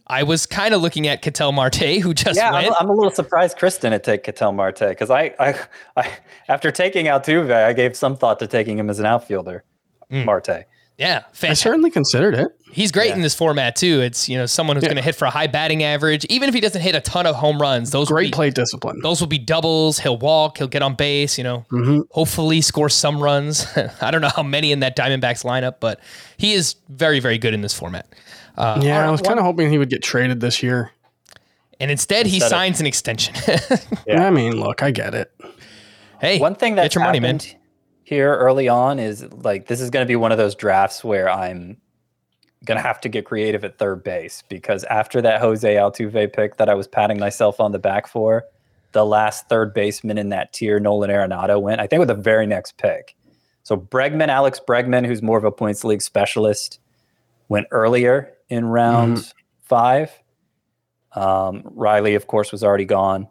I 0.07 0.25
was 0.25 0.47
kind 0.47 0.75
of 0.75 0.83
looking 0.83 1.07
at 1.07 1.23
Ketel 1.23 1.53
Marte, 1.53 2.01
who 2.03 2.13
just 2.13 2.37
Yeah, 2.37 2.53
went. 2.53 2.67
I'm, 2.67 2.75
I'm 2.81 2.89
a 2.91 2.93
little 2.93 3.13
surprised 3.13 3.57
Chris 3.57 3.79
didn't 3.79 4.03
take 4.03 4.25
Ketel 4.25 4.53
Marte 4.53 4.81
because 4.81 5.11
I, 5.11 5.35
I, 5.39 5.55
I, 5.97 6.11
after 6.49 6.71
taking 6.71 7.07
Altuve, 7.07 7.53
I 7.53 7.73
gave 7.73 7.97
some 7.97 8.17
thought 8.17 8.39
to 8.41 8.47
taking 8.47 8.79
him 8.79 8.91
as 8.91 8.99
an 8.99 9.07
outfielder. 9.07 9.65
Hmm. 10.11 10.25
Marte. 10.25 10.67
Yeah, 10.99 11.23
I 11.43 11.55
certainly 11.55 11.91
considered 11.91 12.35
it. 12.35 12.49
He's 12.71 12.91
great 12.91 13.09
Yeah. 13.09 13.17
in 13.17 13.21
this 13.23 13.35
format 13.35 13.77
too. 13.77 14.01
It's 14.01 14.29
you 14.29 14.39
know 14.39 14.47
someone 14.47 14.77
who's 14.77 14.83
Yeah. 14.85 14.89
going 14.91 14.97
to 14.97 15.03
hit 15.03 15.15
for 15.15 15.27
a 15.27 15.31
high 15.31 15.47
batting 15.47 15.83
average, 15.83 16.25
even 16.27 16.49
if 16.49 16.55
he 16.55 16.61
doesn't 16.61 16.81
hit 16.81 16.95
a 16.95 17.01
ton 17.01 17.27
of 17.27 17.35
home 17.37 17.61
runs. 17.61 17.91
Those 17.91 18.09
will 18.09 18.17
Great 18.17 18.29
be, 18.33 18.37
plate 18.37 18.55
discipline. 18.55 19.01
Those 19.03 19.21
will 19.21 19.27
be 19.29 19.39
doubles. 19.39 19.99
He'll 19.99 20.17
walk. 20.17 20.57
He'll 20.59 20.69
get 20.69 20.81
on 20.83 20.95
base. 20.95 21.37
You 21.37 21.45
know, 21.45 21.67
Mhm. 21.71 22.05
hopefully 22.11 22.61
score 22.63 22.89
some 22.89 23.23
runs. 23.23 23.67
I 24.01 24.11
don't 24.11 24.21
know 24.23 24.31
how 24.35 24.43
many 24.43 24.73
in 24.73 24.81
that 24.81 24.97
Diamondbacks 24.97 25.45
lineup, 25.45 25.75
but 25.81 26.01
he 26.39 26.53
is 26.55 26.77
very, 26.89 27.21
very 27.21 27.37
good 27.39 27.53
in 27.53 27.61
this 27.61 27.75
format. 27.75 28.07
Uh, 28.57 28.81
Yeah, 28.83 29.07
I 29.07 29.11
was 29.11 29.21
kind 29.23 29.39
of 29.39 29.45
hoping 29.45 29.71
he 29.71 29.79
would 29.79 29.91
get 29.91 30.03
traded 30.03 30.41
this 30.41 30.63
year. 30.63 30.93
And 31.81 31.91
instead, 31.91 32.27
he 32.27 32.37
Instead 32.37 32.47
of- 32.47 32.51
signs 32.51 32.81
an 32.81 32.87
extension. 32.87 33.35
Yeah. 34.07 34.27
I 34.27 34.31
mean, 34.31 34.53
look, 34.59 34.83
I 34.83 34.91
get 34.93 35.15
it. 35.15 35.31
hey, 36.21 36.39
One 36.39 36.55
thing 36.55 36.75
get 36.75 36.83
that's 36.83 36.95
your 36.95 37.05
money, 37.05 37.19
man. 37.21 37.37
happened 37.41 37.57
here 38.13 38.35
early 38.35 38.69
on 38.69 38.99
is 38.99 39.25
like 39.33 39.67
this 39.67 39.81
is 39.81 39.91
going 39.91 40.05
to 40.05 40.09
be 40.09 40.17
one 40.17 40.33
of 40.33 40.39
those 40.39 40.55
drafts 40.55 41.03
where 41.03 41.31
I'm 41.31 41.79
going 42.65 42.77
to 42.77 42.83
have 42.83 43.01
to 43.01 43.09
get 43.09 43.25
creative 43.25 43.65
at 43.65 43.79
third 43.79 44.05
base 44.05 44.43
because 44.49 44.85
after 44.85 45.21
that 45.23 45.41
Jose 45.41 45.75
Altuve 45.75 46.33
pick 46.33 46.59
that 46.59 46.69
I 46.69 46.75
was 46.75 46.87
patting 46.87 47.19
myself 47.19 47.59
on 47.59 47.73
the 47.73 47.79
back 47.79 48.07
for, 48.07 48.45
the 48.93 49.05
last 49.05 49.49
third 49.49 49.75
baseman 49.75 50.19
in 50.19 50.29
that 50.29 50.53
tier, 50.53 50.79
Nolan 50.79 51.11
Arenado, 51.11 51.61
went. 51.61 51.81
I 51.81 51.87
think 51.87 51.99
with 51.99 52.09
the 52.09 52.15
very 52.15 52.47
next 52.47 52.77
pick. 52.77 53.17
So 53.65 53.77
Bregman, 53.77 54.29
Alex 54.29 54.61
Bregman, 54.67 55.07
who's 55.07 55.23
more 55.23 55.39
of 55.39 55.45
a 55.45 55.51
points 55.51 55.85
league 55.85 56.03
specialist, 56.03 56.79
went 57.49 57.67
earlier 57.71 58.33
in 58.49 58.67
round 58.67 59.33
five. 59.63 60.11
Um, 61.15 61.63
Riley, 61.65 62.15
of 62.15 62.27
course, 62.27 62.53
was 62.53 62.63
already 62.63 62.85
gone. 62.85 63.29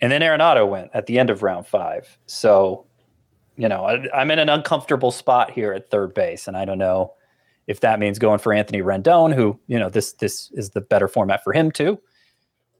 And 0.00 0.12
then 0.12 0.20
Arenado 0.20 0.68
went 0.68 0.90
at 0.92 1.06
the 1.06 1.18
end 1.18 1.30
of 1.30 1.42
round 1.42 1.66
five. 1.66 2.18
So, 2.26 2.86
you 3.56 3.68
know, 3.68 3.84
I, 3.84 4.08
I'm 4.14 4.30
in 4.30 4.38
an 4.38 4.48
uncomfortable 4.48 5.10
spot 5.10 5.50
here 5.50 5.72
at 5.72 5.90
third 5.90 6.14
base, 6.14 6.48
and 6.48 6.56
I 6.56 6.64
don't 6.64 6.78
know 6.78 7.14
if 7.66 7.80
that 7.80 7.98
means 7.98 8.18
going 8.18 8.38
for 8.38 8.52
Anthony 8.52 8.82
Rendon, 8.82 9.34
who 9.34 9.58
you 9.66 9.78
know 9.78 9.88
this 9.88 10.12
this 10.14 10.50
is 10.52 10.70
the 10.70 10.80
better 10.80 11.08
format 11.08 11.42
for 11.44 11.52
him 11.52 11.70
too, 11.70 12.00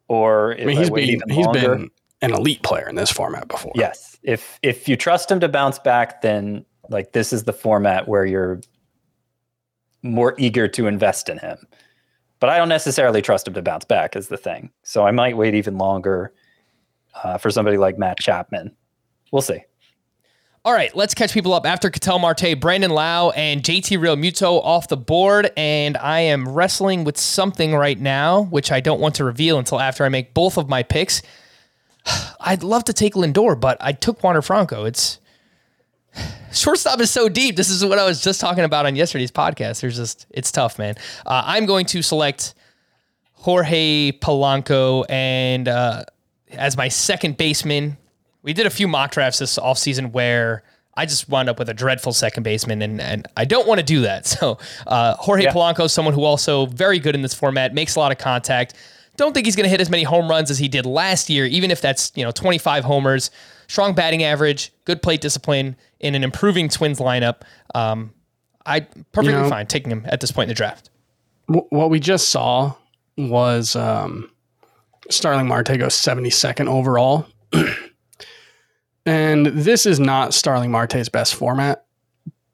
or 0.09 0.53
if 0.53 0.63
I 0.63 0.65
mean, 0.65 0.77
I 0.77 0.81
he's 0.81 0.91
wait 0.91 1.01
been 1.03 1.11
even 1.11 1.29
he's 1.31 1.47
longer. 1.47 1.77
been 1.77 1.91
an 2.23 2.33
elite 2.33 2.63
player 2.63 2.89
in 2.89 2.97
this 2.97 3.11
format 3.11 3.49
before. 3.49 3.73
Yes, 3.75 4.19
if 4.23 4.59
if 4.63 4.89
you 4.89 4.97
trust 4.97 5.31
him 5.31 5.41
to 5.41 5.49
bounce 5.49 5.79
back, 5.79 6.23
then 6.23 6.65
like 6.91 7.13
this 7.13 7.33
is 7.33 7.45
the 7.45 7.53
format 7.53 8.09
where 8.09 8.25
you're 8.25 8.61
more 10.03 10.35
eager 10.39 10.69
to 10.69 10.87
invest 10.87 11.29
in 11.29 11.39
him. 11.39 11.59
But 12.41 12.51
I 12.51 12.59
don't 12.59 12.69
necessarily 12.69 13.23
trust 13.23 13.49
him 13.49 13.55
to 13.55 13.63
bounce 13.63 13.87
back 13.87 14.17
is 14.17 14.29
the 14.29 14.37
thing. 14.37 14.71
So 14.83 15.07
I 15.07 15.13
might 15.13 15.37
wait 15.37 15.55
even 15.55 15.79
longer 15.79 16.35
uh, 17.23 17.39
for 17.39 17.51
somebody 17.51 17.79
like 17.79 17.99
Matt 17.99 18.19
Chapman. 18.19 18.75
We'll 19.33 19.41
see. 19.41 19.61
All 20.67 20.73
right, 20.73 20.97
let's 20.97 21.13
catch 21.13 21.35
people 21.35 21.53
up 21.53 21.67
after 21.67 21.91
Ketel 21.91 22.19
Marte, 22.19 22.59
Brandon 22.59 22.91
Lowe, 22.91 23.33
and 23.33 23.63
JT 23.63 23.99
Realmuto 23.99 24.65
off 24.65 24.89
the 24.89 24.97
board. 24.97 25.53
And 25.59 25.95
I 25.99 26.21
am 26.21 26.49
wrestling 26.49 27.05
with 27.05 27.19
something 27.19 27.75
right 27.75 28.01
now, 28.01 28.45
which 28.45 28.73
I 28.73 28.81
don't 28.81 28.99
want 28.99 29.17
to 29.17 29.25
reveal 29.25 29.59
until 29.59 29.79
after 29.79 30.07
I 30.07 30.09
make 30.09 30.33
both 30.33 30.57
of 30.57 30.67
my 30.67 30.83
picks. 30.83 31.21
I'd 32.41 32.63
love 32.63 32.85
to 32.85 32.95
take 32.95 33.13
Lindor, 33.13 33.61
but 33.61 33.77
I 33.79 33.93
took 33.93 34.23
Wander 34.25 34.41
Franco. 34.41 34.87
It's 34.87 35.21
shortstop 36.51 36.99
is 36.99 37.11
so 37.11 37.29
deep. 37.29 37.57
This 37.57 37.69
is 37.69 37.85
what 37.85 37.99
I 37.99 38.07
was 38.07 38.23
just 38.23 38.41
talking 38.41 38.65
about 38.65 38.87
on 38.87 38.97
yesterday's 38.97 39.31
podcast. 39.31 39.83
There's 39.83 39.97
just 39.97 40.25
it's 40.31 40.51
tough, 40.51 40.79
man. 40.79 40.95
Uh, 41.27 41.43
I'm 41.45 41.67
going 41.67 41.85
to 41.89 42.01
select 42.01 42.55
Jorge 43.35 44.13
Polanco 44.13 45.05
and 45.11 45.69
uh, 45.69 46.05
as 46.53 46.79
my 46.79 46.89
second 46.89 47.37
baseman. 47.37 47.99
We 48.45 48.53
did 48.53 48.67
a 48.67 48.71
few 48.71 48.87
mock 48.87 49.11
drafts 49.11 49.39
this 49.41 49.59
offseason 49.59 50.13
where 50.13 50.63
I 50.97 51.07
just 51.07 51.29
wound 51.29 51.49
up 51.49 51.59
with 51.59 51.69
a 51.69 51.75
dreadful 51.75 52.13
second 52.13 52.45
baseman, 52.45 52.81
and, 52.83 53.01
and 53.01 53.27
I 53.37 53.45
don't 53.47 53.67
want 53.67 53.81
to 53.81 53.85
do 53.85 54.03
that. 54.03 54.27
So 54.39 54.59
uh, 54.87 55.15
Jorge 55.17 55.45
Yeah. 55.45 55.53
Polanco, 55.53 55.91
someone 55.91 56.15
who 56.15 56.23
also 56.25 56.67
very 56.67 56.99
good 57.01 57.17
in 57.17 57.23
this 57.23 57.35
format, 57.35 57.75
makes 57.75 57.97
a 57.97 57.99
lot 58.01 58.13
of 58.13 58.19
contact. 58.19 58.75
Don't 59.17 59.33
think 59.33 59.47
he's 59.47 59.57
going 59.57 59.65
to 59.65 59.71
hit 59.71 59.81
as 59.81 59.91
many 59.91 60.03
home 60.05 60.29
runs 60.29 60.51
as 60.51 60.59
he 60.59 60.69
did 60.69 60.87
last 60.87 61.29
year, 61.31 61.47
even 61.47 61.71
if 61.71 61.81
that's 61.81 62.13
you 62.15 62.23
know 62.25 62.31
25 62.31 62.85
homers. 62.85 63.31
Strong 63.67 63.95
batting 63.95 64.23
average, 64.23 64.73
good 64.85 65.01
plate 65.03 65.21
discipline 65.23 65.75
in 66.01 66.15
an 66.15 66.23
improving 66.23 66.69
Twins 66.69 66.99
lineup. 66.99 67.43
Um, 67.75 68.13
I 68.67 68.81
perfectly 68.81 69.33
You 69.33 69.41
know- 69.43 69.49
fine 69.49 69.67
taking 69.67 69.91
him 69.91 70.05
at 70.07 70.21
this 70.21 70.31
point 70.31 70.45
in 70.45 70.49
the 70.49 70.55
draft. 70.55 70.91
Wh- 71.47 71.73
what 71.73 71.89
we 71.91 71.99
just 71.99 72.29
saw 72.29 72.75
was 73.17 73.75
um, 73.75 74.31
Starling 75.11 75.47
Marte 75.49 75.79
go 75.79 75.87
72nd 75.87 76.67
overall. 76.69 77.27
and 79.07 79.47
this 79.47 79.87
is 79.87 80.01
not 80.01 80.35
Starling 80.35 80.71
Marte's 80.71 81.09
best 81.09 81.35
format, 81.35 81.85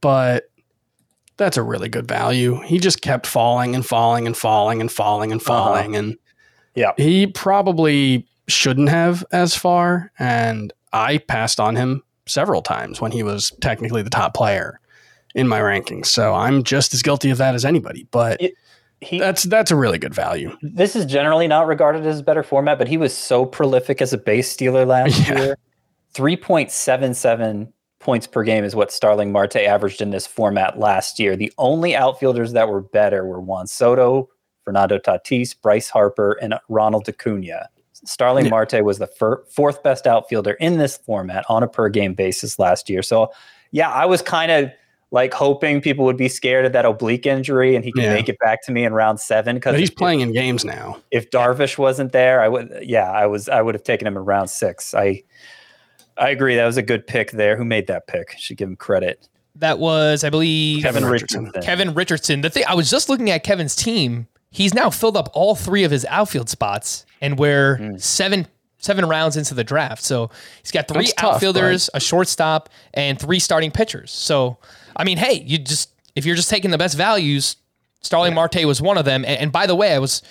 but 0.01 0.51
that's 1.37 1.57
a 1.57 1.63
really 1.63 1.89
good 1.89 2.07
value. 2.07 2.61
He 2.63 2.79
just 2.79 3.01
kept 3.03 3.27
falling 3.27 3.75
and 3.75 3.85
falling 3.85 4.27
and 4.27 4.37
falling 4.37 4.81
and 4.81 4.91
falling 4.93 5.33
and 5.33 5.41
uh-huh. 5.41 5.47
falling. 5.55 5.97
And 5.97 6.17
Yeah. 6.75 6.93
he 6.97 7.27
probably 7.27 8.27
shouldn't 8.49 8.89
have 8.89 9.25
as 9.33 9.55
far. 9.57 10.13
And 10.19 10.73
I 10.93 11.19
passed 11.19 11.59
on 11.61 11.77
him 11.77 12.03
several 12.27 12.63
times 12.63 13.01
when 13.01 13.13
he 13.13 13.23
was 13.23 13.53
technically 13.61 14.03
the 14.03 14.11
top 14.11 14.35
player 14.35 14.81
in 15.35 15.49
my 15.49 15.61
rankings. 15.61 16.07
So 16.07 16.35
I'm 16.35 16.63
just 16.63 16.93
as 16.93 17.03
guilty 17.03 17.31
of 17.31 17.39
that 17.39 17.55
as 17.55 17.65
anybody. 17.65 18.07
But 18.11 18.41
It- 18.43 18.55
He, 19.01 19.19
that's 19.19 19.45
that's 19.45 19.71
a 19.71 19.77
really 19.77 19.99
good 19.99 20.13
value. 20.15 20.55
this 20.61 20.95
is 20.95 21.07
generally 21.07 21.49
not 21.49 21.67
regarded 21.67 22.05
as 22.07 22.21
a 22.21 22.23
better 22.23 22.43
format, 22.43 22.77
but 22.79 22.87
he 22.87 22.99
was 22.99 23.17
so 23.17 23.47
prolific 23.47 24.03
as 24.03 24.13
a 24.13 24.19
base 24.19 24.51
stealer 24.51 24.85
last 24.85 25.19
Yeah. 25.29 25.39
year. 25.41 25.57
3.77 26.15 27.73
points 27.99 28.27
per 28.27 28.43
game 28.43 28.65
is 28.65 28.75
what 28.75 28.91
Starling 28.93 29.31
Marte 29.33 29.57
averaged 29.57 30.01
in 30.01 30.11
this 30.11 30.27
format 30.27 30.79
last 30.79 31.19
year. 31.19 31.37
The 31.37 31.53
only 31.59 31.95
outfielders 31.95 32.53
that 32.53 32.69
were 32.69 32.81
better 32.81 33.25
were 33.27 33.41
Juan 33.41 33.67
Soto, 33.67 34.29
Fernando 34.65 34.99
Tatis, 34.99 35.55
Bryce 35.61 35.89
Harper, 35.91 36.33
and 36.41 36.55
Ronald 36.69 37.09
Acuna. 37.09 37.69
Starling 37.93 38.47
Yeah. 38.47 38.51
Marte 38.51 38.83
was 38.85 38.99
the 38.99 39.07
fir- 39.07 39.45
fourth 39.51 39.83
best 39.83 40.07
outfielder 40.07 40.53
in 40.53 40.79
this 40.79 40.97
format 40.97 41.45
on 41.51 41.63
a 41.63 41.69
per 41.69 41.91
game 41.91 42.15
basis 42.15 42.59
last 42.59 42.89
year. 42.89 43.03
So, 43.03 43.31
yeah, 43.73 43.91
I 43.91 44.07
was 44.07 44.23
kind 44.23 44.51
of 44.51 44.71
like 45.13 45.35
hoping 45.35 45.81
people 45.83 46.05
would 46.07 46.17
be 46.17 46.29
scared 46.29 46.65
of 46.65 46.73
that 46.73 46.87
oblique 46.87 47.27
injury 47.27 47.75
and 47.75 47.85
he 47.85 47.93
can 47.93 48.05
Yeah. 48.05 48.15
make 48.15 48.29
it 48.31 48.39
back 48.39 48.63
to 48.65 48.73
me 48.73 48.85
in 48.85 48.95
round 48.95 49.21
seven. 49.21 49.57
Because 49.57 49.77
he's 49.79 49.91
playing 49.91 50.21
in 50.21 50.33
games 50.33 50.65
now. 50.65 50.97
if 51.11 51.31
Darvish 51.31 51.77
wasn't 51.77 52.13
there, 52.13 52.41
I 52.41 52.49
would 52.49 52.73
yeah, 52.83 53.11
I 53.11 53.27
was 53.27 53.49
I 53.49 53.61
would 53.61 53.75
have 53.75 53.83
taken 53.85 54.07
him 54.07 54.17
in 54.17 54.25
round 54.25 54.49
six. 54.49 54.95
I 54.95 55.23
I 56.21 56.31
agree. 56.31 56.55
That 56.57 56.67
was 56.67 56.77
a 56.77 56.83
good 56.83 57.07
pick 57.07 57.33
there. 57.33 57.57
Who 57.57 57.65
made 57.65 57.87
that 57.89 58.07
pick? 58.07 58.35
Should 58.39 58.57
give 58.59 58.69
him 58.69 58.77
credit. 58.77 59.29
That 59.57 59.79
was, 59.79 60.23
I 60.23 60.31
believe, 60.31 60.83
Kevin 60.83 61.05
Richardson. 61.05 61.45
Richardson. 61.47 61.63
Kevin 61.63 61.95
Richardson. 61.95 62.41
The 62.43 62.51
thing 62.51 62.65
I 62.69 62.75
was 62.75 62.89
just 62.91 63.09
looking 63.09 63.31
at 63.31 63.43
Kevin's 63.43 63.75
team. 63.75 64.27
He's 64.53 64.75
now 64.75 64.91
filled 64.91 65.17
up 65.17 65.29
all 65.33 65.55
three 65.55 65.85
of 65.85 65.91
his 65.91 66.05
outfield 66.07 66.49
spots, 66.49 67.05
and 67.21 67.39
we're 67.39 67.77
Hmm. 67.77 67.97
seven 67.99 68.47
seven 68.79 69.07
rounds 69.07 69.37
into 69.37 69.53
the 69.55 69.63
draft. 69.65 70.03
So 70.03 70.31
he's 70.63 70.71
got 70.71 70.89
three 70.89 71.03
That's 71.03 71.13
tough, 71.15 71.35
outfielders, 71.35 71.91
a 71.93 72.01
shortstop, 72.01 72.69
and 72.95 73.19
three 73.19 73.39
starting 73.39 73.71
pitchers. 73.71 74.11
So 74.11 74.57
I 74.97 75.05
mean, 75.05 75.19
hey, 75.19 75.43
you 75.47 75.59
just 75.59 75.91
if 76.17 76.25
you're 76.27 76.37
just 76.37 76.49
taking 76.51 76.71
the 76.71 76.79
best 76.79 76.97
values, 76.97 77.57
Starling 78.03 78.35
Marte 78.35 78.65
was 78.65 78.81
one 78.83 78.97
of 78.99 79.05
them. 79.05 79.25
And, 79.25 79.39
and 79.39 79.53
by 79.53 79.67
the 79.67 79.77
way, 79.77 79.95
I 79.95 79.99
was 79.99 80.23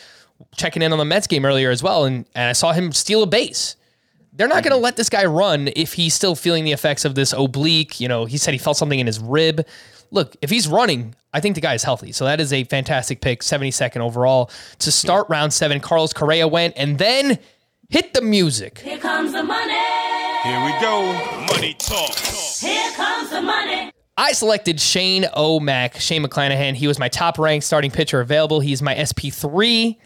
checking 0.58 0.82
in 0.82 0.92
on 0.92 0.98
the 0.98 1.06
Mets 1.06 1.28
game 1.28 1.46
earlier 1.46 1.70
as 1.70 1.84
well, 1.84 2.06
and, 2.06 2.26
and 2.36 2.50
I 2.50 2.54
saw 2.54 2.72
him 2.74 2.92
steal 2.92 3.22
a 3.24 3.28
base. 3.28 3.76
They're 4.34 4.48
not 4.48 4.64
going 4.64 4.72
to 4.72 4.76
mm-hmm. 4.76 4.84
let 4.84 4.96
this 4.96 5.10
guy 5.10 5.26
run 5.26 5.70
if 5.76 5.94
he's 5.94 6.14
still 6.14 6.36
feeling 6.36 6.64
the 6.64 6.72
effects 6.72 7.06
of 7.06 7.16
this 7.16 7.34
oblique. 7.34 8.00
You 8.00 8.08
know, 8.08 8.26
he 8.26 8.38
said 8.38 8.54
he 8.54 8.58
felt 8.58 8.78
something 8.78 9.00
in 9.00 9.08
his 9.08 9.20
rib. 9.20 9.66
Look, 10.12 10.36
if 10.42 10.50
he's 10.50 10.68
running, 10.68 11.16
I 11.34 11.40
think 11.40 11.56
the 11.56 11.62
guy 11.62 11.74
is 11.74 11.84
healthy. 11.84 12.12
So 12.12 12.26
that 12.26 12.40
is 12.40 12.54
a 12.54 12.64
fantastic 12.64 13.22
pick, 13.22 13.42
72nd 13.42 13.98
overall. 13.98 14.50
To 14.80 14.92
start 14.92 15.28
round 15.30 15.54
seven, 15.54 15.80
Carlos 15.80 16.14
Correa 16.14 16.48
went 16.48 16.74
and 16.78 16.98
then 16.98 17.40
hit 17.90 18.14
the 18.14 18.22
music. 18.22 18.80
Here 18.80 18.98
comes 18.98 19.34
the 19.34 19.44
money. 19.44 19.74
Here 20.44 20.66
we 20.66 20.72
go. 20.80 21.14
Money 21.54 21.76
talk. 21.78 22.16
Here 22.16 22.92
comes 22.94 23.30
the 23.30 23.42
money. 23.42 23.92
I 24.18 24.34
selected 24.34 24.82
Shane 24.82 25.28
O'Mac, 25.36 26.00
Shane 26.00 26.26
McClanahan. 26.26 26.76
He 26.76 26.88
was 26.88 27.00
my 27.00 27.08
top 27.08 27.40
ranked 27.40 27.66
starting 27.66 27.92
pitcher 27.92 28.20
available. 28.20 28.60
He's 28.60 28.82
my 28.82 28.96
SP3. 28.96 29.98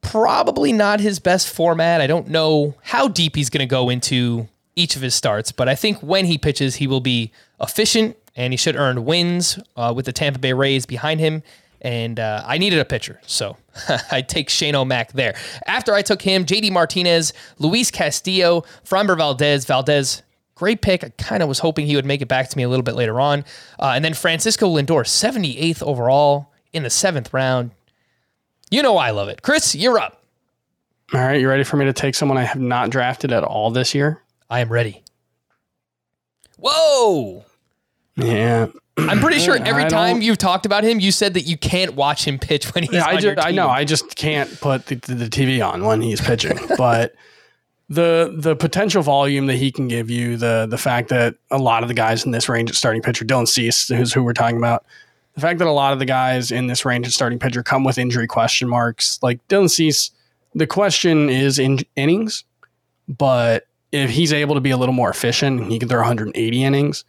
Probably 0.00 0.72
not 0.72 1.00
his 1.00 1.18
best 1.18 1.48
format. 1.48 2.00
I 2.00 2.06
don't 2.06 2.28
know 2.28 2.74
how 2.82 3.08
deep 3.08 3.36
he's 3.36 3.50
going 3.50 3.60
to 3.60 3.66
go 3.66 3.88
into 3.88 4.48
each 4.76 4.96
of 4.96 5.02
his 5.02 5.14
starts, 5.14 5.52
but 5.52 5.68
I 5.68 5.74
think 5.74 5.98
when 5.98 6.24
he 6.24 6.38
pitches, 6.38 6.76
he 6.76 6.86
will 6.86 7.00
be 7.00 7.32
efficient 7.60 8.16
and 8.36 8.52
he 8.52 8.56
should 8.56 8.76
earn 8.76 9.04
wins 9.04 9.58
uh, 9.76 9.92
with 9.94 10.06
the 10.06 10.12
Tampa 10.12 10.38
Bay 10.38 10.52
Rays 10.52 10.86
behind 10.86 11.20
him. 11.20 11.42
And 11.80 12.18
uh, 12.18 12.42
I 12.44 12.58
needed 12.58 12.80
a 12.80 12.84
pitcher, 12.84 13.20
so 13.26 13.56
I 14.10 14.22
take 14.22 14.48
Shane 14.48 14.74
O'Mac 14.74 15.12
there. 15.12 15.36
After 15.66 15.94
I 15.94 16.02
took 16.02 16.22
him, 16.22 16.44
JD 16.44 16.72
Martinez, 16.72 17.32
Luis 17.58 17.90
Castillo, 17.90 18.62
Framber 18.84 19.16
Valdez. 19.16 19.64
Valdez, 19.64 20.22
great 20.54 20.82
pick. 20.82 21.04
I 21.04 21.10
kind 21.10 21.42
of 21.42 21.48
was 21.48 21.60
hoping 21.60 21.86
he 21.86 21.94
would 21.94 22.04
make 22.04 22.20
it 22.20 22.26
back 22.26 22.48
to 22.48 22.56
me 22.56 22.64
a 22.64 22.68
little 22.68 22.82
bit 22.82 22.94
later 22.94 23.20
on. 23.20 23.44
Uh, 23.78 23.92
and 23.94 24.04
then 24.04 24.14
Francisco 24.14 24.68
Lindor, 24.68 25.04
78th 25.04 25.82
overall 25.82 26.52
in 26.72 26.82
the 26.82 26.90
seventh 26.90 27.32
round. 27.32 27.70
You 28.70 28.82
know 28.82 28.96
I 28.96 29.10
love 29.10 29.28
it. 29.28 29.42
Chris, 29.42 29.74
you're 29.74 29.98
up. 29.98 30.22
All 31.14 31.20
right, 31.20 31.40
you 31.40 31.48
ready 31.48 31.64
for 31.64 31.76
me 31.76 31.86
to 31.86 31.92
take 31.92 32.14
someone 32.14 32.36
I 32.36 32.44
have 32.44 32.60
not 32.60 32.90
drafted 32.90 33.32
at 33.32 33.42
all 33.42 33.70
this 33.70 33.94
year? 33.94 34.22
I 34.50 34.60
am 34.60 34.68
ready. 34.68 35.02
Whoa! 36.58 37.44
Yeah, 38.16 38.66
I'm 38.98 39.20
pretty 39.20 39.38
sure 39.38 39.56
every 39.64 39.84
I 39.84 39.88
time 39.88 40.20
you've 40.20 40.38
talked 40.38 40.66
about 40.66 40.84
him, 40.84 41.00
you 41.00 41.12
said 41.12 41.34
that 41.34 41.42
you 41.42 41.56
can't 41.56 41.94
watch 41.94 42.26
him 42.26 42.38
pitch 42.38 42.74
when 42.74 42.84
he's 42.84 42.92
yeah. 42.92 43.06
I 43.06 43.16
just, 43.16 43.46
I 43.46 43.52
know, 43.52 43.68
I 43.68 43.84
just 43.84 44.16
can't 44.16 44.60
put 44.60 44.86
the, 44.86 44.96
the, 44.96 45.14
the 45.14 45.24
TV 45.26 45.66
on 45.66 45.84
when 45.84 46.00
he's 46.00 46.20
pitching, 46.20 46.58
but. 46.76 47.14
The 47.90 48.34
the 48.36 48.54
potential 48.54 49.00
volume 49.00 49.46
that 49.46 49.56
he 49.56 49.72
can 49.72 49.88
give 49.88 50.10
you, 50.10 50.36
the 50.36 50.66
the 50.68 50.76
fact 50.76 51.08
that 51.08 51.36
a 51.50 51.56
lot 51.56 51.82
of 51.82 51.88
the 51.88 51.94
guys 51.94 52.26
in 52.26 52.32
this 52.32 52.46
range 52.46 52.68
at 52.68 52.76
starting 52.76 53.00
pitcher, 53.00 53.24
Dylan 53.24 53.48
Cease, 53.48 53.88
who's 53.88 54.12
who 54.12 54.22
we're 54.22 54.34
talking 54.34 54.58
about, 54.58 54.84
the 55.38 55.46
fact 55.46 55.60
that 55.60 55.68
a 55.68 55.72
lot 55.72 55.92
of 55.92 56.00
the 56.00 56.04
guys 56.04 56.50
in 56.50 56.66
this 56.66 56.84
range 56.84 57.06
of 57.06 57.12
starting 57.12 57.38
pitcher 57.38 57.62
come 57.62 57.84
with 57.84 57.96
injury 57.96 58.26
question 58.26 58.68
marks. 58.68 59.20
Like 59.22 59.46
Dylan 59.46 59.70
Cease, 59.70 60.10
the 60.52 60.66
question 60.66 61.30
is 61.30 61.60
in 61.60 61.78
innings, 61.94 62.42
but 63.06 63.68
if 63.92 64.10
he's 64.10 64.32
able 64.32 64.56
to 64.56 64.60
be 64.60 64.70
a 64.70 64.76
little 64.76 64.92
more 64.92 65.08
efficient 65.08 65.70
he 65.70 65.78
can 65.78 65.88
throw 65.88 66.00
180 66.00 66.64
innings, 66.64 67.04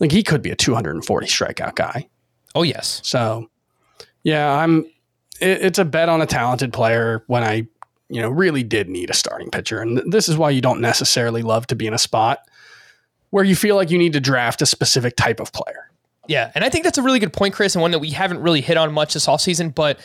like 0.00 0.10
he 0.10 0.24
could 0.24 0.42
be 0.42 0.50
a 0.50 0.56
240 0.56 1.26
strikeout 1.28 1.76
guy. 1.76 2.08
Oh 2.56 2.64
yes. 2.64 3.00
So, 3.04 3.48
yeah, 4.24 4.52
I'm. 4.52 4.84
It, 5.40 5.62
it's 5.62 5.78
a 5.78 5.84
bet 5.84 6.08
on 6.08 6.20
a 6.20 6.26
talented 6.26 6.72
player 6.72 7.22
when 7.28 7.44
I, 7.44 7.68
you 8.08 8.20
know, 8.20 8.30
really 8.30 8.64
did 8.64 8.88
need 8.88 9.10
a 9.10 9.14
starting 9.14 9.48
pitcher, 9.48 9.80
and 9.80 9.98
th- 9.98 10.10
this 10.10 10.28
is 10.28 10.36
why 10.36 10.50
you 10.50 10.60
don't 10.60 10.80
necessarily 10.80 11.42
love 11.42 11.68
to 11.68 11.76
be 11.76 11.86
in 11.86 11.94
a 11.94 11.98
spot 11.98 12.40
where 13.30 13.44
you 13.44 13.54
feel 13.54 13.76
like 13.76 13.92
you 13.92 13.98
need 13.98 14.14
to 14.14 14.20
draft 14.20 14.60
a 14.60 14.66
specific 14.66 15.14
type 15.14 15.38
of 15.38 15.52
player. 15.52 15.89
Yeah, 16.28 16.52
and 16.54 16.64
I 16.64 16.68
think 16.68 16.84
that's 16.84 16.98
a 16.98 17.02
really 17.02 17.18
good 17.18 17.32
point, 17.32 17.54
Chris, 17.54 17.74
and 17.74 17.82
one 17.82 17.90
that 17.90 17.98
we 17.98 18.10
haven't 18.10 18.40
really 18.40 18.60
hit 18.60 18.76
on 18.76 18.92
much 18.92 19.14
this 19.14 19.26
offseason. 19.26 19.74
But 19.74 19.98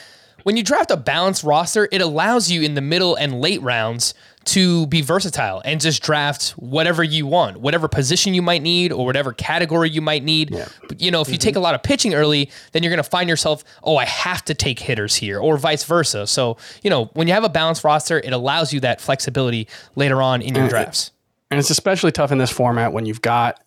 when 0.44 0.58
you 0.58 0.64
draft 0.64 0.92
a 0.92 0.98
balanced 0.98 1.44
roster, 1.44 1.88
it 1.92 2.02
allows 2.02 2.50
you 2.50 2.62
in 2.62 2.74
the 2.76 2.82
middle 2.82 3.16
and 3.16 3.42
late 3.42 3.62
rounds 3.62 4.14
to 4.46 4.86
be 4.88 5.02
versatile 5.02 5.60
and 5.66 5.82
just 5.82 6.04
draft 6.04 6.52
whatever 6.52 7.04
you 7.04 7.26
want, 7.26 7.58
whatever 7.58 7.88
position 7.88 8.36
you 8.36 8.44
might 8.44 8.62
need 8.62 8.92
or 8.92 9.04
whatever 9.04 9.34
category 9.34 9.90
you 9.90 10.02
might 10.02 10.24
need. 10.24 10.56
But, 10.88 11.02
you 11.02 11.10
know, 11.10 11.22
if 11.22 11.30
you 11.30 11.34
mm-hmm. 11.34 11.42
take 11.42 11.56
a 11.56 11.60
lot 11.60 11.74
of 11.74 11.82
pitching 11.82 12.14
early, 12.14 12.52
then 12.72 12.84
you're 12.84 12.92
going 12.92 13.04
to 13.04 13.10
find 13.10 13.28
yourself, 13.28 13.64
oh, 13.84 13.98
I 13.98 14.06
have 14.06 14.46
to 14.46 14.54
take 14.54 14.80
hitters 14.80 15.16
here 15.16 15.40
or 15.40 15.58
vice 15.58 15.84
versa. 15.84 16.28
So, 16.28 16.58
you 16.84 16.92
know, 16.92 17.06
when 17.14 17.28
you 17.28 17.34
have 17.34 17.44
a 17.44 17.50
balanced 17.50 17.84
roster, 17.84 18.20
it 18.20 18.34
allows 18.34 18.72
you 18.72 18.80
that 18.82 19.02
flexibility 19.02 19.68
later 19.96 20.22
on 20.22 20.44
in 20.44 20.54
your 20.54 20.70
drafts. 20.70 21.12
And 21.50 21.60
it's 21.60 21.72
especially 21.72 22.12
tough 22.12 22.32
in 22.32 22.38
this 22.38 22.52
format 22.52 22.94
when 22.94 23.08
you've 23.08 23.22
got 23.22 23.60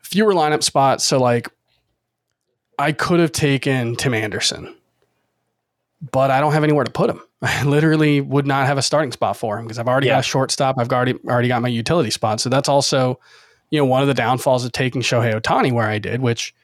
fewer 0.00 0.34
lineup 0.34 0.62
spots. 0.62 1.02
So, 1.02 1.18
like, 1.18 1.48
I 2.78 2.92
could 2.92 3.20
have 3.20 3.32
taken 3.32 3.96
Tim 3.96 4.14
Anderson, 4.14 4.74
but 6.12 6.30
I 6.30 6.40
don't 6.40 6.52
have 6.52 6.64
anywhere 6.64 6.84
to 6.84 6.90
put 6.90 7.10
him. 7.10 7.20
I 7.42 7.62
literally 7.64 8.20
would 8.20 8.46
not 8.46 8.66
have 8.66 8.78
a 8.78 8.82
starting 8.82 9.12
spot 9.12 9.36
for 9.36 9.58
him 9.58 9.64
because 9.64 9.78
I've 9.78 9.88
already 9.88 10.06
Yeah. 10.08 10.14
got 10.14 10.20
a 10.20 10.22
shortstop. 10.22 10.76
I've 10.78 10.90
already 10.90 11.14
already 11.28 11.48
got 11.48 11.62
my 11.62 11.68
utility 11.68 12.10
spot. 12.10 12.40
So 12.40 12.48
that's 12.48 12.68
also, 12.68 13.18
you 13.70 13.78
know, 13.78 13.84
one 13.84 14.02
of 14.02 14.08
the 14.08 14.14
downfalls 14.14 14.64
of 14.64 14.72
taking 14.72 15.02
Shohei 15.02 15.38
Ohtani 15.40 15.72
where 15.72 15.86
I 15.86 15.98
did, 15.98 16.20
which, 16.20 16.54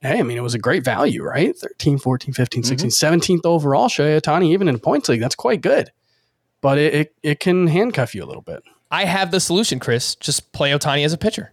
hey, 0.00 0.18
I 0.18 0.22
mean, 0.22 0.36
it 0.36 0.42
was 0.42 0.54
a 0.54 0.58
great 0.58 0.84
value, 0.84 1.22
right? 1.22 1.56
13, 1.56 1.98
14, 1.98 2.34
15, 2.34 2.62
mm-hmm. 2.62 2.68
16, 2.68 2.90
17th 3.38 3.46
overall 3.46 3.88
Shohei 3.88 4.20
Ohtani, 4.20 4.52
even 4.52 4.68
in 4.68 4.74
a 4.74 4.78
points 4.78 5.08
league. 5.08 5.20
That's 5.20 5.34
quite 5.34 5.60
good. 5.60 5.90
But 6.60 6.78
it, 6.78 6.94
it, 6.94 7.14
it 7.22 7.40
can 7.40 7.68
handcuff 7.68 8.14
you 8.14 8.22
a 8.24 8.26
little 8.26 8.42
bit. 8.42 8.62
I 8.90 9.04
have 9.04 9.30
the 9.30 9.40
solution, 9.40 9.78
Chris. 9.78 10.14
Just 10.16 10.52
play 10.52 10.72
Ohtani 10.72 11.04
as 11.04 11.12
a 11.12 11.18
pitcher. 11.18 11.52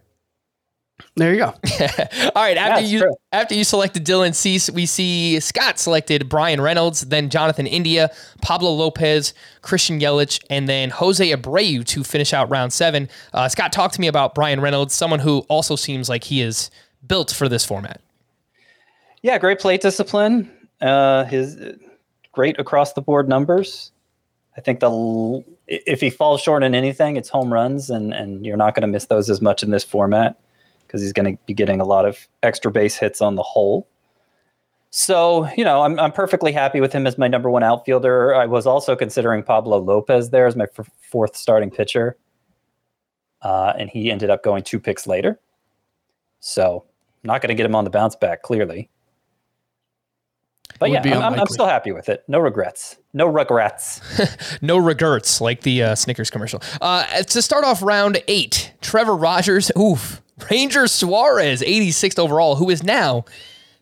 There 1.16 1.32
you 1.32 1.38
go. 1.38 1.46
All 2.34 2.42
right. 2.42 2.58
After 2.58 2.82
it's 2.82 2.92
you 2.92 3.00
true. 3.00 3.14
after 3.32 3.54
you 3.54 3.64
selected 3.64 4.04
Dylan 4.04 4.34
Cease, 4.34 4.68
we 4.70 4.84
see 4.84 5.40
Scott 5.40 5.78
selected 5.78 6.28
Bryan 6.28 6.60
Reynolds, 6.60 7.00
then 7.02 7.30
Jonathan 7.30 7.66
India, 7.66 8.10
Pablo 8.42 8.70
Lopez, 8.72 9.32
Christian 9.62 9.98
Yelich, 9.98 10.44
and 10.50 10.68
then 10.68 10.90
Jose 10.90 11.26
Abreu 11.26 11.86
to 11.86 12.04
finish 12.04 12.34
out 12.34 12.50
round 12.50 12.74
seven. 12.74 13.08
Uh, 13.32 13.48
Scott, 13.48 13.72
talk 13.72 13.92
to 13.92 14.00
me 14.00 14.08
about 14.08 14.34
Bryan 14.34 14.60
Reynolds, 14.60 14.92
someone 14.92 15.20
who 15.20 15.38
also 15.48 15.74
seems 15.74 16.10
like 16.10 16.24
he 16.24 16.42
is 16.42 16.70
built 17.06 17.32
for 17.32 17.48
this 17.48 17.64
format. 17.64 18.02
Yeah, 19.22 19.38
great 19.38 19.58
plate 19.58 19.80
discipline. 19.80 20.50
Uh, 20.82 21.24
his 21.24 21.56
great 22.32 22.60
across 22.60 22.92
the 22.92 23.00
board 23.00 23.26
numbers. 23.26 23.90
I 24.58 24.60
think 24.60 24.80
the 24.80 25.42
if 25.66 26.02
he 26.02 26.10
falls 26.10 26.42
short 26.42 26.62
in 26.62 26.74
anything, 26.74 27.16
it's 27.16 27.30
home 27.30 27.50
runs, 27.50 27.88
and 27.88 28.12
and 28.12 28.44
you're 28.44 28.58
not 28.58 28.74
going 28.74 28.82
to 28.82 28.88
miss 28.88 29.06
those 29.06 29.30
as 29.30 29.40
much 29.40 29.62
in 29.62 29.70
this 29.70 29.82
format 29.82 30.38
because 30.96 31.02
he's 31.02 31.12
going 31.12 31.36
to 31.36 31.42
be 31.44 31.52
getting 31.52 31.78
a 31.78 31.84
lot 31.84 32.06
of 32.06 32.26
extra 32.42 32.70
base 32.70 32.96
hits 32.96 33.20
on 33.20 33.34
the 33.34 33.42
whole. 33.42 33.86
So 34.90 35.46
you 35.56 35.64
know, 35.64 35.82
I'm 35.82 36.00
I'm 36.00 36.12
perfectly 36.12 36.52
happy 36.52 36.80
with 36.80 36.92
him 36.92 37.06
as 37.06 37.18
my 37.18 37.28
number 37.28 37.50
one 37.50 37.62
outfielder. 37.62 38.34
I 38.34 38.46
was 38.46 38.66
also 38.66 38.96
considering 38.96 39.42
Pablo 39.42 39.78
Lopez 39.78 40.30
there 40.30 40.46
as 40.46 40.56
my 40.56 40.66
f- 40.78 40.88
fourth 40.98 41.36
starting 41.36 41.70
pitcher, 41.70 42.16
uh, 43.42 43.74
and 43.78 43.90
he 43.90 44.10
ended 44.10 44.30
up 44.30 44.42
going 44.42 44.62
two 44.62 44.80
picks 44.80 45.06
later. 45.06 45.38
So 46.40 46.84
not 47.24 47.42
going 47.42 47.48
to 47.48 47.54
get 47.54 47.66
him 47.66 47.74
on 47.74 47.84
the 47.84 47.90
bounce 47.90 48.16
back 48.16 48.40
clearly. 48.42 48.88
But 50.78 50.90
yeah, 50.90 51.00
I'm, 51.02 51.34
I'm, 51.34 51.40
I'm 51.40 51.46
still 51.46 51.66
happy 51.66 51.92
with 51.92 52.08
it. 52.08 52.24
No 52.28 52.38
regrets. 52.38 52.96
No 53.12 53.26
regrets. 53.26 54.00
No 54.62 54.78
regrets, 54.78 55.40
like 55.40 55.62
the 55.62 55.82
uh, 55.82 55.94
Snickers 55.94 56.30
commercial. 56.30 56.62
Uh, 56.80 57.04
to 57.22 57.42
start 57.42 57.64
off 57.64 57.82
round 57.82 58.22
eight, 58.26 58.72
Trevor 58.80 59.14
Rogers, 59.14 59.70
oof, 59.78 60.22
Ranger 60.50 60.86
Suarez, 60.86 61.62
86th 61.62 62.18
overall, 62.18 62.56
who 62.56 62.70
is 62.70 62.82
now 62.82 63.24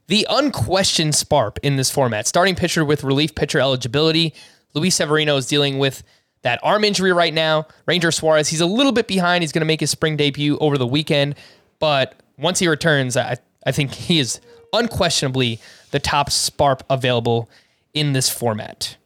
the 0.09 0.27
unquestioned 0.29 1.15
Sparp 1.15 1.59
in 1.63 1.77
this 1.77 1.91
format. 1.91 2.27
Starting 2.27 2.55
pitcher 2.55 2.85
with 2.85 3.05
relief 3.05 3.35
pitcher 3.35 3.59
eligibility. 3.61 4.35
Luis 4.75 4.97
Severino 4.97 5.37
is 5.37 5.47
dealing 5.47 5.79
with 5.79 6.03
that 6.43 6.61
arm 6.63 6.85
injury 6.85 7.13
right 7.13 7.33
now. 7.33 7.67
Ranger 7.87 8.11
Suarez, 8.11 8.49
he's 8.49 8.61
a 8.61 8.67
little 8.67 8.93
bit 8.93 9.09
behind. 9.09 9.43
He's 9.43 9.53
going 9.53 9.61
to 9.63 9.67
make 9.67 9.81
his 9.81 9.91
spring 9.91 10.17
debut 10.17 10.59
over 10.59 10.77
the 10.77 10.87
weekend, 10.87 11.37
but 11.79 12.21
once 12.37 12.59
he 12.59 12.69
returns, 12.69 13.17
I, 13.17 13.37
I 13.67 13.73
think 13.73 13.93
he 13.93 14.19
is 14.19 14.41
unquestionably 14.75 15.61
the 15.91 16.01
top 16.01 16.31
Sparp 16.31 16.83
available 16.91 17.49
in 17.93 18.13
this 18.13 18.29
format. 18.29 18.97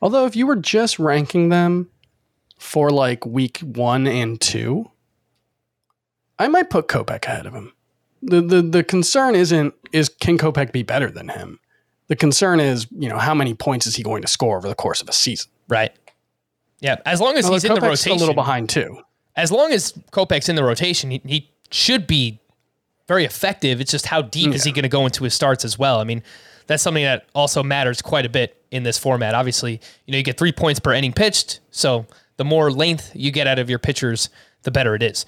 Although, 0.00 0.26
if 0.26 0.36
you 0.36 0.46
were 0.46 0.56
just 0.56 0.98
ranking 0.98 1.48
them 1.48 1.88
for 2.58 2.90
like 2.90 3.24
week 3.24 3.58
one 3.58 4.06
and 4.06 4.40
two, 4.40 4.90
I 6.38 6.48
might 6.48 6.70
put 6.70 6.88
Kopech 6.88 7.24
ahead 7.24 7.46
of 7.46 7.54
him. 7.54 7.72
The, 8.22 8.40
the 8.40 8.62
the 8.62 8.84
concern 8.84 9.34
isn't 9.34 9.74
is 9.92 10.08
can 10.08 10.38
Kopech 10.38 10.72
be 10.72 10.82
better 10.82 11.10
than 11.10 11.28
him? 11.28 11.60
The 12.08 12.16
concern 12.16 12.60
is, 12.60 12.86
you 12.90 13.08
know, 13.08 13.18
how 13.18 13.34
many 13.34 13.54
points 13.54 13.86
is 13.86 13.96
he 13.96 14.02
going 14.02 14.22
to 14.22 14.28
score 14.28 14.56
over 14.56 14.68
the 14.68 14.74
course 14.74 15.00
of 15.00 15.08
a 15.08 15.12
season? 15.12 15.50
Right. 15.68 15.92
Yeah. 16.80 16.96
As 17.06 17.20
long 17.20 17.36
as 17.36 17.48
he's 17.48 17.64
in 17.64 17.74
the 17.74 17.80
rotation. 17.80 18.12
a 18.12 18.16
little 18.16 18.34
behind 18.34 18.68
too. 18.68 19.00
As 19.36 19.50
long 19.50 19.72
as 19.72 19.92
Kopech's 20.12 20.48
in 20.48 20.56
the 20.56 20.64
rotation, 20.64 21.10
he, 21.10 21.22
he 21.24 21.50
should 21.70 22.06
be 22.06 22.40
very 23.06 23.24
effective. 23.24 23.80
It's 23.80 23.90
just 23.90 24.06
how 24.06 24.22
deep 24.22 24.54
is 24.54 24.64
he 24.64 24.72
going 24.72 24.84
to 24.84 24.88
go 24.88 25.04
into 25.04 25.24
his 25.24 25.34
starts 25.34 25.64
as 25.64 25.78
well? 25.78 26.00
I 26.00 26.04
mean, 26.04 26.22
that's 26.66 26.82
something 26.82 27.04
that 27.04 27.26
also 27.34 27.62
matters 27.62 28.00
quite 28.00 28.24
a 28.24 28.30
bit 28.30 28.62
in 28.70 28.82
this 28.82 28.98
format. 28.98 29.34
Obviously, 29.34 29.80
you 30.06 30.12
know, 30.12 30.18
you 30.18 30.24
get 30.24 30.38
three 30.38 30.52
points 30.52 30.80
per 30.80 30.92
inning 30.92 31.12
pitched. 31.12 31.60
So 31.70 32.06
the 32.36 32.44
more 32.44 32.70
length 32.70 33.12
you 33.14 33.30
get 33.30 33.46
out 33.46 33.58
of 33.58 33.68
your 33.68 33.78
pitchers, 33.78 34.30
the 34.62 34.70
better 34.70 34.94
it 34.94 35.02
is. 35.02 35.26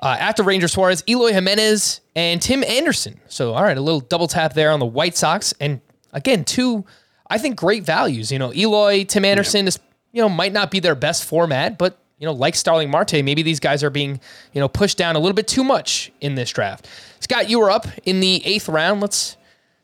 Uh, 0.00 0.16
after 0.18 0.42
Ranger 0.42 0.68
Suarez, 0.68 1.02
Eloy 1.08 1.32
Jimenez 1.32 2.00
and 2.14 2.40
Tim 2.40 2.62
Anderson. 2.64 3.20
So, 3.28 3.54
all 3.54 3.62
right, 3.62 3.76
a 3.76 3.80
little 3.80 4.00
double 4.00 4.28
tap 4.28 4.54
there 4.54 4.70
on 4.70 4.78
the 4.80 4.86
White 4.86 5.16
Sox. 5.16 5.54
And 5.60 5.80
again, 6.12 6.44
two, 6.44 6.84
I 7.28 7.38
think, 7.38 7.56
great 7.56 7.84
values. 7.84 8.30
You 8.30 8.38
know, 8.38 8.52
Eloy, 8.52 9.04
Tim 9.04 9.24
Anderson 9.24 9.66
is, 9.66 9.78
you 10.12 10.22
know, 10.22 10.28
might 10.28 10.52
not 10.52 10.70
be 10.70 10.80
their 10.80 10.94
best 10.94 11.24
format, 11.24 11.78
but, 11.78 12.00
you 12.18 12.26
know, 12.26 12.32
like 12.32 12.54
Starling 12.54 12.90
Marte, 12.90 13.24
maybe 13.24 13.42
these 13.42 13.60
guys 13.60 13.84
are 13.84 13.90
being, 13.90 14.20
you 14.52 14.60
know, 14.60 14.68
pushed 14.68 14.98
down 14.98 15.16
a 15.16 15.18
little 15.18 15.34
bit 15.34 15.46
too 15.46 15.64
much 15.64 16.10
in 16.20 16.34
this 16.34 16.50
draft. 16.50 16.88
Scott, 17.20 17.48
you 17.48 17.60
were 17.60 17.70
up 17.70 17.86
in 18.04 18.20
the 18.20 18.44
eighth 18.44 18.68
round. 18.68 19.00
Let's 19.00 19.36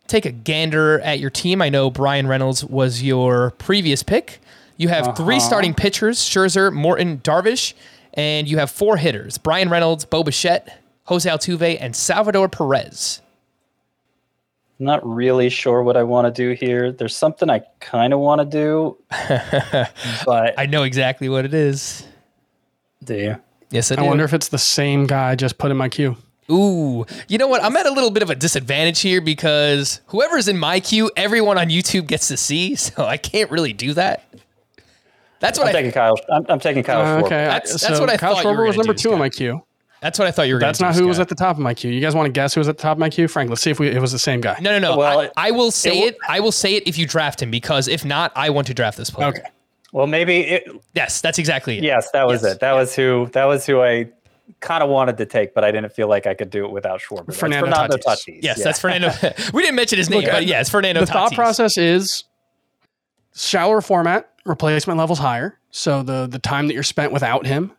take 0.07 0.27
a 0.27 0.33
gander 0.33 1.01
at 1.01 1.21
your 1.21 1.31
team. 1.31 1.63
I 1.63 1.69
know 1.69 1.91
Bryan 1.91 2.27
Reynolds 2.27 2.65
was 2.65 3.03
your 3.03 3.53
previous 3.53 4.03
pick. 4.03 4.41
You 4.77 4.89
have 4.89 5.17
three 5.17 5.37
uh-huh. 5.37 5.47
starting 5.47 5.75
pitchers 5.75 6.19
Scherzer, 6.19 6.73
Morton, 6.73 7.19
Darvish, 7.19 7.75
and 8.15 8.49
you 8.49 8.59
have 8.59 8.71
four 8.71 8.97
hitters 8.97 9.39
Bryan 9.39 9.69
Reynolds, 9.69 10.05
Bo 10.05 10.25
Bichette, 10.25 10.83
Jose 11.05 11.29
Altuve, 11.29 11.79
and 11.81 11.95
Salvador 11.95 12.49
Perez. 12.49 13.21
I'm 14.81 14.87
not 14.87 15.07
really 15.07 15.51
sure 15.51 15.85
what 15.85 15.97
I 15.97 16.03
want 16.03 16.27
to 16.27 16.33
do 16.33 16.53
here. 16.53 16.91
There's 16.91 17.17
something 17.17 17.49
I 17.49 17.61
kind 17.79 18.13
of 18.13 18.19
want 18.19 18.41
to 18.41 18.45
do, 18.45 18.99
but 20.27 20.59
I 20.59 20.67
know 20.67 20.83
exactly 20.83 21.29
what 21.29 21.45
it 21.45 21.55
is. 21.55 22.05
Do 23.05 23.15
you? 23.15 23.37
Yes, 23.71 23.91
I 23.91 23.95
I 23.95 23.99
do. 23.99 24.05
wonder 24.05 24.25
if 24.25 24.33
it's 24.35 24.49
the 24.49 24.59
same 24.59 25.07
guy 25.07 25.31
I 25.31 25.35
just 25.35 25.59
put 25.59 25.71
in 25.71 25.77
my 25.77 25.89
queue. 25.89 26.17
Ooh, 26.51 27.07
you 27.29 27.39
know 27.39 27.47
what? 27.49 27.65
I'm 27.65 27.75
at 27.77 27.87
a 27.87 27.91
little 27.91 28.11
bit 28.11 28.23
of 28.23 28.29
a 28.31 28.35
disadvantage 28.35 29.01
here 29.01 29.21
because 29.21 30.01
whoever's 30.09 30.47
in 30.47 30.59
my 30.59 30.79
queue, 30.79 31.11
everyone 31.17 31.57
on 31.59 31.69
YouTube 31.69 32.07
gets 32.07 32.29
to 32.29 32.37
see, 32.37 32.75
so 32.77 33.05
I 33.05 33.17
can't 33.17 33.51
really 33.51 33.73
do 33.73 33.95
that. 33.95 34.25
That's 35.41 35.59
what 35.59 35.67
I'm 35.69 35.71
I. 35.71 35.79
taking 35.79 35.93
Kyle. 35.93 36.15
I'm, 36.31 36.47
I'm 36.49 36.61
taking 36.61 36.83
Kyle. 36.83 37.01
Uh, 37.01 37.21
Schwarber. 37.23 37.27
okay, 37.27 37.45
That's- 37.47 37.85
I- 37.85 37.89
that's 37.89 38.01
what 38.01 38.11
I 38.11 38.17
Kyle 38.17 38.35
thought 38.37 38.45
you 38.45 38.57
were 38.57 38.65
was 38.67 38.77
number 38.77 38.93
do, 38.95 38.99
two 38.99 39.13
in 39.13 39.19
my 39.19 39.29
queue. 39.29 39.63
That's 40.01 40.19
what 40.19 40.29
I 40.29 40.33
thought 40.33 40.49
you 40.49 40.55
were. 40.55 40.61
That's 40.61 40.79
gonna. 40.79 40.89
That's 40.91 40.97
not 40.99 41.01
do, 41.01 41.05
who 41.05 41.09
was 41.09 41.19
at 41.19 41.29
the 41.31 41.35
top 41.35 41.57
of 41.57 41.63
my 41.63 41.73
queue. 41.73 41.91
You 41.91 42.01
guys 42.01 42.15
want 42.15 42.27
to 42.27 42.33
guess 42.33 42.53
who 42.55 42.61
was 42.61 42.69
at 42.69 42.77
the 42.77 42.83
top 42.83 42.93
of 42.97 42.99
my 42.99 43.09
queue? 43.09 43.27
Frank, 43.27 43.49
let's 43.49 43.63
see 43.63 43.71
if 43.71 43.81
we, 43.81 43.89
it 43.89 44.01
was 44.01 44.13
the 44.13 44.19
same 44.19 44.43
guy. 44.43 44.59
No, 44.61 44.71
no, 44.71 44.79
no. 44.79 44.99
Well, 44.99 45.21
I, 45.21 45.25
it- 45.25 45.33
I 45.37 45.51
will 45.51 45.71
say 45.71 45.99
it 46.01 46.15
it, 46.15 46.19
I 46.29 46.41
will 46.41 46.53
say 46.53 46.75
it 46.75 46.87
if 46.87 46.99
you 46.99 47.07
draft 47.07 47.41
him 47.43 47.51
because 47.51 47.89
if 47.89 48.05
not, 48.05 48.31
I 48.37 48.51
want 48.51 48.67
to 48.67 48.75
draft 48.75 48.99
this 48.99 49.09
player. 49.11 49.29
Okay. 49.29 49.43
Well, 49.95 50.07
maybe. 50.09 50.41
It, 50.41 50.69
Yes, 50.93 51.21
that's 51.21 51.39
exactly 51.39 51.79
it. 51.79 51.85
yes, 51.85 52.11
that 52.11 52.27
was 52.27 52.43
Yes. 52.43 52.55
it. 52.55 52.61
That 52.61 52.73
was 52.73 52.95
who. 52.97 53.29
That 53.33 53.45
was 53.45 53.65
who 53.65 53.81
I 53.81 54.09
kind 54.61 54.83
of 54.83 54.91
wanted 54.91 55.17
to 55.19 55.25
take, 55.27 55.55
but 55.55 55.63
I 55.65 55.71
didn't 55.71 55.93
feel 55.93 56.09
like 56.09 56.27
I 56.27 56.35
could 56.35 56.51
do 56.51 56.65
it 56.65 56.71
without 56.73 57.01
Schwarber. 57.01 57.27
That's 57.27 57.39
Fernando 57.39 57.67
Fernando 57.71 57.97
Tatis. 57.97 58.25
Tatis. 58.27 58.39
Yes, 58.43 58.59
yeah. 58.59 58.65
that's 58.65 58.81
Fernando. 58.81 59.11
we 59.55 59.63
didn't 59.63 59.77
mention 59.77 59.99
his 59.99 60.11
name, 60.11 60.23
Look, 60.23 60.31
but 60.33 60.43
uh, 60.43 60.47
yeah, 60.47 60.61
it's 60.61 60.69
Fernando. 60.69 61.01
the 61.01 61.07
thought 61.07 61.33
process 61.33 61.79
is 61.79 62.25
shallower 63.35 63.81
format, 63.81 64.31
replacement 64.45 64.99
levels 64.99 65.19
higher. 65.19 65.59
So 65.71 66.03
the 66.03 66.27
the 66.27 66.39
time 66.41 66.67
that 66.67 66.75
you're 66.75 66.83
spent 66.83 67.13
without 67.13 67.47
him 67.47 67.73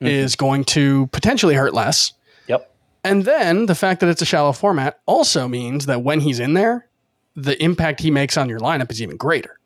Mm-hmm. 0.00 0.08
is 0.08 0.34
going 0.34 0.64
to 0.64 1.06
potentially 1.12 1.54
hurt 1.54 1.74
less. 1.74 2.12
Yep. 2.48 2.74
And 3.04 3.24
then 3.24 3.66
the 3.66 3.74
fact 3.76 4.00
that 4.00 4.08
it's 4.08 4.20
a 4.20 4.24
shallow 4.24 4.50
format 4.50 4.98
also 5.06 5.46
means 5.46 5.86
that 5.86 6.02
when 6.02 6.18
he's 6.18 6.40
in 6.40 6.54
there, 6.54 6.88
the 7.36 7.62
impact 7.62 8.00
he 8.00 8.10
makes 8.10 8.36
on 8.36 8.48
your 8.48 8.58
lineup 8.58 8.90
is 8.90 9.00
even 9.00 9.16
greater 9.16 9.60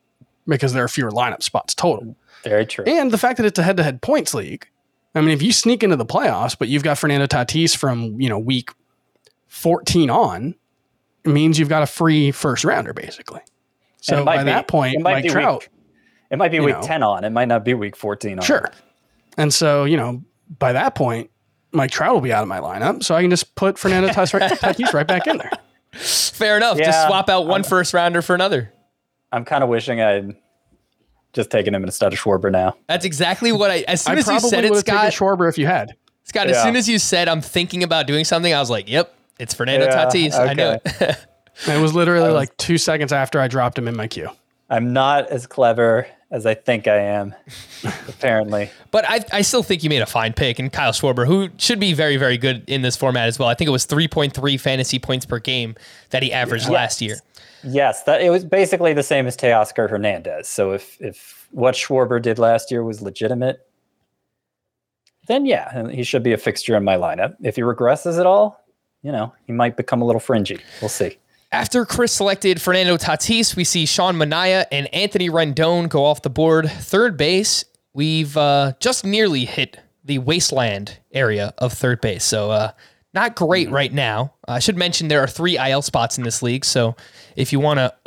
because 0.47 0.73
there 0.73 0.85
are 0.85 0.89
fewer 0.89 1.11
lineup 1.11 1.43
spots 1.43 1.75
total. 1.75 2.17
Very 2.45 2.67
true. 2.67 2.85
And 2.87 3.11
the 3.11 3.19
fact 3.19 3.39
that 3.39 3.47
it's 3.47 3.59
a 3.59 3.63
head 3.63 3.77
to 3.77 3.83
head 3.83 4.03
points 4.03 4.35
league. 4.35 4.69
I 5.15 5.21
mean, 5.21 5.31
if 5.31 5.43
you 5.43 5.53
sneak 5.53 5.83
into 5.83 5.97
the 5.97 6.05
playoffs, 6.05 6.57
but 6.59 6.69
you've 6.69 6.83
got 6.83 6.99
Fernando 6.99 7.27
Tatis 7.27 7.75
from, 7.75 8.21
you 8.21 8.29
know, 8.29 8.39
week 8.39 8.71
14 9.49 10.11
on, 10.11 10.55
it 11.25 11.31
means 11.31 11.59
you've 11.59 11.71
got 11.71 11.83
a 11.83 11.87
free 11.87 12.31
first 12.31 12.65
rounder, 12.65 12.93
basically. 12.93 13.41
So 14.01 14.25
by 14.25 14.39
be- 14.39 14.45
that 14.45 14.69
point, 14.69 14.97
it 14.97 15.01
might 15.01 15.15
Mike 15.15 15.23
be 15.25 15.29
Trout, 15.31 15.61
Week, 15.63 15.71
it 16.31 16.37
might 16.37 16.51
be 16.51 16.61
week 16.61 16.77
know. 16.77 16.83
10 16.83 17.03
on. 17.03 17.25
It 17.25 17.31
might 17.31 17.49
not 17.49 17.65
be 17.65 17.75
week 17.75 17.97
14 17.97 18.39
on. 18.39 18.45
sure. 18.45 18.71
And 19.39 19.53
so, 19.53 19.85
you 19.85 19.97
know, 19.97 20.23
by 20.59 20.73
that 20.73 20.95
point, 20.95 21.31
Mike 21.73 21.91
Trout 21.91 22.15
will 22.15 22.21
be 22.21 22.33
out 22.33 22.43
of 22.43 22.49
my 22.49 22.61
lineup. 22.61 23.03
So 23.03 23.15
I 23.15 23.23
can 23.23 23.31
just 23.31 23.55
put 23.55 23.79
Fernando 23.79 24.09
Tatis 24.09 24.39
right, 24.39 24.51
Tatis 24.61 24.93
right 24.93 25.07
back 25.07 25.27
in 25.27 25.39
there. 25.39 25.51
Fair 25.93 26.57
enough. 26.57 26.77
Just 26.79 27.07
swap 27.07 27.29
out 27.29 27.47
one 27.47 27.65
first 27.65 27.95
rounder 27.95 28.23
for 28.23 28.35
another. 28.35 28.73
I'm 29.37 29.45
kind 29.45 29.63
of 29.63 29.69
wishing 29.69 30.01
I'd 30.01 30.35
just 31.35 31.51
taken 31.51 31.75
him 31.75 31.85
instead 31.85 32.13
of 32.13 32.19
Schwarber 32.19 32.51
now. 32.51 32.75
That's 32.89 33.05
exactly 33.05 33.53
what 33.53 33.71
I. 33.71 33.85
As 33.87 34.01
soon 34.03 34.17
I 34.17 34.21
as 34.21 34.29
you 34.29 34.41
said 34.41 34.65
it, 34.65 34.75
have 34.75 34.85
taken 34.85 34.95
Scott. 34.95 35.13
Schwarber 35.13 35.49
if 35.49 35.59
you 35.59 35.67
had. 35.67 35.95
Scott, 36.25 36.47
as 36.49 36.57
Yeah. 36.57 36.65
soon 36.65 36.77
as 36.77 36.89
you 36.89 36.99
said 36.99 37.29
I'm 37.29 37.43
thinking 37.43 37.83
about 37.83 38.07
doing 38.07 38.25
something, 38.25 38.53
I 38.53 38.59
was 38.59 38.71
like, 38.71 38.89
"Yep, 38.89 39.15
it's 39.39 39.53
Fernando 39.55 39.87
Yeah, 39.87 40.07
Tatis." 40.07 40.35
I 40.39 40.55
know. 40.55 40.79
it. 40.85 41.17
It 41.67 41.81
was 41.81 41.95
literally 41.95 42.29
um, 42.29 42.35
like 42.35 42.55
two 42.59 42.77
seconds 42.77 43.13
after 43.15 43.41
I 43.41 43.49
dropped 43.49 43.79
him 43.79 43.89
in 43.89 43.97
my 43.97 44.09
queue. 44.09 44.29
I'm 44.69 44.93
not 44.93 45.29
as 45.31 45.47
clever 45.47 46.07
as 46.31 46.45
I 46.45 46.53
think 46.53 46.87
I 46.87 46.97
am, 46.99 47.35
apparently. 48.09 48.71
but 48.91 49.05
I, 49.09 49.21
I 49.33 49.41
still 49.43 49.63
think 49.63 49.83
you 49.83 49.89
made 49.89 50.03
a 50.03 50.07
fine 50.07 50.33
pick, 50.35 50.59
and 50.59 50.71
Kyle 50.73 50.93
Schwarber, 50.93 51.27
who 51.27 51.49
should 51.57 51.81
be 51.81 51.95
very, 51.95 52.17
very 52.19 52.37
good 52.37 52.65
in 52.69 52.83
this 52.83 52.95
format 52.97 53.27
as 53.29 53.39
well. 53.39 53.49
I 53.49 53.55
think 53.55 53.69
it 53.69 53.73
was 53.73 53.87
3.3 53.87 54.61
fantasy 54.61 54.99
points 54.99 55.25
per 55.25 55.39
game 55.39 55.77
that 56.11 56.23
he 56.23 56.33
averaged 56.33 56.69
last 56.69 57.01
year. 57.01 57.17
Yes, 57.67 58.05
that 58.05 58.23
it 58.23 58.31
was 58.31 58.45
basically 58.45 58.93
the 58.93 59.03
same 59.03 59.27
as 59.27 59.37
Teoscar 59.37 59.91
Hernandez. 59.91 60.49
So 60.49 60.73
if 60.73 61.01
if 61.01 61.49
what 61.51 61.75
Schwarber 61.75 62.23
did 62.23 62.39
last 62.39 62.71
year 62.71 62.85
was 62.85 63.03
legitimate, 63.03 63.67
then 65.27 65.47
yeah, 65.47 65.89
he 65.91 66.05
should 66.05 66.23
be 66.23 66.33
a 66.33 66.39
fixture 66.39 66.77
in 66.77 66.85
my 66.85 66.97
lineup. 66.97 67.35
If 67.43 67.57
he 67.57 67.63
regresses 67.63 68.21
at 68.21 68.27
all, 68.27 68.65
you 69.03 69.11
know, 69.11 69.35
he 69.47 69.53
might 69.53 69.77
become 69.77 70.01
a 70.01 70.05
little 70.05 70.21
fringy. 70.21 70.59
We'll 70.81 70.89
see. 70.89 71.19
After 71.53 71.85
Chris 71.85 72.13
selected 72.13 72.61
Fernando 72.61 72.97
Tatis, 72.97 73.57
we 73.57 73.65
see 73.65 73.87
Sean 73.87 74.17
Manaea 74.17 74.67
and 74.71 74.93
Anthony 74.95 75.29
Rendon 75.29 75.89
go 75.89 76.05
off 76.05 76.23
the 76.23 76.31
board. 76.31 76.71
Third 76.71 77.17
base, 77.17 77.65
we've 77.95 78.37
uh, 78.37 78.75
just 78.81 79.05
nearly 79.05 79.45
hit 79.45 79.81
the 80.05 80.19
wasteland 80.19 80.99
area 81.13 81.55
of 81.59 81.73
third 81.73 82.01
base. 82.01 82.25
So, 82.25 82.51
uh, 82.51 82.73
not 83.17 83.35
great 83.35 83.69
right 83.71 83.93
now. 83.93 84.35
I 84.47 84.61
should 84.61 84.77
mention 84.77 85.09
there 85.09 85.25
are 85.25 85.27
three 85.27 85.59
IL 85.59 85.83
spots 85.83 86.19
in 86.19 86.25
this 86.25 86.43
league. 86.43 86.65
So, 86.65 86.95
if 87.35 87.53
you 87.53 87.59
want 87.59 87.79
to. 87.79 87.93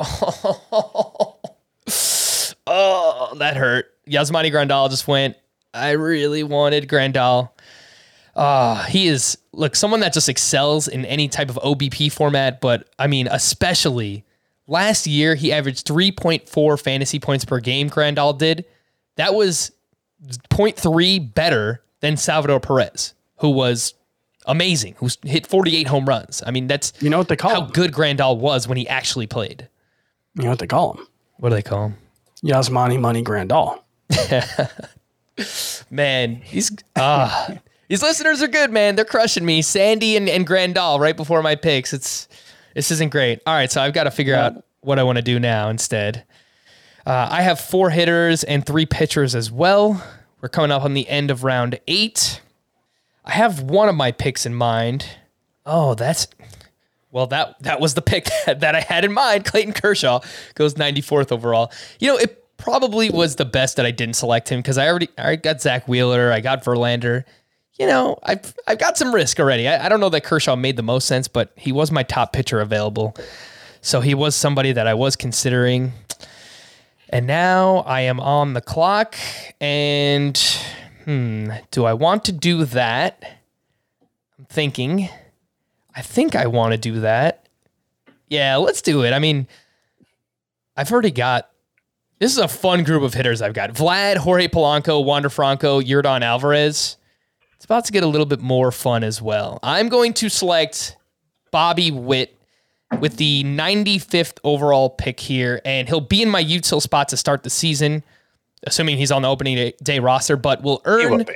oh, 2.66 3.34
that 3.36 3.56
hurt. 3.58 3.94
Yasmani 4.08 4.50
Grandal 4.50 4.88
just 4.88 5.06
went. 5.06 5.36
I 5.74 5.90
really 5.90 6.42
wanted 6.42 6.88
Grandal. 6.88 7.50
Uh, 8.34 8.84
he 8.84 9.08
is 9.08 9.36
look 9.52 9.76
someone 9.76 10.00
that 10.00 10.12
just 10.12 10.28
excels 10.28 10.88
in 10.88 11.04
any 11.04 11.28
type 11.28 11.50
of 11.50 11.56
OBP 11.56 12.10
format, 12.12 12.60
but 12.60 12.88
I 12.98 13.06
mean, 13.06 13.28
especially 13.30 14.24
last 14.66 15.06
year 15.06 15.34
he 15.34 15.52
averaged 15.52 15.86
3.4 15.86 16.80
fantasy 16.80 17.18
points 17.18 17.44
per 17.44 17.58
game. 17.58 17.90
Grandal 17.90 18.38
did 18.38 18.64
that 19.16 19.34
was 19.34 19.72
0.3 20.24 21.34
better 21.34 21.82
than 22.00 22.16
Salvador 22.16 22.60
Perez, 22.60 23.14
who 23.38 23.50
was 23.50 23.94
amazing, 24.50 24.94
who's 24.98 25.16
hit 25.24 25.46
48 25.46 25.86
home 25.86 26.06
runs. 26.06 26.42
I 26.46 26.50
mean, 26.50 26.66
that's 26.66 26.92
You 27.00 27.10
know 27.10 27.18
what 27.18 27.28
they 27.28 27.36
call 27.36 27.50
how 27.50 27.64
him? 27.64 27.70
good 27.70 27.92
Grandal 27.92 28.38
was 28.38 28.66
when 28.68 28.76
he 28.78 28.88
actually 28.88 29.26
played. 29.26 29.68
You 30.34 30.44
know 30.44 30.50
what 30.50 30.58
they 30.58 30.66
call 30.66 30.94
him? 30.94 31.06
What 31.38 31.50
do 31.50 31.54
they 31.54 31.62
call 31.62 31.86
him? 31.86 31.96
Yasmani 32.44 32.98
Money 33.00 33.22
Grandal. 33.22 33.80
Man, 35.90 36.42
these 36.52 36.70
ah, 36.96 37.48
these 37.88 38.02
listeners 38.02 38.42
are 38.42 38.48
good, 38.48 38.70
man. 38.70 38.94
They're 38.94 39.04
crushing 39.06 39.44
me. 39.44 39.62
Sandy 39.62 40.16
and, 40.16 40.28
and 40.28 40.46
Grandal 40.46 41.00
right 41.00 41.16
before 41.16 41.42
my 41.42 41.54
picks. 41.54 41.92
It's 41.92 42.28
this 42.74 42.90
isn't 42.90 43.10
great. 43.10 43.40
All 43.46 43.54
right, 43.54 43.70
so 43.70 43.80
I've 43.80 43.94
got 43.94 44.04
to 44.04 44.10
figure 44.10 44.34
out 44.34 44.62
what 44.80 44.98
I 44.98 45.02
want 45.02 45.16
to 45.16 45.22
do 45.22 45.40
now 45.40 45.68
instead. 45.70 46.24
Uh, 47.06 47.28
I 47.30 47.42
have 47.42 47.58
four 47.58 47.90
hitters 47.90 48.44
and 48.44 48.64
three 48.64 48.86
pitchers 48.86 49.34
as 49.34 49.50
well. 49.50 50.02
We're 50.40 50.50
coming 50.50 50.70
up 50.70 50.84
on 50.84 50.94
the 50.94 51.08
end 51.08 51.30
of 51.30 51.42
round 51.42 51.80
eight. 51.88 52.40
I 53.30 53.34
have 53.34 53.62
one 53.62 53.88
of 53.88 53.94
my 53.94 54.10
picks 54.10 54.44
in 54.44 54.56
mind. 54.56 55.06
Oh, 55.64 55.94
that's 55.94 56.26
well, 57.12 57.28
that 57.28 57.62
that 57.62 57.80
was 57.80 57.94
the 57.94 58.02
pick 58.02 58.26
that 58.46 58.74
I 58.74 58.80
had 58.80 59.04
in 59.04 59.12
mind. 59.12 59.44
Clayton 59.44 59.72
Kershaw 59.72 60.20
goes 60.56 60.74
94th 60.74 61.30
overall. 61.30 61.70
You 62.00 62.08
know, 62.08 62.16
it 62.16 62.44
probably 62.56 63.08
was 63.08 63.36
the 63.36 63.44
best 63.44 63.76
that 63.76 63.86
I 63.86 63.92
didn't 63.92 64.16
select 64.16 64.48
him 64.48 64.58
because 64.58 64.78
I 64.78 64.88
already 64.88 65.10
I 65.16 65.36
got 65.36 65.60
Zack 65.60 65.86
Wheeler, 65.86 66.32
I 66.32 66.40
got 66.40 66.64
Verlander. 66.64 67.22
You 67.78 67.86
know, 67.86 68.18
I've 68.24 68.52
I've 68.66 68.80
got 68.80 68.98
some 68.98 69.14
risk 69.14 69.38
already. 69.38 69.68
I, 69.68 69.86
I 69.86 69.88
don't 69.88 70.00
know 70.00 70.08
that 70.08 70.24
Kershaw 70.24 70.56
made 70.56 70.74
the 70.76 70.82
most 70.82 71.06
sense, 71.06 71.28
but 71.28 71.52
he 71.54 71.70
was 71.70 71.92
my 71.92 72.02
top 72.02 72.32
pitcher 72.32 72.60
available. 72.60 73.14
So 73.80 74.00
he 74.00 74.12
was 74.12 74.34
somebody 74.34 74.72
that 74.72 74.88
I 74.88 74.94
was 74.94 75.14
considering. 75.14 75.92
And 77.10 77.28
now 77.28 77.78
I 77.86 78.02
am 78.02 78.18
on 78.18 78.54
the 78.54 78.60
clock 78.60 79.14
and 79.60 80.36
hmm, 81.04 81.50
do 81.70 81.84
I 81.84 81.92
want 81.92 82.24
to 82.24 82.32
do 82.32 82.64
that? 82.66 83.22
I'm 84.38 84.44
thinking. 84.46 85.08
I 85.94 86.02
think 86.02 86.34
I 86.34 86.46
want 86.46 86.72
to 86.72 86.78
do 86.78 87.00
that. 87.00 87.48
Yeah, 88.28 88.56
let's 88.56 88.80
do 88.82 89.02
it. 89.02 89.12
I 89.12 89.18
mean, 89.18 89.48
I've 90.76 90.90
already 90.92 91.10
got. 91.10 91.50
This 92.18 92.32
is 92.32 92.38
a 92.38 92.48
fun 92.48 92.84
group 92.84 93.02
of 93.02 93.14
hitters 93.14 93.40
I've 93.42 93.54
got. 93.54 93.72
Vlad, 93.72 94.18
Jorge 94.18 94.46
Polanco, 94.48 95.04
Wander 95.04 95.30
Franco, 95.30 95.80
Yordan 95.80 96.22
Alvarez. 96.22 96.98
It's 97.56 97.64
about 97.64 97.86
to 97.86 97.92
get 97.92 98.02
a 98.02 98.06
little 98.06 98.26
bit 98.26 98.40
more 98.40 98.70
fun 98.70 99.04
as 99.04 99.20
well. 99.20 99.58
I'm 99.62 99.88
going 99.88 100.14
to 100.14 100.28
select 100.28 100.96
Bobby 101.50 101.90
Witt 101.90 102.36
with 102.98 103.16
the 103.16 103.44
95th 103.44 104.38
overall 104.44 104.90
pick 104.90 105.20
here, 105.20 105.60
and 105.64 105.88
he'll 105.88 106.00
be 106.00 106.22
in 106.22 106.28
my 106.28 106.42
util 106.42 106.82
spot 106.82 107.08
to 107.08 107.16
start 107.16 107.42
the 107.42 107.50
season, 107.50 108.02
assuming 108.64 108.96
he's 108.98 109.10
on 109.10 109.22
the 109.22 109.28
opening 109.28 109.56
day, 109.56 109.74
day 109.82 109.98
roster, 109.98 110.36
but 110.36 110.62
will 110.62 110.82
He 110.84 110.90
will 110.90 111.20
earn 111.20 111.26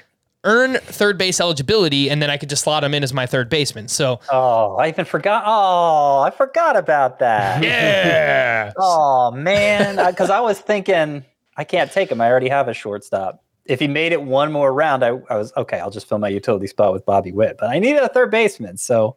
earn 0.45 0.75
third 0.75 1.19
base 1.19 1.41
eligibility, 1.41 2.11
and 2.11 2.21
then 2.23 2.31
I 2.31 2.37
could 2.37 2.51
just 2.51 2.65
slot 2.65 2.85
him 2.85 2.95
in 2.95 3.03
as 3.03 3.13
my 3.13 3.27
third 3.27 3.49
baseman. 3.49 3.89
So 3.89 4.21
Oh, 4.31 4.77
I 4.77 4.89
even 4.89 5.05
forgot. 5.05 5.43
Oh, 5.47 6.21
I 6.21 6.31
forgot 6.31 6.77
about 6.77 7.19
that. 7.21 7.63
yeah, 7.65 8.73
Oh 8.77 9.31
man, 9.33 9.97
because 10.11 10.31
I, 10.31 10.41
was 10.41 10.61
thinking 10.61 11.25
I 11.57 11.65
can't 11.65 11.91
take 11.91 12.11
him. 12.13 12.21
I 12.21 12.31
already 12.31 12.49
have 12.49 12.69
a 12.69 12.75
shortstop. 12.75 13.43
If 13.65 13.81
he 13.81 13.89
made 13.89 14.13
it 14.13 14.23
one 14.23 14.53
more 14.53 14.73
round, 14.75 15.03
I, 15.03 15.19
I 15.31 15.37
was 15.37 15.53
okay. 15.57 15.81
I'll 15.81 15.91
just 15.91 16.07
fill 16.07 16.19
my 16.19 16.29
utility 16.29 16.67
spot 16.67 16.93
with 16.93 17.07
Bobby 17.07 17.33
Witt. 17.33 17.57
But 17.59 17.71
I 17.71 17.79
needed 17.79 18.03
a 18.03 18.09
third 18.09 18.31
baseman, 18.31 18.77
so 18.77 19.17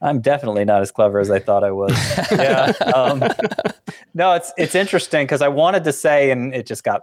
I'm 0.00 0.20
definitely 0.20 0.64
not 0.64 0.82
as 0.82 0.90
clever 0.90 1.20
as 1.20 1.30
I 1.30 1.38
thought 1.38 1.64
I 1.64 1.72
was. 1.72 1.92
yeah. 2.30 2.72
Um, 2.94 3.24
no, 4.14 4.32
it's 4.34 4.52
it's 4.58 4.74
interesting 4.74 5.24
because 5.24 5.42
I 5.42 5.48
wanted 5.48 5.84
to 5.84 5.92
say, 5.92 6.30
and 6.30 6.54
it 6.54 6.66
just 6.66 6.84
got 6.84 7.02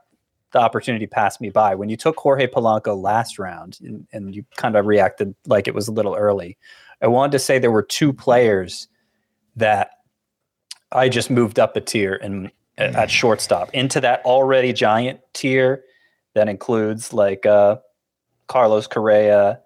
the 0.52 0.60
opportunity 0.60 1.08
passed 1.08 1.42
me 1.42 1.50
by. 1.50 1.76
When 1.76 1.90
you 1.90 1.98
took 1.98 2.18
Jorge 2.18 2.48
Polanco 2.48 3.00
last 3.00 3.40
round, 3.40 3.80
and, 3.82 4.08
and 4.14 4.36
you 4.36 4.46
kind 4.58 4.76
of 4.76 4.86
reacted 4.86 5.34
like 5.48 5.68
it 5.68 5.74
was 5.74 5.88
a 5.88 5.92
little 5.92 6.16
early. 6.16 6.58
I 7.02 7.08
wanted 7.08 7.34
to 7.34 7.40
say 7.40 7.60
there 7.60 7.72
were 7.72 7.84
two 7.84 8.14
players 8.14 8.88
that 9.56 9.92
I 10.92 11.10
just 11.10 11.30
moved 11.30 11.60
up 11.60 11.76
a 11.76 11.82
tier 11.82 12.16
and 12.22 12.52
at 12.78 13.12
shortstop 13.12 13.70
into 13.74 14.02
that 14.02 14.24
already 14.26 14.74
giant 14.74 15.20
tier 15.34 15.84
that 16.34 16.50
includes 16.50 17.14
like 17.14 17.46
uh, 17.46 17.78
Carlos 18.48 18.88
Correa 18.88 19.60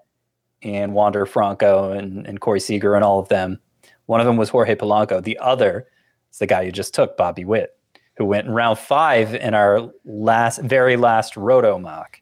and 0.64 0.94
Wander 0.94 1.26
Franco 1.26 1.92
and, 1.92 2.26
and 2.26 2.40
Corey 2.40 2.60
Seager 2.60 2.96
and 2.96 3.04
all 3.04 3.20
of 3.20 3.30
them. 3.30 3.60
One 4.06 4.20
of 4.20 4.26
them 4.26 4.38
was 4.38 4.50
Jorge 4.50 4.76
Polanco. 4.76 5.24
The 5.24 5.38
other 5.40 5.88
is 6.32 6.40
the 6.40 6.48
guy 6.48 6.62
you 6.62 6.72
just 6.72 6.94
took, 6.94 7.18
Bobby 7.18 7.46
Witt, 7.46 7.78
who 8.16 8.26
went 8.26 8.48
in 8.48 8.54
round 8.54 8.80
five 8.80 9.36
in 9.36 9.54
our 9.54 9.92
last, 10.06 10.62
very 10.62 10.98
last 10.98 11.38
roto 11.38 11.78
mock. 11.78 12.20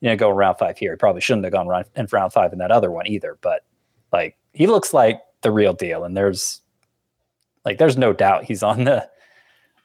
You 0.00 0.10
know, 0.10 0.16
go 0.16 0.30
round 0.30 0.58
five 0.58 0.76
here. 0.76 0.92
He 0.92 0.96
probably 0.96 1.22
shouldn't 1.22 1.44
have 1.44 1.52
gone 1.52 1.66
round, 1.66 1.86
in 1.96 2.06
round 2.12 2.32
five 2.32 2.52
in 2.52 2.58
that 2.58 2.70
other 2.70 2.90
one 2.90 3.06
either. 3.06 3.38
But 3.40 3.64
like, 4.12 4.36
he 4.52 4.66
looks 4.66 4.92
like 4.92 5.20
the 5.40 5.50
real 5.50 5.72
deal, 5.72 6.04
and 6.04 6.16
there's 6.16 6.60
like, 7.64 7.78
there's 7.78 7.96
no 7.96 8.12
doubt 8.12 8.44
he's 8.44 8.62
on 8.62 8.84
the 8.84 9.08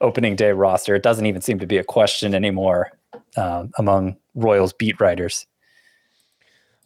opening 0.02 0.36
day 0.36 0.52
roster. 0.52 0.96
It 0.96 1.04
doesn't 1.04 1.26
even 1.26 1.42
seem 1.42 1.60
to 1.60 1.68
be 1.68 1.78
a 1.78 1.84
question 1.84 2.36
anymore 2.36 2.92
um, 3.38 3.72
among 3.78 4.18
Royals 4.36 4.74
beat 4.74 5.00
writers. 5.00 5.46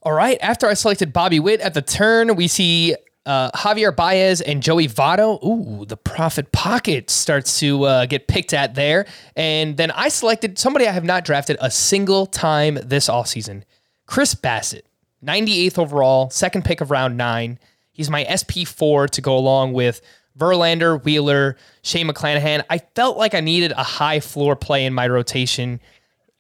All 0.04 0.12
right. 0.12 0.38
After 0.42 0.68
I 0.68 0.74
selected 0.74 1.14
Bobby 1.14 1.40
Witt 1.40 1.62
at 1.62 1.74
the 1.74 1.82
turn, 1.82 2.36
we 2.36 2.50
see 2.50 2.94
uh, 3.26 3.52
Javier 3.52 3.96
Baez 3.96 4.42
and 4.42 4.62
Joey 4.62 4.90
Votto. 4.90 5.42
Ooh, 5.44 5.86
the 5.86 5.96
profit 5.96 6.52
pocket 6.52 7.10
starts 7.10 7.60
to 7.62 7.84
uh, 7.86 8.06
get 8.06 8.28
picked 8.28 8.54
at 8.54 8.76
there. 8.76 9.06
And 9.38 9.78
then 9.78 9.92
I 9.92 10.10
selected 10.10 10.60
somebody 10.60 10.88
I 10.88 10.92
have 10.92 11.06
not 11.06 11.24
drafted 11.24 11.58
a 11.62 11.72
single 11.72 12.26
time 12.26 12.80
this 12.84 13.08
offseason 13.08 13.64
Chris 14.06 14.36
Bassitt, 14.36 14.84
98th 15.26 15.80
overall, 15.80 16.30
second 16.30 16.66
pick 16.66 16.82
of 16.82 16.92
round 16.92 17.16
nine. 17.16 17.58
He's 17.94 18.10
my 18.10 18.26
SP4 18.26 19.10
to 19.12 19.22
go 19.22 19.38
along 19.38 19.72
with 19.72 20.02
Verlander, 20.38 21.02
Wheeler, 21.02 21.56
Shane 21.84 22.10
McClanahan. 22.10 22.64
I 22.70 22.80
felt 22.80 23.18
like 23.18 23.34
I 23.34 23.40
needed 23.40 23.72
a 23.72 23.84
high 23.84 24.20
floor 24.20 24.56
play 24.56 24.86
in 24.86 24.94
my 24.94 25.08
rotation. 25.08 25.80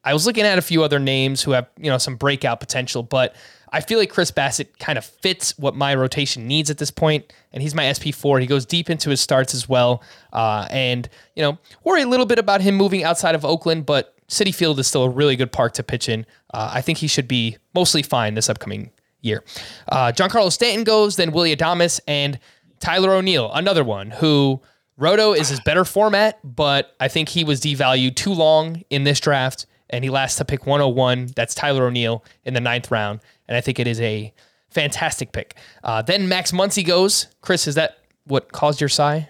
I 0.03 0.13
was 0.13 0.25
looking 0.25 0.43
at 0.43 0.57
a 0.57 0.61
few 0.61 0.83
other 0.83 0.99
names 0.99 1.41
who 1.41 1.51
have, 1.51 1.67
you 1.77 1.89
know, 1.89 1.97
some 1.97 2.15
breakout 2.15 2.59
potential, 2.59 3.03
but 3.03 3.35
I 3.71 3.81
feel 3.81 3.97
like 3.97 4.09
Chris 4.09 4.31
Bassitt 4.31 4.77
kind 4.77 4.97
of 4.97 5.05
fits 5.05 5.57
what 5.57 5.75
my 5.75 5.95
rotation 5.95 6.47
needs 6.47 6.69
at 6.69 6.77
this 6.77 6.91
point, 6.91 7.33
and 7.51 7.63
he's 7.63 7.73
my 7.73 7.85
SP4. 7.85 8.39
He 8.39 8.47
goes 8.47 8.65
deep 8.65 8.89
into 8.89 9.09
his 9.09 9.21
starts 9.21 9.53
as 9.53 9.67
well, 9.67 10.03
uh, 10.31 10.67
and 10.69 11.09
you 11.35 11.41
know, 11.41 11.57
worry 11.83 12.01
a 12.03 12.07
little 12.07 12.25
bit 12.25 12.37
about 12.37 12.61
him 12.61 12.75
moving 12.75 13.03
outside 13.03 13.33
of 13.33 13.43
Oakland, 13.43 13.85
but 13.85 14.15
Citi 14.27 14.53
Field 14.53 14.79
is 14.79 14.87
still 14.87 15.03
a 15.03 15.09
really 15.09 15.35
good 15.35 15.51
park 15.51 15.73
to 15.73 15.83
pitch 15.83 16.07
in. 16.09 16.25
Uh, 16.53 16.71
I 16.73 16.81
think 16.81 16.99
he 16.99 17.07
should 17.07 17.27
be 17.27 17.57
mostly 17.73 18.03
fine 18.03 18.35
this 18.35 18.49
upcoming 18.49 18.91
year. 19.21 19.43
Uh, 19.87 20.11
Giancarlo 20.11 20.51
Stanton 20.51 20.83
goes, 20.83 21.15
then 21.15 21.31
Willy 21.31 21.55
Adames 21.55 21.99
and 22.07 22.39
Tyler 22.79 23.13
O'Neill, 23.13 23.51
another 23.53 23.83
one 23.83 24.11
who 24.11 24.61
Roto 24.97 25.33
is 25.33 25.49
his 25.49 25.59
better 25.61 25.85
format, 25.85 26.39
but 26.43 26.95
I 26.99 27.07
think 27.07 27.29
he 27.29 27.43
was 27.43 27.61
devalued 27.61 28.15
too 28.15 28.33
long 28.33 28.83
in 28.89 29.03
this 29.03 29.19
draft, 29.19 29.65
and 29.89 30.03
he 30.03 30.09
lasts 30.09 30.37
to 30.37 30.45
pick 30.45 30.65
101. 30.65 31.31
That's 31.35 31.53
Tyler 31.53 31.87
O'Neill 31.87 32.23
in 32.45 32.53
the 32.53 32.61
ninth 32.61 32.91
round, 32.91 33.19
and 33.47 33.57
I 33.57 33.61
think 33.61 33.79
it 33.79 33.87
is 33.87 33.99
a 34.01 34.33
fantastic 34.69 35.31
pick. 35.31 35.55
Uh, 35.83 36.01
then 36.01 36.27
Max 36.27 36.51
Muncy 36.51 36.85
goes. 36.85 37.27
Chris, 37.41 37.67
is 37.67 37.75
that 37.75 37.99
what 38.25 38.51
caused 38.51 38.81
your 38.81 38.89
sigh? 38.89 39.29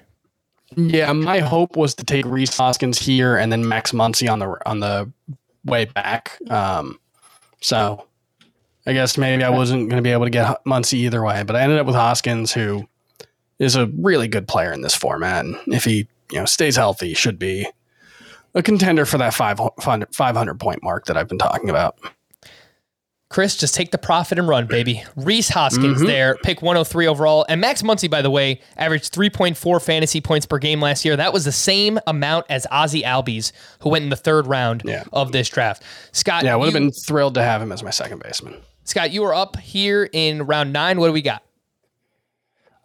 Yeah, 0.76 1.12
my 1.14 1.40
hope 1.40 1.76
was 1.76 1.94
to 1.96 2.06
take 2.06 2.26
Rhys 2.26 2.56
Hoskins 2.56 2.98
here 2.98 3.38
and 3.38 3.52
then 3.52 3.68
Max 3.68 3.92
Muncy 3.92 4.32
on 4.32 4.40
the 4.40 4.58
on 4.66 4.80
the 4.80 5.12
way 5.66 5.86
back. 5.86 6.40
Um, 6.50 7.00
so 7.62 8.06
I 8.86 8.94
guess 8.94 9.18
maybe 9.18 9.44
I 9.44 9.50
wasn't 9.50 9.90
going 9.90 10.02
to 10.02 10.08
be 10.08 10.12
able 10.12 10.26
to 10.26 10.32
get 10.32 10.64
Muncy 10.66 10.94
either 10.94 11.24
way, 11.24 11.44
but 11.44 11.56
I 11.56 11.62
ended 11.62 11.80
up 11.80 11.86
with 11.86 11.96
Hoskins, 11.96 12.54
who 12.54 12.88
is 13.60 13.76
a 13.76 13.88
really 13.98 14.28
good 14.28 14.48
player 14.48 14.74
in 14.74 14.82
this 14.82 14.96
format. 14.96 15.46
And 15.46 15.58
if 15.68 15.86
he 15.86 16.08
you 16.32 16.40
know 16.40 16.46
stays 16.46 16.76
healthy, 16.76 17.14
should 17.14 17.38
be 17.38 17.68
a 18.56 18.62
contender 18.64 19.06
for 19.06 19.18
that 19.18 19.34
500, 19.34 20.14
500 20.14 20.60
point 20.60 20.84
mark 20.84 21.06
that 21.06 21.18
I've 21.18 21.28
been 21.28 21.38
talking 21.38 21.70
about. 21.70 21.98
Chris, 23.30 23.58
just 23.58 23.74
take 23.74 23.90
the 23.90 23.98
profit 23.98 24.38
and 24.38 24.48
run, 24.48 24.68
baby. 24.68 25.04
Rhys 25.16 25.50
Hoskins 25.50 26.00
there, 26.02 26.36
pick 26.44 26.62
103 26.62 27.08
overall. 27.08 27.48
And 27.50 27.60
Max 27.60 27.82
Muncy, 27.82 28.08
by 28.08 28.22
the 28.22 28.30
way, 28.30 28.62
averaged 28.78 29.12
3.4 29.12 29.82
fantasy 29.84 30.22
points 30.22 30.46
per 30.46 30.60
game 30.60 30.80
last 30.80 31.04
year. 31.04 31.16
That 31.16 31.34
was 31.34 31.44
the 31.44 31.52
same 31.52 32.00
amount 32.06 32.46
as 32.50 32.68
Ozzie 32.70 33.02
Albies, 33.02 33.52
who 33.80 33.90
went 33.90 34.04
in 34.04 34.10
the 34.10 34.16
third 34.16 34.46
round 34.46 34.84
Yeah. 34.86 35.04
of 35.12 35.32
this 35.32 35.50
draft. 35.50 35.82
Scott, 36.12 36.44
Yeah, 36.44 36.54
I 36.54 36.58
would 36.58 36.66
have 36.66 36.74
been 36.76 36.92
thrilled 36.92 37.34
to 37.34 37.42
have 37.42 37.60
him 37.60 37.72
as 37.72 37.82
my 37.82 37.90
second 37.90 38.22
baseman. 38.22 38.56
Scott, 38.84 39.10
you 39.10 39.24
are 39.24 39.34
up 39.34 39.58
here 39.58 40.08
in 40.14 40.44
round 40.44 40.72
nine. 40.72 41.00
What 41.00 41.08
do 41.08 41.14
we 41.14 41.24
got? 41.24 41.42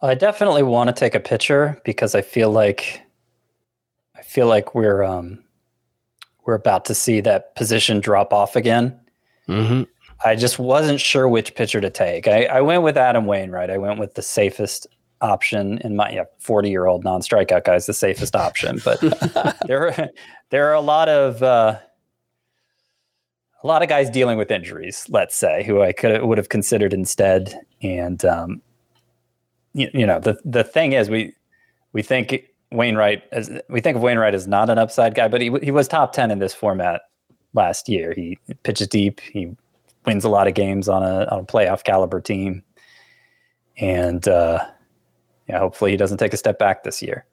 I 0.01 0.15
definitely 0.15 0.63
want 0.63 0.87
to 0.87 0.93
take 0.99 1.13
a 1.13 1.19
pitcher 1.19 1.79
because 1.85 2.15
I 2.15 2.21
feel 2.23 2.49
like 2.49 3.03
I 4.17 4.23
feel 4.23 4.47
like 4.47 4.73
we're 4.73 5.03
um 5.03 5.43
we're 6.49 6.55
about 6.55 6.83
to 6.83 6.95
see 6.95 7.21
that 7.21 7.53
position 7.53 7.99
drop 7.99 8.33
off 8.33 8.55
again. 8.55 8.99
Mm-hmm. 9.47 9.83
I 10.25 10.35
just 10.35 10.57
wasn't 10.57 10.99
sure 10.99 11.29
which 11.29 11.53
pitcher 11.53 11.79
to 11.79 11.91
take. 11.91 12.27
I, 12.27 12.45
I 12.45 12.61
went 12.61 12.81
with 12.81 12.97
Adam 12.97 13.27
Wainwright. 13.27 13.69
I 13.69 13.77
went 13.77 13.99
with 13.99 14.15
the 14.15 14.23
safest 14.23 14.87
option 15.21 15.77
in 15.79 15.95
my 15.95 16.09
yeah, 16.09 16.23
40 16.39 16.71
year 16.71 16.87
old 16.87 17.03
non 17.03 17.21
strikeout 17.21 17.65
guy 17.65 17.75
is 17.75 17.85
the 17.85 17.93
safest 17.93 18.35
option. 18.35 18.81
But 18.83 18.99
there 19.67 19.89
are 19.89 20.09
there 20.49 20.67
are 20.69 20.73
a 20.73 20.81
lot 20.81 21.07
of 21.07 21.43
uh, 21.43 21.77
a 23.63 23.67
lot 23.67 23.83
of 23.83 23.87
guys 23.87 24.09
dealing 24.09 24.39
with 24.39 24.49
injuries, 24.49 25.05
let's 25.07 25.35
say, 25.35 25.63
who 25.63 25.83
I 25.83 25.91
could 25.91 26.23
would 26.23 26.39
have 26.39 26.49
considered 26.49 26.93
instead. 26.93 27.53
And 27.83 28.25
um, 28.25 28.61
you, 29.73 29.87
you 29.93 30.07
know, 30.07 30.19
the 30.19 30.39
the 30.43 30.63
thing 30.63 30.93
is 30.93 31.11
we 31.11 31.35
we 31.93 32.01
think 32.01 32.43
Wainwright 32.71 33.23
as 33.31 33.49
we 33.69 33.81
think 33.81 33.97
of 33.97 34.03
Wainwright 34.03 34.35
as 34.35 34.47
not 34.47 34.69
an 34.69 34.77
upside 34.77 35.15
guy, 35.15 35.27
but 35.27 35.41
he 35.41 35.51
he 35.63 35.71
was 35.71 35.87
top 35.87 36.13
10 36.13 36.31
in 36.31 36.39
this 36.39 36.53
format 36.53 37.01
last 37.53 37.89
year. 37.89 38.13
He 38.15 38.37
pitches 38.63 38.87
deep, 38.87 39.19
he 39.21 39.55
wins 40.05 40.23
a 40.23 40.29
lot 40.29 40.47
of 40.47 40.53
games 40.53 40.87
on 40.87 41.03
a 41.03 41.25
on 41.25 41.39
a 41.39 41.43
playoff 41.43 41.83
caliber 41.83 42.21
team. 42.21 42.63
And 43.77 44.27
uh 44.27 44.65
yeah, 45.47 45.59
hopefully 45.59 45.91
he 45.91 45.97
doesn't 45.97 46.19
take 46.19 46.33
a 46.33 46.37
step 46.37 46.59
back 46.59 46.83
this 46.83 47.01
year. 47.01 47.25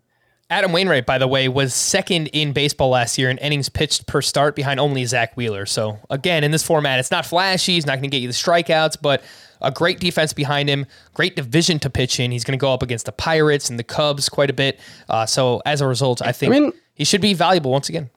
Adam 0.49 0.73
Wainwright, 0.73 1.07
by 1.07 1.19
the 1.19 1.27
way, 1.27 1.49
was 1.49 1.75
second 1.75 2.29
in 2.29 2.53
baseball 2.53 2.91
last 2.91 3.19
year 3.19 3.29
in 3.29 3.37
innings 3.39 3.69
pitched 3.69 4.07
per 4.07 4.23
start 4.23 4.55
behind 4.55 4.79
only 4.79 5.05
Zack 5.05 5.37
Wheeler. 5.37 5.67
So, 5.67 5.99
again, 6.09 6.45
in 6.45 6.53
this 6.53 6.63
format, 6.63 7.01
it's 7.01 7.11
not 7.11 7.27
flashy. 7.27 7.73
He's 7.73 7.85
not 7.85 7.95
going 7.95 8.05
to 8.05 8.09
get 8.09 8.23
you 8.23 8.29
the 8.29 8.35
strikeouts, 8.35 8.99
but 9.03 9.25
a 9.61 9.71
great 9.71 10.01
defense 10.01 10.33
behind 10.33 10.69
him, 10.69 10.87
great 11.15 11.37
division 11.37 11.79
to 11.81 11.91
pitch 11.91 12.21
in. 12.21 12.31
He's 12.31 12.45
going 12.45 12.59
to 12.59 12.61
go 12.61 12.73
up 12.73 12.83
against 12.83 13.07
the 13.07 13.13
Pirates 13.13 13.69
and 13.71 13.79
the 13.79 13.85
Cubs 13.85 14.29
quite 14.29 14.51
a 14.51 14.53
bit. 14.53 14.79
Uh, 15.09 15.27
so, 15.27 15.63
as 15.67 15.81
a 15.81 15.87
result, 15.87 16.23
I 16.23 16.33
think 16.33 16.55
I 16.55 16.61
mean- 16.61 16.73
he 16.95 17.05
should 17.05 17.21
be 17.21 17.35
valuable 17.35 17.71
once 17.71 17.89
again. 17.89 18.11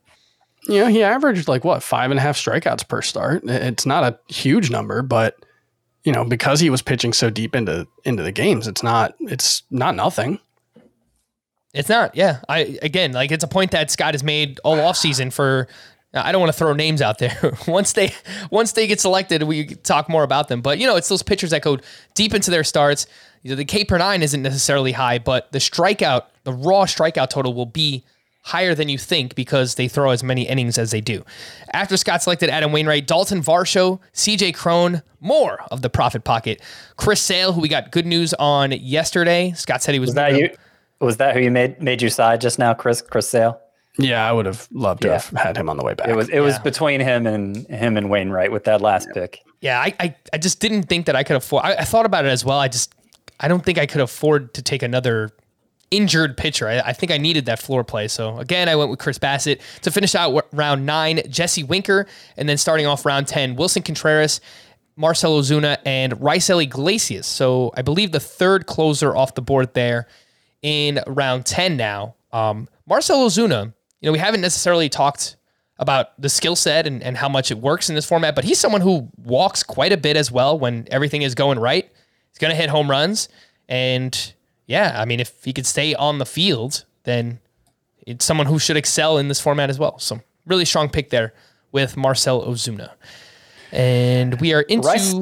you 0.67 0.79
know, 0.79 0.87
he 0.87 1.03
averaged 1.03 1.47
like 1.47 1.63
what 1.63 1.81
five 1.83 2.11
and 2.11 2.19
a 2.19 2.21
half 2.21 2.37
strikeouts 2.37 2.87
per 2.87 3.01
start. 3.01 3.43
It's 3.45 3.85
not 3.85 4.03
a 4.03 4.33
huge 4.33 4.69
number, 4.69 5.01
but 5.01 5.35
you 6.03 6.11
know, 6.13 6.23
because 6.23 6.59
he 6.59 6.69
was 6.69 6.81
pitching 6.81 7.11
so 7.13 7.29
deep 7.29 7.55
into 7.55 7.87
into 8.05 8.23
the 8.23 8.31
games, 8.31 8.67
it's 8.67 8.83
not 8.83 9.15
it's 9.19 9.63
not 9.69 9.95
nothing. 9.95 10.39
It's 11.73 11.89
not, 11.89 12.15
yeah. 12.15 12.39
I 12.49 12.79
again, 12.81 13.11
like 13.11 13.31
it's 13.31 13.43
a 13.43 13.47
point 13.47 13.71
that 13.71 13.91
Scott 13.91 14.13
has 14.13 14.23
made 14.23 14.59
all 14.63 14.77
offseason 14.77 15.31
for. 15.31 15.67
I 16.13 16.31
don't 16.31 16.41
want 16.41 16.51
to 16.51 16.57
throw 16.57 16.73
names 16.73 17.01
out 17.01 17.19
there. 17.19 17.53
once 17.67 17.93
they 17.93 18.13
once 18.49 18.71
they 18.71 18.87
get 18.87 18.99
selected, 18.99 19.43
we 19.43 19.65
talk 19.65 20.09
more 20.09 20.23
about 20.23 20.47
them. 20.47 20.61
But 20.61 20.79
you 20.79 20.87
know, 20.87 20.95
it's 20.95 21.09
those 21.09 21.23
pitchers 21.23 21.51
that 21.51 21.61
go 21.61 21.77
deep 22.15 22.33
into 22.33 22.49
their 22.49 22.63
starts. 22.63 23.05
you 23.43 23.51
know, 23.51 23.55
the 23.55 23.65
K 23.65 23.83
per 23.83 23.97
nine 23.97 24.23
isn't 24.23 24.41
necessarily 24.41 24.91
high, 24.91 25.19
but 25.19 25.51
the 25.51 25.59
strikeout, 25.59 26.23
the 26.43 26.53
raw 26.53 26.85
strikeout 26.85 27.29
total 27.29 27.53
will 27.53 27.67
be 27.67 28.03
higher 28.41 28.73
than 28.73 28.89
you 28.89 28.97
think 28.97 29.35
because 29.35 29.75
they 29.75 29.87
throw 29.87 30.09
as 30.09 30.23
many 30.23 30.47
innings 30.47 30.79
as 30.79 30.89
they 30.89 31.01
do. 31.01 31.23
After 31.73 31.97
Scott 31.97 32.23
selected 32.23 32.49
Adam 32.49 32.71
Wainwright, 32.71 33.05
Dalton 33.05 33.43
Varsho, 33.43 33.99
CJ 34.13 34.55
Cron, 34.55 35.03
more 35.19 35.59
of 35.69 35.83
the 35.83 35.89
profit 35.89 36.23
pocket. 36.23 36.61
Chris 36.95 37.21
Sale, 37.21 37.53
who 37.53 37.61
we 37.61 37.67
got 37.67 37.91
good 37.91 38.07
news 38.07 38.33
on 38.35 38.71
yesterday. 38.71 39.51
Scott 39.55 39.83
said 39.83 39.93
he 39.93 39.99
was, 39.99 40.09
Was 40.09 40.15
that 40.15 40.35
you? 40.35 40.49
Was 40.99 41.17
that 41.17 41.35
who 41.35 41.41
you 41.41 41.51
made 41.51 41.81
made 41.81 42.01
you 42.01 42.09
side 42.09 42.41
just 42.41 42.57
now, 42.57 42.73
Chris 42.73 43.01
Chris 43.01 43.29
Sale? 43.29 43.61
Yeah, 43.99 44.27
I 44.27 44.31
would 44.31 44.45
have 44.45 44.67
loved 44.71 45.01
to 45.01 45.09
Yeah. 45.09 45.13
have 45.15 45.29
had 45.37 45.57
him 45.57 45.69
on 45.69 45.77
the 45.77 45.83
way 45.83 45.93
back. 45.93 46.07
It 46.07 46.15
was 46.15 46.29
it 46.29 46.39
was 46.39 46.57
between 46.59 46.99
him 47.01 47.27
and 47.27 47.67
him 47.67 47.97
and 47.97 48.09
Wainwright 48.09 48.51
with 48.51 48.63
that 48.63 48.81
last 48.81 49.09
pick. 49.13 49.41
Yeah, 49.61 49.79
I, 49.79 49.93
I, 49.99 50.15
I 50.33 50.37
just 50.37 50.59
didn't 50.61 50.83
think 50.83 51.05
that 51.07 51.15
I 51.15 51.23
could 51.23 51.35
afford. 51.35 51.65
I, 51.65 51.73
I 51.75 51.83
thought 51.83 52.05
about 52.05 52.23
it 52.25 52.29
as 52.29 52.45
well. 52.45 52.57
I 52.59 52.69
just, 52.69 52.95
I 53.41 53.49
don't 53.49 53.63
think 53.63 53.77
I 53.77 53.85
could 53.85 53.99
afford 54.01 54.53
to 54.53 54.61
take 54.61 54.81
another 54.83 55.31
injured 55.91 56.37
pitcher. 56.37 56.67
I, 56.69 56.79
I 56.79 56.93
think 56.93 57.11
I 57.11 57.17
needed 57.17 57.45
that 57.47 57.59
floor 57.59 57.83
play. 57.83 58.07
So 58.07 58.37
again, 58.37 58.69
I 58.69 58.75
went 58.77 58.89
with 58.89 58.99
Chris 58.99 59.19
Bassitt 59.19 59.59
to 59.81 59.91
finish 59.91 60.15
out 60.15 60.27
w- 60.27 60.41
round 60.53 60.85
nine. 60.85 61.21
Jesse 61.29 61.63
Winker, 61.63 62.07
and 62.37 62.47
then 62.47 62.57
starting 62.57 62.85
off 62.85 63.05
round 63.05 63.27
ten, 63.27 63.55
Willson 63.57 63.83
Contreras. 63.83 64.39
Marcell 64.95 65.39
Ozuna 65.39 65.77
and 65.85 66.11
Raisel 66.19 66.61
Iglesias. 66.61 67.25
So 67.25 67.71
I 67.77 67.81
believe 67.83 68.11
the 68.11 68.19
third 68.19 68.65
closer 68.65 69.15
off 69.15 69.33
the 69.33 69.41
board 69.41 69.73
there 69.73 70.07
in 70.61 70.99
round 71.07 71.45
10 71.45 71.77
now. 71.77 72.15
Um, 72.33 72.67
Marcell 72.85 73.25
Ozuna, 73.25 73.73
you 74.01 74.07
know, 74.07 74.11
we 74.11 74.19
haven't 74.19 74.41
necessarily 74.41 74.89
talked 74.89 75.35
about 75.77 76.19
the 76.21 76.29
skill 76.29 76.55
set 76.55 76.85
and, 76.85 77.01
and 77.01 77.17
how 77.17 77.29
much 77.29 77.51
it 77.51 77.57
works 77.57 77.89
in 77.89 77.95
this 77.95 78.05
format, 78.05 78.35
but 78.35 78.43
he's 78.43 78.59
someone 78.59 78.81
who 78.81 79.09
walks 79.23 79.63
quite 79.63 79.93
a 79.93 79.97
bit 79.97 80.17
as 80.17 80.31
well 80.31 80.59
when 80.59 80.87
everything 80.91 81.21
is 81.21 81.35
going 81.35 81.57
right. 81.57 81.89
He's 82.29 82.37
going 82.37 82.51
to 82.51 82.55
hit 82.55 82.69
home 82.69 82.89
runs. 82.89 83.29
And 83.69 84.33
yeah, 84.67 84.99
I 85.01 85.05
mean, 85.05 85.19
if 85.19 85.43
he 85.43 85.53
could 85.53 85.65
stay 85.65 85.95
on 85.95 86.17
the 86.17 86.25
field, 86.25 86.85
then 87.03 87.39
it's 88.05 88.25
someone 88.25 88.47
who 88.47 88.59
should 88.59 88.75
excel 88.75 89.17
in 89.17 89.29
this 89.29 89.39
format 89.39 89.69
as 89.69 89.79
well. 89.79 89.99
So 89.99 90.19
really 90.45 90.65
strong 90.65 90.89
pick 90.89 91.11
there 91.11 91.33
with 91.71 91.95
Marcell 91.95 92.45
Ozuna. 92.45 92.91
And 93.71 94.39
we 94.41 94.53
are 94.53 94.61
into. 94.61 94.87
Rice- 94.87 95.15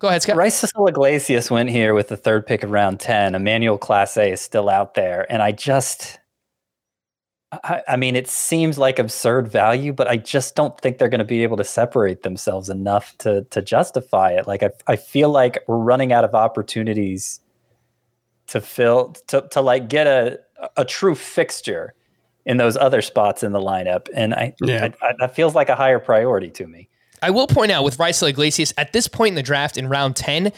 Go 0.00 0.08
ahead, 0.08 0.22
Scott. 0.22 0.36
Raisel 0.36 0.88
Iglesias 0.88 1.50
went 1.50 1.68
here 1.68 1.92
with 1.92 2.08
the 2.08 2.16
third 2.16 2.46
pick 2.46 2.62
of 2.62 2.70
round 2.70 3.00
10. 3.00 3.34
Emmanuel 3.34 3.78
Clase 3.78 4.32
is 4.32 4.40
still 4.40 4.70
out 4.70 4.94
there. 4.94 5.30
And 5.30 5.42
I 5.42 5.52
just, 5.52 6.19
I, 7.52 7.82
I 7.88 7.96
mean, 7.96 8.14
it 8.14 8.28
seems 8.28 8.78
like 8.78 8.98
absurd 8.98 9.48
value, 9.48 9.92
but 9.92 10.06
I 10.06 10.16
just 10.16 10.54
don't 10.54 10.78
think 10.80 10.98
they're 10.98 11.08
going 11.08 11.18
to 11.18 11.24
be 11.24 11.42
able 11.42 11.56
to 11.56 11.64
separate 11.64 12.22
themselves 12.22 12.68
enough 12.68 13.16
to, 13.18 13.42
to 13.50 13.60
justify 13.60 14.30
it. 14.30 14.46
Like, 14.46 14.62
I, 14.62 14.70
I 14.86 14.96
feel 14.96 15.30
like 15.30 15.58
we're 15.66 15.78
running 15.78 16.12
out 16.12 16.24
of 16.24 16.34
opportunities 16.34 17.40
to 18.48 18.60
fill, 18.60 19.14
to, 19.28 19.48
to 19.50 19.60
like 19.60 19.88
get 19.88 20.06
a, 20.06 20.38
a 20.76 20.84
true 20.84 21.14
fixture 21.16 21.94
in 22.46 22.56
those 22.56 22.76
other 22.76 23.02
spots 23.02 23.42
in 23.42 23.52
the 23.52 23.60
lineup. 23.60 24.08
And 24.14 24.32
I, 24.32 24.54
Yeah. 24.60 24.88
I, 25.02 25.06
I 25.06 25.12
that 25.18 25.34
feels 25.34 25.54
like 25.54 25.68
a 25.68 25.76
higher 25.76 25.98
priority 25.98 26.50
to 26.50 26.66
me. 26.66 26.88
I 27.22 27.30
will 27.30 27.46
point 27.46 27.70
out 27.70 27.84
with 27.84 27.98
Raisel 27.98 28.30
Iglesias 28.30 28.72
at 28.78 28.92
this 28.92 29.08
point 29.08 29.30
in 29.30 29.34
the 29.34 29.42
draft 29.42 29.76
in 29.76 29.88
round 29.88 30.16
10, 30.16 30.52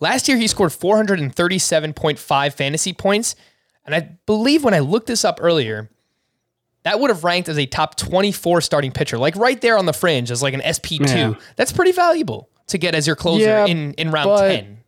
last 0.00 0.28
year 0.28 0.36
he 0.36 0.46
scored 0.48 0.70
437.5 0.70 2.52
fantasy 2.52 2.92
points. 2.92 3.36
And 3.86 3.94
I 3.94 4.16
believe 4.26 4.64
when 4.64 4.74
I 4.74 4.80
looked 4.80 5.06
this 5.06 5.24
up 5.24 5.38
earlier, 5.40 5.90
that 6.84 7.00
would 7.00 7.10
have 7.10 7.24
ranked 7.24 7.48
as 7.48 7.58
a 7.58 7.66
top 7.66 7.96
24 7.96 8.60
starting 8.60 8.92
pitcher, 8.92 9.18
like 9.18 9.34
right 9.36 9.60
there 9.60 9.76
on 9.78 9.86
the 9.86 9.92
fringe 9.92 10.30
as 10.30 10.42
like 10.42 10.54
an 10.54 10.60
SP2. 10.60 11.08
Yeah. 11.08 11.34
That's 11.56 11.72
pretty 11.72 11.92
valuable 11.92 12.48
to 12.68 12.78
get 12.78 12.94
as 12.94 13.06
your 13.06 13.16
closer 13.16 13.44
Yeah, 13.44 13.66
in, 13.66 13.92
in 13.94 14.10
round 14.10 14.38
10. 14.38 14.78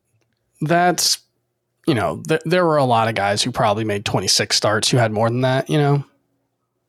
That's, 0.62 1.18
you 1.86 1.94
know, 1.94 2.22
th- 2.28 2.42
there 2.44 2.64
were 2.66 2.76
a 2.78 2.84
lot 2.84 3.08
of 3.08 3.14
guys 3.14 3.42
who 3.42 3.50
probably 3.52 3.84
made 3.84 4.04
26 4.04 4.56
starts 4.56 4.88
who 4.90 4.96
had 4.96 5.12
more 5.12 5.28
than 5.28 5.42
that, 5.42 5.68
you 5.70 5.78
know, 5.78 6.04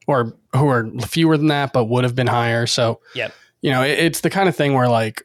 or 0.08 0.34
who 0.54 0.68
are 0.70 0.90
fewer 1.02 1.38
than 1.38 1.48
that, 1.48 1.74
but 1.74 1.86
would 1.86 2.04
have 2.06 2.16
been 2.16 2.28
higher. 2.28 2.66
So, 2.68 3.00
Yep. 3.16 3.34
you 3.62 3.72
know, 3.72 3.84
it, 3.84 4.00
it's 4.00 4.22
the 4.22 4.30
kind 4.30 4.48
of 4.48 4.56
thing 4.56 4.74
where 4.74 4.88
like, 4.90 5.24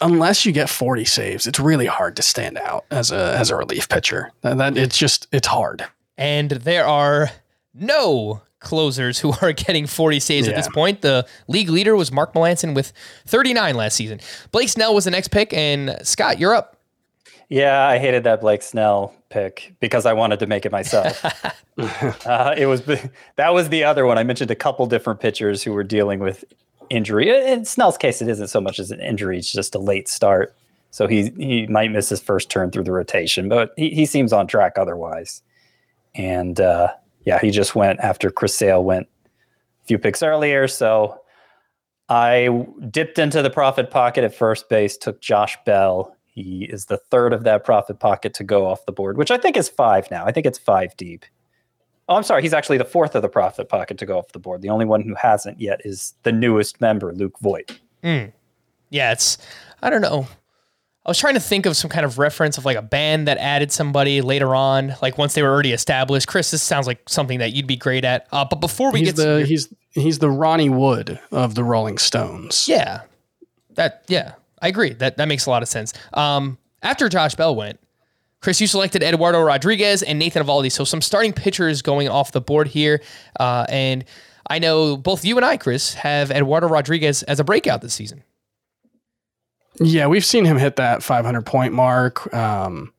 unless 0.00 0.44
you 0.44 0.52
get 0.52 0.68
40 0.68 1.04
saves, 1.04 1.46
it's 1.46 1.58
really 1.60 1.86
hard 1.86 2.16
to 2.16 2.22
stand 2.22 2.58
out 2.58 2.84
as 2.90 3.10
a 3.10 3.36
as 3.38 3.50
a 3.50 3.56
relief 3.56 3.88
pitcher. 3.88 4.32
That, 4.42 4.58
that 4.58 4.76
it's 4.76 4.96
just 4.98 5.26
it's 5.32 5.46
hard. 5.46 5.86
And 6.18 6.50
there 6.50 6.86
are 6.86 7.30
no 7.78 8.42
closers 8.60 9.18
who 9.18 9.32
are 9.42 9.52
getting 9.52 9.86
40 9.86 10.20
saves 10.20 10.48
at 10.48 10.56
this 10.56 10.68
point. 10.68 11.02
The 11.02 11.26
league 11.48 11.68
leader 11.68 11.96
was 11.96 12.10
Mark 12.10 12.34
Melancon 12.34 12.74
with 12.74 12.92
39 13.26 13.74
last 13.74 13.96
season. 13.96 14.20
Blake 14.50 14.68
Snell 14.68 14.94
was 14.94 15.04
the 15.04 15.10
next 15.10 15.28
pick, 15.28 15.52
and 15.52 15.96
Scott, 16.02 16.38
you're 16.38 16.54
up. 16.54 16.76
Yeah, 17.48 17.86
I 17.86 17.98
hated 17.98 18.24
that 18.24 18.40
Blake 18.40 18.62
Snell 18.62 19.14
pick 19.28 19.74
because 19.78 20.04
I 20.04 20.12
wanted 20.14 20.40
to 20.40 20.46
make 20.46 20.66
it 20.66 20.72
myself. 20.72 21.24
uh, 22.26 22.54
it 22.56 22.66
was 22.66 22.82
that 23.36 23.52
was 23.52 23.68
the 23.68 23.84
other 23.84 24.06
one. 24.06 24.18
I 24.18 24.24
mentioned 24.24 24.50
a 24.50 24.56
couple 24.56 24.86
different 24.86 25.20
pitchers 25.20 25.62
who 25.62 25.72
were 25.72 25.84
dealing 25.84 26.18
with 26.20 26.44
injury. 26.90 27.28
In 27.28 27.64
Snell's 27.64 27.98
case, 27.98 28.22
it 28.22 28.28
isn't 28.28 28.48
so 28.48 28.60
much 28.60 28.78
as 28.78 28.90
an 28.90 29.00
injury; 29.00 29.38
it's 29.38 29.52
just 29.52 29.74
a 29.74 29.78
late 29.78 30.08
start. 30.08 30.54
So 30.90 31.06
he 31.06 31.30
he 31.36 31.66
might 31.66 31.92
miss 31.92 32.08
his 32.08 32.20
first 32.20 32.50
turn 32.50 32.70
through 32.70 32.84
the 32.84 32.92
rotation, 32.92 33.48
but 33.48 33.74
he, 33.76 33.90
he 33.90 34.06
seems 34.06 34.32
on 34.32 34.46
track 34.46 34.78
otherwise. 34.78 35.42
And 36.14 36.58
uh, 36.58 36.94
yeah, 37.26 37.38
he 37.40 37.50
just 37.50 37.74
went 37.74 38.00
after 38.00 38.30
Chris 38.30 38.54
Sale 38.54 38.82
went 38.82 39.08
a 39.26 39.86
few 39.86 39.98
picks 39.98 40.22
earlier. 40.22 40.66
So 40.68 41.20
I 42.08 42.66
dipped 42.90 43.18
into 43.18 43.42
the 43.42 43.50
profit 43.50 43.90
pocket 43.90 44.24
at 44.24 44.34
first 44.34 44.68
base, 44.70 44.96
took 44.96 45.20
Josh 45.20 45.58
Bell. 45.66 46.16
He 46.26 46.64
is 46.64 46.86
the 46.86 46.96
third 46.96 47.32
of 47.32 47.44
that 47.44 47.64
profit 47.64 47.98
pocket 47.98 48.32
to 48.34 48.44
go 48.44 48.66
off 48.66 48.86
the 48.86 48.92
board, 48.92 49.18
which 49.18 49.30
I 49.30 49.38
think 49.38 49.56
is 49.56 49.68
five 49.68 50.08
now. 50.10 50.24
I 50.24 50.32
think 50.32 50.46
it's 50.46 50.58
five 50.58 50.96
deep. 50.96 51.24
Oh, 52.08 52.14
I'm 52.14 52.22
sorry. 52.22 52.42
He's 52.42 52.54
actually 52.54 52.78
the 52.78 52.84
fourth 52.84 53.16
of 53.16 53.22
the 53.22 53.28
profit 53.28 53.68
pocket 53.68 53.98
to 53.98 54.06
go 54.06 54.18
off 54.18 54.30
the 54.32 54.38
board. 54.38 54.62
The 54.62 54.68
only 54.70 54.84
one 54.84 55.02
who 55.02 55.14
hasn't 55.16 55.60
yet 55.60 55.80
is 55.84 56.14
the 56.22 56.30
newest 56.30 56.80
member, 56.80 57.12
Luke 57.12 57.36
Voit. 57.40 57.80
Hmm. 58.04 58.26
Yeah, 58.90 59.10
it's 59.10 59.38
I 59.82 59.90
don't 59.90 60.00
know. 60.00 60.28
I 61.06 61.10
was 61.10 61.18
trying 61.18 61.34
to 61.34 61.40
think 61.40 61.66
of 61.66 61.76
some 61.76 61.88
kind 61.88 62.04
of 62.04 62.18
reference 62.18 62.58
of 62.58 62.64
like 62.64 62.76
a 62.76 62.82
band 62.82 63.28
that 63.28 63.38
added 63.38 63.70
somebody 63.70 64.22
later 64.22 64.56
on, 64.56 64.96
like 65.00 65.16
once 65.18 65.34
they 65.34 65.42
were 65.42 65.48
already 65.50 65.70
established. 65.72 66.26
Chris, 66.26 66.50
this 66.50 66.64
sounds 66.64 66.88
like 66.88 67.08
something 67.08 67.38
that 67.38 67.52
you'd 67.52 67.68
be 67.68 67.76
great 67.76 68.04
at. 68.04 68.26
Uh, 68.32 68.44
but 68.44 68.56
before 68.60 68.90
we 68.90 68.98
He's 68.98 69.08
get 69.10 69.16
to 69.16 69.22
the 69.22 69.38
your- 69.38 69.46
he's 69.46 69.72
he's 69.92 70.18
the 70.18 70.28
Ronnie 70.28 70.68
Wood 70.68 71.20
of 71.30 71.54
the 71.54 71.62
Rolling 71.62 71.98
Stones. 71.98 72.66
yeah, 72.68 73.02
that 73.74 74.04
yeah, 74.08 74.32
I 74.60 74.66
agree. 74.66 74.94
That 74.94 75.16
that 75.18 75.28
makes 75.28 75.46
a 75.46 75.50
lot 75.50 75.62
of 75.62 75.68
sense. 75.68 75.92
Um, 76.12 76.58
after 76.82 77.08
Josh 77.08 77.36
Bell 77.36 77.54
went, 77.54 77.78
Chris, 78.40 78.60
you 78.60 78.66
selected 78.66 79.04
Eduardo 79.04 79.40
Rodriguez 79.40 80.02
and 80.02 80.18
Nathan 80.18 80.42
Eovaldi. 80.42 80.72
So 80.72 80.82
some 80.82 81.00
starting 81.00 81.32
pitchers 81.32 81.82
going 81.82 82.08
off 82.08 82.32
the 82.32 82.40
board 82.40 82.66
here, 82.66 83.00
uh, 83.38 83.64
and 83.68 84.04
I 84.50 84.58
know 84.58 84.96
both 84.96 85.24
you 85.24 85.36
and 85.36 85.46
I, 85.46 85.56
Chris, 85.56 85.94
have 85.94 86.32
Eduardo 86.32 86.66
Rodriguez 86.66 87.22
as 87.22 87.38
a 87.38 87.44
breakout 87.44 87.80
this 87.80 87.94
season. 87.94 88.24
Yeah, 89.80 90.06
we've 90.06 90.24
seen 90.24 90.44
him 90.44 90.56
hit 90.56 90.76
that 90.76 91.02
500 91.02 91.42
point 91.42 91.72
mark. 91.72 92.32
Um, 92.34 92.92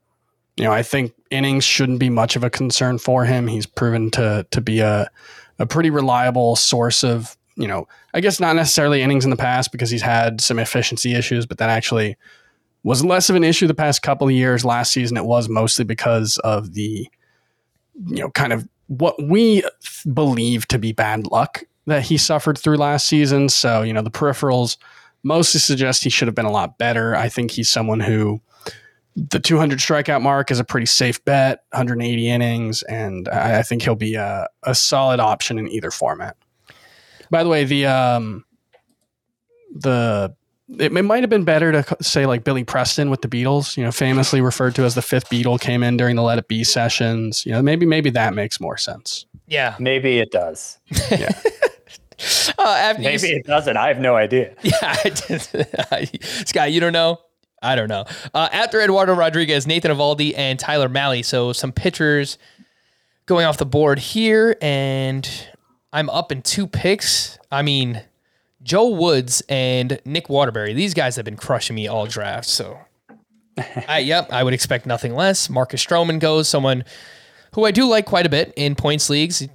you 0.58 0.64
know, 0.64 0.72
I 0.72 0.84
think 0.84 1.14
innings 1.30 1.64
shouldn't 1.64 2.00
be 2.00 2.10
much 2.10 2.36
of 2.36 2.44
a 2.44 2.50
concern 2.50 2.98
for 2.98 3.26
him. 3.26 3.48
He's 3.48 3.66
proven 3.66 4.12
to 4.12 4.46
to 4.52 4.62
be 4.62 4.80
a 4.80 5.10
a 5.60 5.66
pretty 5.66 5.90
reliable 5.90 6.56
source 6.56 7.04
of, 7.04 7.36
you 7.56 7.68
know, 7.68 7.88
I 8.14 8.22
guess 8.22 8.40
not 8.40 8.56
necessarily 8.56 9.02
innings 9.02 9.24
in 9.24 9.32
the 9.32 9.38
past 9.38 9.72
because 9.72 9.90
he's 9.90 10.02
had 10.02 10.40
some 10.40 10.60
efficiency 10.60 11.14
issues, 11.16 11.46
but 11.46 11.58
that 11.58 11.70
actually 11.70 12.16
was 12.84 13.04
less 13.04 13.30
of 13.30 13.36
an 13.36 13.44
issue 13.44 13.68
the 13.68 13.74
past 13.74 14.02
couple 14.02 14.28
of 14.28 14.34
years. 14.34 14.64
Last 14.64 14.92
season, 14.92 15.18
it 15.18 15.26
was 15.26 15.50
mostly 15.50 15.84
because 15.84 16.38
of 16.40 16.74
the, 16.74 17.08
you 18.06 18.18
know, 18.18 18.30
kind 18.32 18.54
of 18.54 18.68
what 18.88 19.22
we 19.22 19.64
believe 20.14 20.68
to 20.70 20.80
be 20.80 20.92
bad 20.92 21.28
luck 21.28 21.64
that 21.88 22.04
he 22.04 22.18
suffered 22.18 22.58
through 22.58 22.78
last 22.78 23.08
season. 23.08 23.50
So, 23.50 23.82
you 23.82 23.94
know, 23.94 24.02
the 24.02 24.12
peripherals 24.12 24.78
mostly 25.24 25.60
suggest 25.60 26.04
he 26.04 26.10
should 26.10 26.28
have 26.28 26.36
been 26.36 26.46
a 26.46 26.52
lot 26.52 26.78
better. 26.78 27.16
I 27.16 27.30
think 27.30 27.52
he's 27.52 27.70
someone 27.70 28.00
who 28.00 28.42
the 29.16 29.40
200 29.40 29.80
strikeout 29.80 30.22
mark 30.22 30.52
is 30.52 30.60
a 30.60 30.64
pretty 30.64 30.86
safe 30.86 31.24
bet, 31.26 31.64
180 31.72 32.30
innings, 32.30 32.84
and 32.84 33.28
I, 33.30 33.60
I 33.60 33.64
think 33.64 33.82
he'll 33.82 33.96
be 33.96 34.16
a, 34.16 34.48
a 34.64 34.76
solid 34.76 35.20
option 35.20 35.58
in 35.58 35.68
either 35.68 35.90
format. 35.90 36.38
By 37.32 37.44
the 37.44 37.50
way, 37.50 37.64
the 37.64 37.88
um, 37.88 38.46
the 39.74 40.36
it, 40.70 40.96
it 40.96 41.04
might 41.04 41.24
have 41.24 41.30
been 41.30 41.44
better 41.44 41.72
to 41.72 41.98
say 42.02 42.26
like 42.26 42.44
Billy 42.44 42.64
Preston 42.64 43.10
with 43.10 43.22
the 43.22 43.28
Beatles, 43.28 43.76
you 43.76 43.84
know, 43.84 43.92
famously 43.92 44.40
referred 44.40 44.76
to 44.76 44.84
as 44.84 44.96
the 44.96 45.02
fifth 45.02 45.30
Beatle, 45.30 45.60
came 45.60 45.84
in 45.84 45.98
during 45.98 46.16
the 46.16 46.22
Let 46.22 46.38
It 46.38 46.48
Be 46.48 46.64
sessions. 46.64 47.46
You 47.46 47.54
know, 47.54 47.62
maybe 47.62 47.86
maybe 47.86 48.10
that 48.12 48.34
makes 48.34 48.60
more 48.60 48.78
sense. 48.78 49.26
Yeah, 49.48 49.76
Maybe 49.80 50.20
it 50.20 50.32
does. 50.32 50.78
uh, 52.58 52.62
after 52.62 53.02
you 53.02 53.10
Maybe 53.10 53.28
it 53.28 53.46
doesn't. 53.46 53.78
I 53.78 53.88
have 53.90 54.00
no 54.00 54.16
idea. 54.16 54.54
Yeah. 54.64 56.06
Scott, 56.46 56.72
you 56.72 56.80
don't 56.80 56.94
know? 56.94 57.20
I 57.62 57.76
don't 57.76 57.90
know. 57.90 58.06
Uh, 58.34 58.50
after 58.52 58.82
Eduardo 58.82 59.14
Rodriguez, 59.14 59.66
Nathan 59.66 59.92
Eovaldi, 59.92 60.34
and 60.38 60.60
Tyler 60.60 60.90
Mahle. 60.90 61.24
So 61.24 61.54
some 61.54 61.72
pitchers 61.72 62.38
going 63.26 63.46
off 63.46 63.58
the 63.58 63.66
board 63.66 64.00
here, 64.00 64.56
and 64.62 65.30
I'm 65.92 66.10
up 66.10 66.32
in 66.32 66.42
two 66.42 66.68
picks. 66.68 67.38
I 67.52 67.62
mean, 67.62 68.04
Joe 68.62 68.90
Woods 68.90 69.42
and 69.50 70.00
Nick 70.06 70.30
Waterbury. 70.30 70.74
These 70.74 70.94
guys 70.94 71.16
have 71.16 71.26
been 71.26 71.38
crushing 71.38 71.76
me 71.76 71.88
all 71.88 72.06
draft. 72.06 72.48
So 72.48 72.78
I, 73.88 74.00
yep, 74.00 74.32
I 74.32 74.44
would 74.44 74.54
expect 74.54 74.86
nothing 74.86 75.16
less. 75.16 75.50
Marcus 75.50 75.84
Stroman 75.84 76.20
goes, 76.20 76.48
someone 76.48 76.84
who 77.54 77.66
I 77.66 77.72
do 77.72 77.88
like 77.88 78.06
quite 78.06 78.26
a 78.26 78.30
bit 78.30 78.54
in 78.56 78.76
points 78.76 79.10
leagues. 79.10 79.48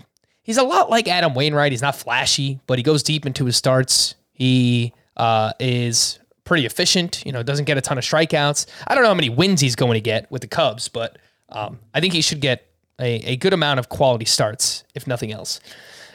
He's 0.43 0.59
a 0.59 0.63
lot 0.63 0.91
like 0.91 1.09
Adam 1.09 1.35
Wainwright. 1.35 1.73
He's 1.73 1.83
not 1.83 1.95
flashy, 1.97 2.61
but 2.67 2.79
he 2.79 2.83
goes 2.83 3.03
deep 3.03 3.27
into 3.27 3.45
his 3.45 3.57
starts. 3.57 4.17
He 4.33 4.93
uh, 5.17 5.53
is 5.61 6.19
pretty 6.45 6.67
efficient. 6.67 7.25
You 7.25 7.33
know, 7.33 7.43
doesn't 7.43 7.65
get 7.65 7.79
a 7.79 7.81
ton 7.81 7.99
of 7.99 8.05
strikeouts. 8.05 8.67
I 8.87 8.95
don't 8.95 9.05
know 9.05 9.11
how 9.11 9.15
many 9.15 9.31
wins 9.31 9.61
he's 9.61 9.77
going 9.77 9.95
to 9.95 10.01
get 10.01 10.31
with 10.31 10.43
the 10.43 10.49
Cubs, 10.49 10.89
but 10.89 11.19
um, 11.49 11.79
I 11.95 12.01
think 12.01 12.13
he 12.13 12.23
should 12.23 12.41
get 12.41 12.67
a, 13.01 13.33
a 13.33 13.37
good 13.37 13.53
amount 13.53 13.79
of 13.79 13.89
quality 13.89 14.25
starts, 14.25 14.85
if 14.95 15.07
nothing 15.07 15.33
else. 15.33 15.61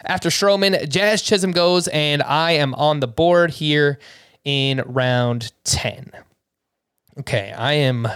After 0.03 0.29
Stroman, 0.29 0.87
Jazz 0.89 1.21
Chisholm 1.21 1.51
goes, 1.51 1.87
and 1.89 2.21
I 2.23 2.51
am 2.53 2.73
on 2.75 2.99
the 2.99 3.07
board 3.07 3.51
here 3.51 3.99
in 4.43 4.81
round 4.85 5.51
10. 5.63 6.11
Okay, 7.19 7.51
I 7.51 7.73
am 7.73 8.07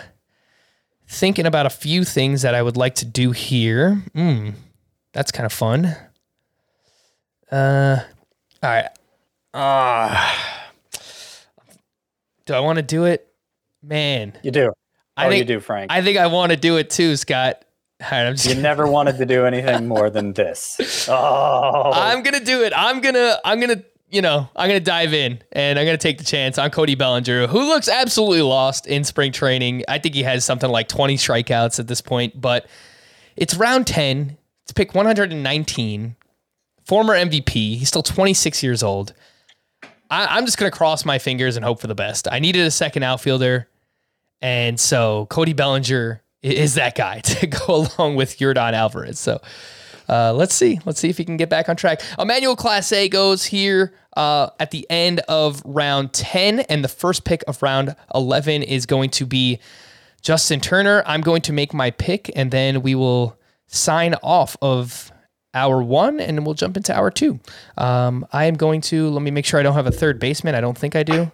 thinking 1.07 1.45
about 1.45 1.65
a 1.65 1.69
few 1.69 2.03
things 2.03 2.43
that 2.43 2.55
I 2.55 2.61
would 2.61 2.77
like 2.77 2.95
to 2.95 3.05
do 3.05 3.31
here. 3.31 3.95
Hmm, 4.13 4.51
that's 5.13 5.31
kind 5.31 5.45
of 5.45 5.53
fun. 5.53 5.95
Uh, 7.51 7.97
all 8.63 8.69
right. 8.69 8.89
Ah, 9.53 10.67
do 12.45 12.53
I 12.53 12.59
want 12.61 12.77
to 12.77 12.83
do 12.83 13.05
it? 13.05 13.27
Man, 13.83 14.33
You 14.43 14.51
do. 14.51 14.71
I 15.17 15.25
oh, 15.25 15.29
think- 15.29 15.39
you 15.39 15.55
do, 15.55 15.59
Frank. 15.59 15.91
I 15.91 16.01
think 16.01 16.17
I 16.17 16.27
want 16.27 16.51
to 16.51 16.57
do 16.57 16.77
it 16.77 16.89
too, 16.89 17.15
Scott. 17.17 17.65
All 18.01 18.07
right, 18.11 18.27
I'm 18.27 18.35
just 18.35 18.47
you 18.55 18.61
never 18.61 18.87
wanted 18.91 19.17
to 19.17 19.25
do 19.25 19.45
anything 19.45 19.87
more 19.87 20.09
than 20.09 20.33
this. 20.33 21.07
Oh, 21.09 21.91
I'm 21.93 22.23
gonna 22.23 22.39
do 22.43 22.63
it. 22.63 22.73
I'm 22.75 22.99
gonna 23.01 23.37
I'm 23.45 23.59
gonna 23.59 23.83
you 24.09 24.21
know 24.23 24.49
I'm 24.55 24.67
gonna 24.69 24.79
dive 24.79 25.13
in 25.13 25.39
and 25.51 25.77
I'm 25.77 25.85
gonna 25.85 25.97
take 25.97 26.17
the 26.17 26.23
chance 26.23 26.57
on 26.57 26.71
Cody 26.71 26.95
Bellinger, 26.95 27.45
who 27.47 27.59
looks 27.67 27.87
absolutely 27.89 28.41
lost 28.41 28.87
in 28.87 29.03
spring 29.03 29.31
training. 29.31 29.83
I 29.87 29.99
think 29.99 30.15
he 30.15 30.23
has 30.23 30.43
something 30.45 30.69
like 30.69 30.87
20 30.87 31.15
strikeouts 31.17 31.79
at 31.79 31.87
this 31.87 32.01
point, 32.01 32.39
but 32.39 32.65
it's 33.35 33.53
round 33.55 33.85
10. 33.87 34.37
It's 34.71 34.77
pick 34.77 34.95
119. 34.95 36.15
Former 36.85 37.13
MVP. 37.13 37.75
He's 37.75 37.89
still 37.89 38.03
26 38.03 38.63
years 38.63 38.81
old. 38.81 39.13
I, 40.09 40.37
I'm 40.37 40.45
just 40.45 40.57
gonna 40.57 40.71
cross 40.71 41.03
my 41.03 41.19
fingers 41.19 41.57
and 41.57 41.65
hope 41.65 41.81
for 41.81 41.87
the 41.87 41.95
best. 41.95 42.25
I 42.31 42.39
needed 42.39 42.65
a 42.65 42.71
second 42.71 43.03
outfielder, 43.03 43.67
and 44.41 44.79
so 44.79 45.27
Cody 45.29 45.51
Bellinger 45.51 46.23
is 46.41 46.75
that 46.75 46.95
guy 46.95 47.19
to 47.19 47.47
go 47.47 47.85
along 47.97 48.15
with 48.15 48.39
Yordan 48.39 48.71
Alvarez. 48.71 49.19
So. 49.19 49.41
Uh, 50.09 50.33
let's 50.33 50.53
see. 50.53 50.77
Let's 50.85 50.99
see 50.99 51.09
if 51.09 51.17
he 51.17 51.23
can 51.23 51.37
get 51.37 51.49
back 51.49 51.69
on 51.69 51.77
track. 51.77 52.01
Emmanuel 52.19 52.57
Clase 52.57 53.09
goes 53.09 53.45
here 53.45 53.93
uh, 54.17 54.49
at 54.59 54.71
the 54.71 54.85
end 54.89 55.21
of 55.29 55.61
round 55.63 56.11
10, 56.11 56.61
and 56.61 56.83
the 56.83 56.89
first 56.89 57.23
pick 57.23 57.45
of 57.47 57.61
round 57.61 57.95
11 58.13 58.63
is 58.63 58.85
going 58.85 59.09
to 59.11 59.25
be 59.25 59.59
Justin 60.21 60.59
Turner. 60.59 61.01
I'm 61.05 61.21
going 61.21 61.41
to 61.43 61.53
make 61.53 61.73
my 61.73 61.91
pick, 61.91 62.29
and 62.35 62.51
then 62.51 62.81
we 62.81 62.93
will 62.93 63.37
sign 63.71 64.15
off 64.21 64.55
of 64.61 65.11
hour 65.53 65.81
one, 65.81 66.19
and 66.19 66.45
we'll 66.45 66.55
jump 66.55 66.77
into 66.77 66.95
hour 66.95 67.09
two. 67.11 67.39
Um, 67.77 68.25
I 68.31 68.45
am 68.45 68.55
going 68.55 68.81
to 68.81 69.09
let 69.09 69.21
me 69.21 69.31
make 69.31 69.45
sure 69.45 69.59
I 69.59 69.63
don't 69.63 69.73
have 69.73 69.87
a 69.87 69.91
third 69.91 70.19
baseman. 70.19 70.55
I 70.55 70.61
don't 70.61 70.77
think 70.77 70.95
I 70.95 71.03
do. 71.03 71.31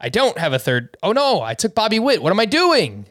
I 0.00 0.08
don't 0.08 0.36
have 0.38 0.52
a 0.52 0.58
third. 0.58 0.96
Oh 1.02 1.12
no, 1.12 1.42
I 1.42 1.54
took 1.54 1.74
Bobby 1.74 1.98
Witt. 1.98 2.22
What 2.22 2.30
am 2.30 2.40
I 2.40 2.46
doing? 2.46 3.06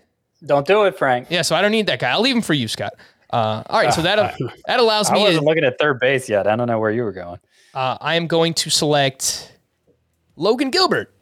don't 0.46 0.68
do 0.68 0.84
it, 0.84 0.96
Frank. 0.98 1.28
Yeah, 1.32 1.42
so 1.42 1.56
I 1.56 1.62
don't 1.62 1.72
need 1.72 1.88
that 1.88 2.00
guy. 2.00 2.12
I'll 2.12 2.22
leave 2.22 2.36
him 2.36 2.42
for 2.42 2.54
you, 2.54 2.68
Scott. 2.68 2.94
Uh, 3.32 3.64
all 3.68 3.82
right, 3.82 3.94
so 3.94 4.02
that 4.04 4.36
that 4.68 4.80
allows 4.80 5.12
me 5.12 5.20
to 5.20 5.24
wasn't 5.24 5.46
looking 5.46 5.64
at 5.64 5.80
third 5.80 6.00
base 6.00 6.30
yet. 6.30 6.48
I 6.48 6.56
don't 6.56 6.68
know 6.68 6.80
where 6.80 6.92
you 6.92 7.04
were 7.04 7.12
going. 7.12 7.40
uh, 7.74 7.98
I 8.00 8.16
am 8.16 8.28
going 8.28 8.54
to 8.56 8.70
select 8.70 9.52
Logan 10.36 10.70
Gilbert, 10.70 11.14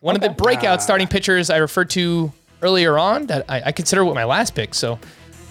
one 0.00 0.16
of 0.16 0.22
the 0.22 0.30
breakout 0.30 0.82
starting 0.82 1.06
pitchers 1.06 1.50
I 1.50 1.58
referred 1.58 1.90
to 1.90 2.32
earlier 2.62 2.98
on 2.98 3.26
that 3.26 3.44
I, 3.48 3.62
I 3.66 3.72
consider 3.72 4.04
with 4.04 4.14
my 4.14 4.24
last 4.24 4.54
pick. 4.54 4.74
So, 4.74 4.98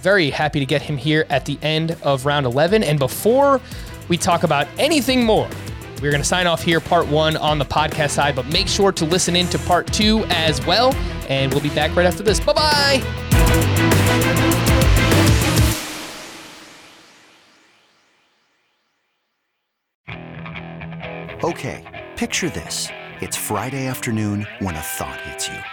very 0.04 0.30
happy 0.30 0.60
to 0.60 0.66
get 0.66 0.82
him 0.82 0.98
here 0.98 1.26
at 1.30 1.46
the 1.46 1.58
end 1.62 1.92
of 2.04 2.26
round 2.26 2.46
11. 2.46 2.84
And 2.84 3.00
before 3.00 3.62
we 4.10 4.18
talk 4.18 4.44
about 4.44 4.68
anything 4.78 5.24
more, 5.24 5.50
we're 6.02 6.12
going 6.12 6.22
to 6.22 6.28
sign 6.28 6.46
off 6.46 6.62
here, 6.62 6.82
part 6.82 7.08
one 7.08 7.38
on 7.38 7.58
the 7.58 7.66
podcast 7.66 8.10
side, 8.10 8.36
but 8.36 8.46
make 8.48 8.68
sure 8.68 8.92
to 8.92 9.06
listen 9.06 9.38
in 9.38 9.48
to 9.48 9.58
part 9.60 9.88
two 9.88 10.26
as 10.26 10.64
well. 10.66 10.94
And 11.30 11.52
we'll 11.54 11.64
be 11.64 11.70
back 11.70 11.96
right 11.96 12.06
after 12.06 12.22
this. 12.22 12.42
Bye 12.42 12.54
bye. 12.54 13.02
Okay, 21.44 22.10
picture 22.18 22.50
this. 22.50 22.90
It's 23.22 23.38
Friday 23.38 23.88
afternoon 23.88 24.46
when 24.60 24.76
a 24.76 24.82
thought 24.82 25.20
hits 25.22 25.48
you. 25.48 25.73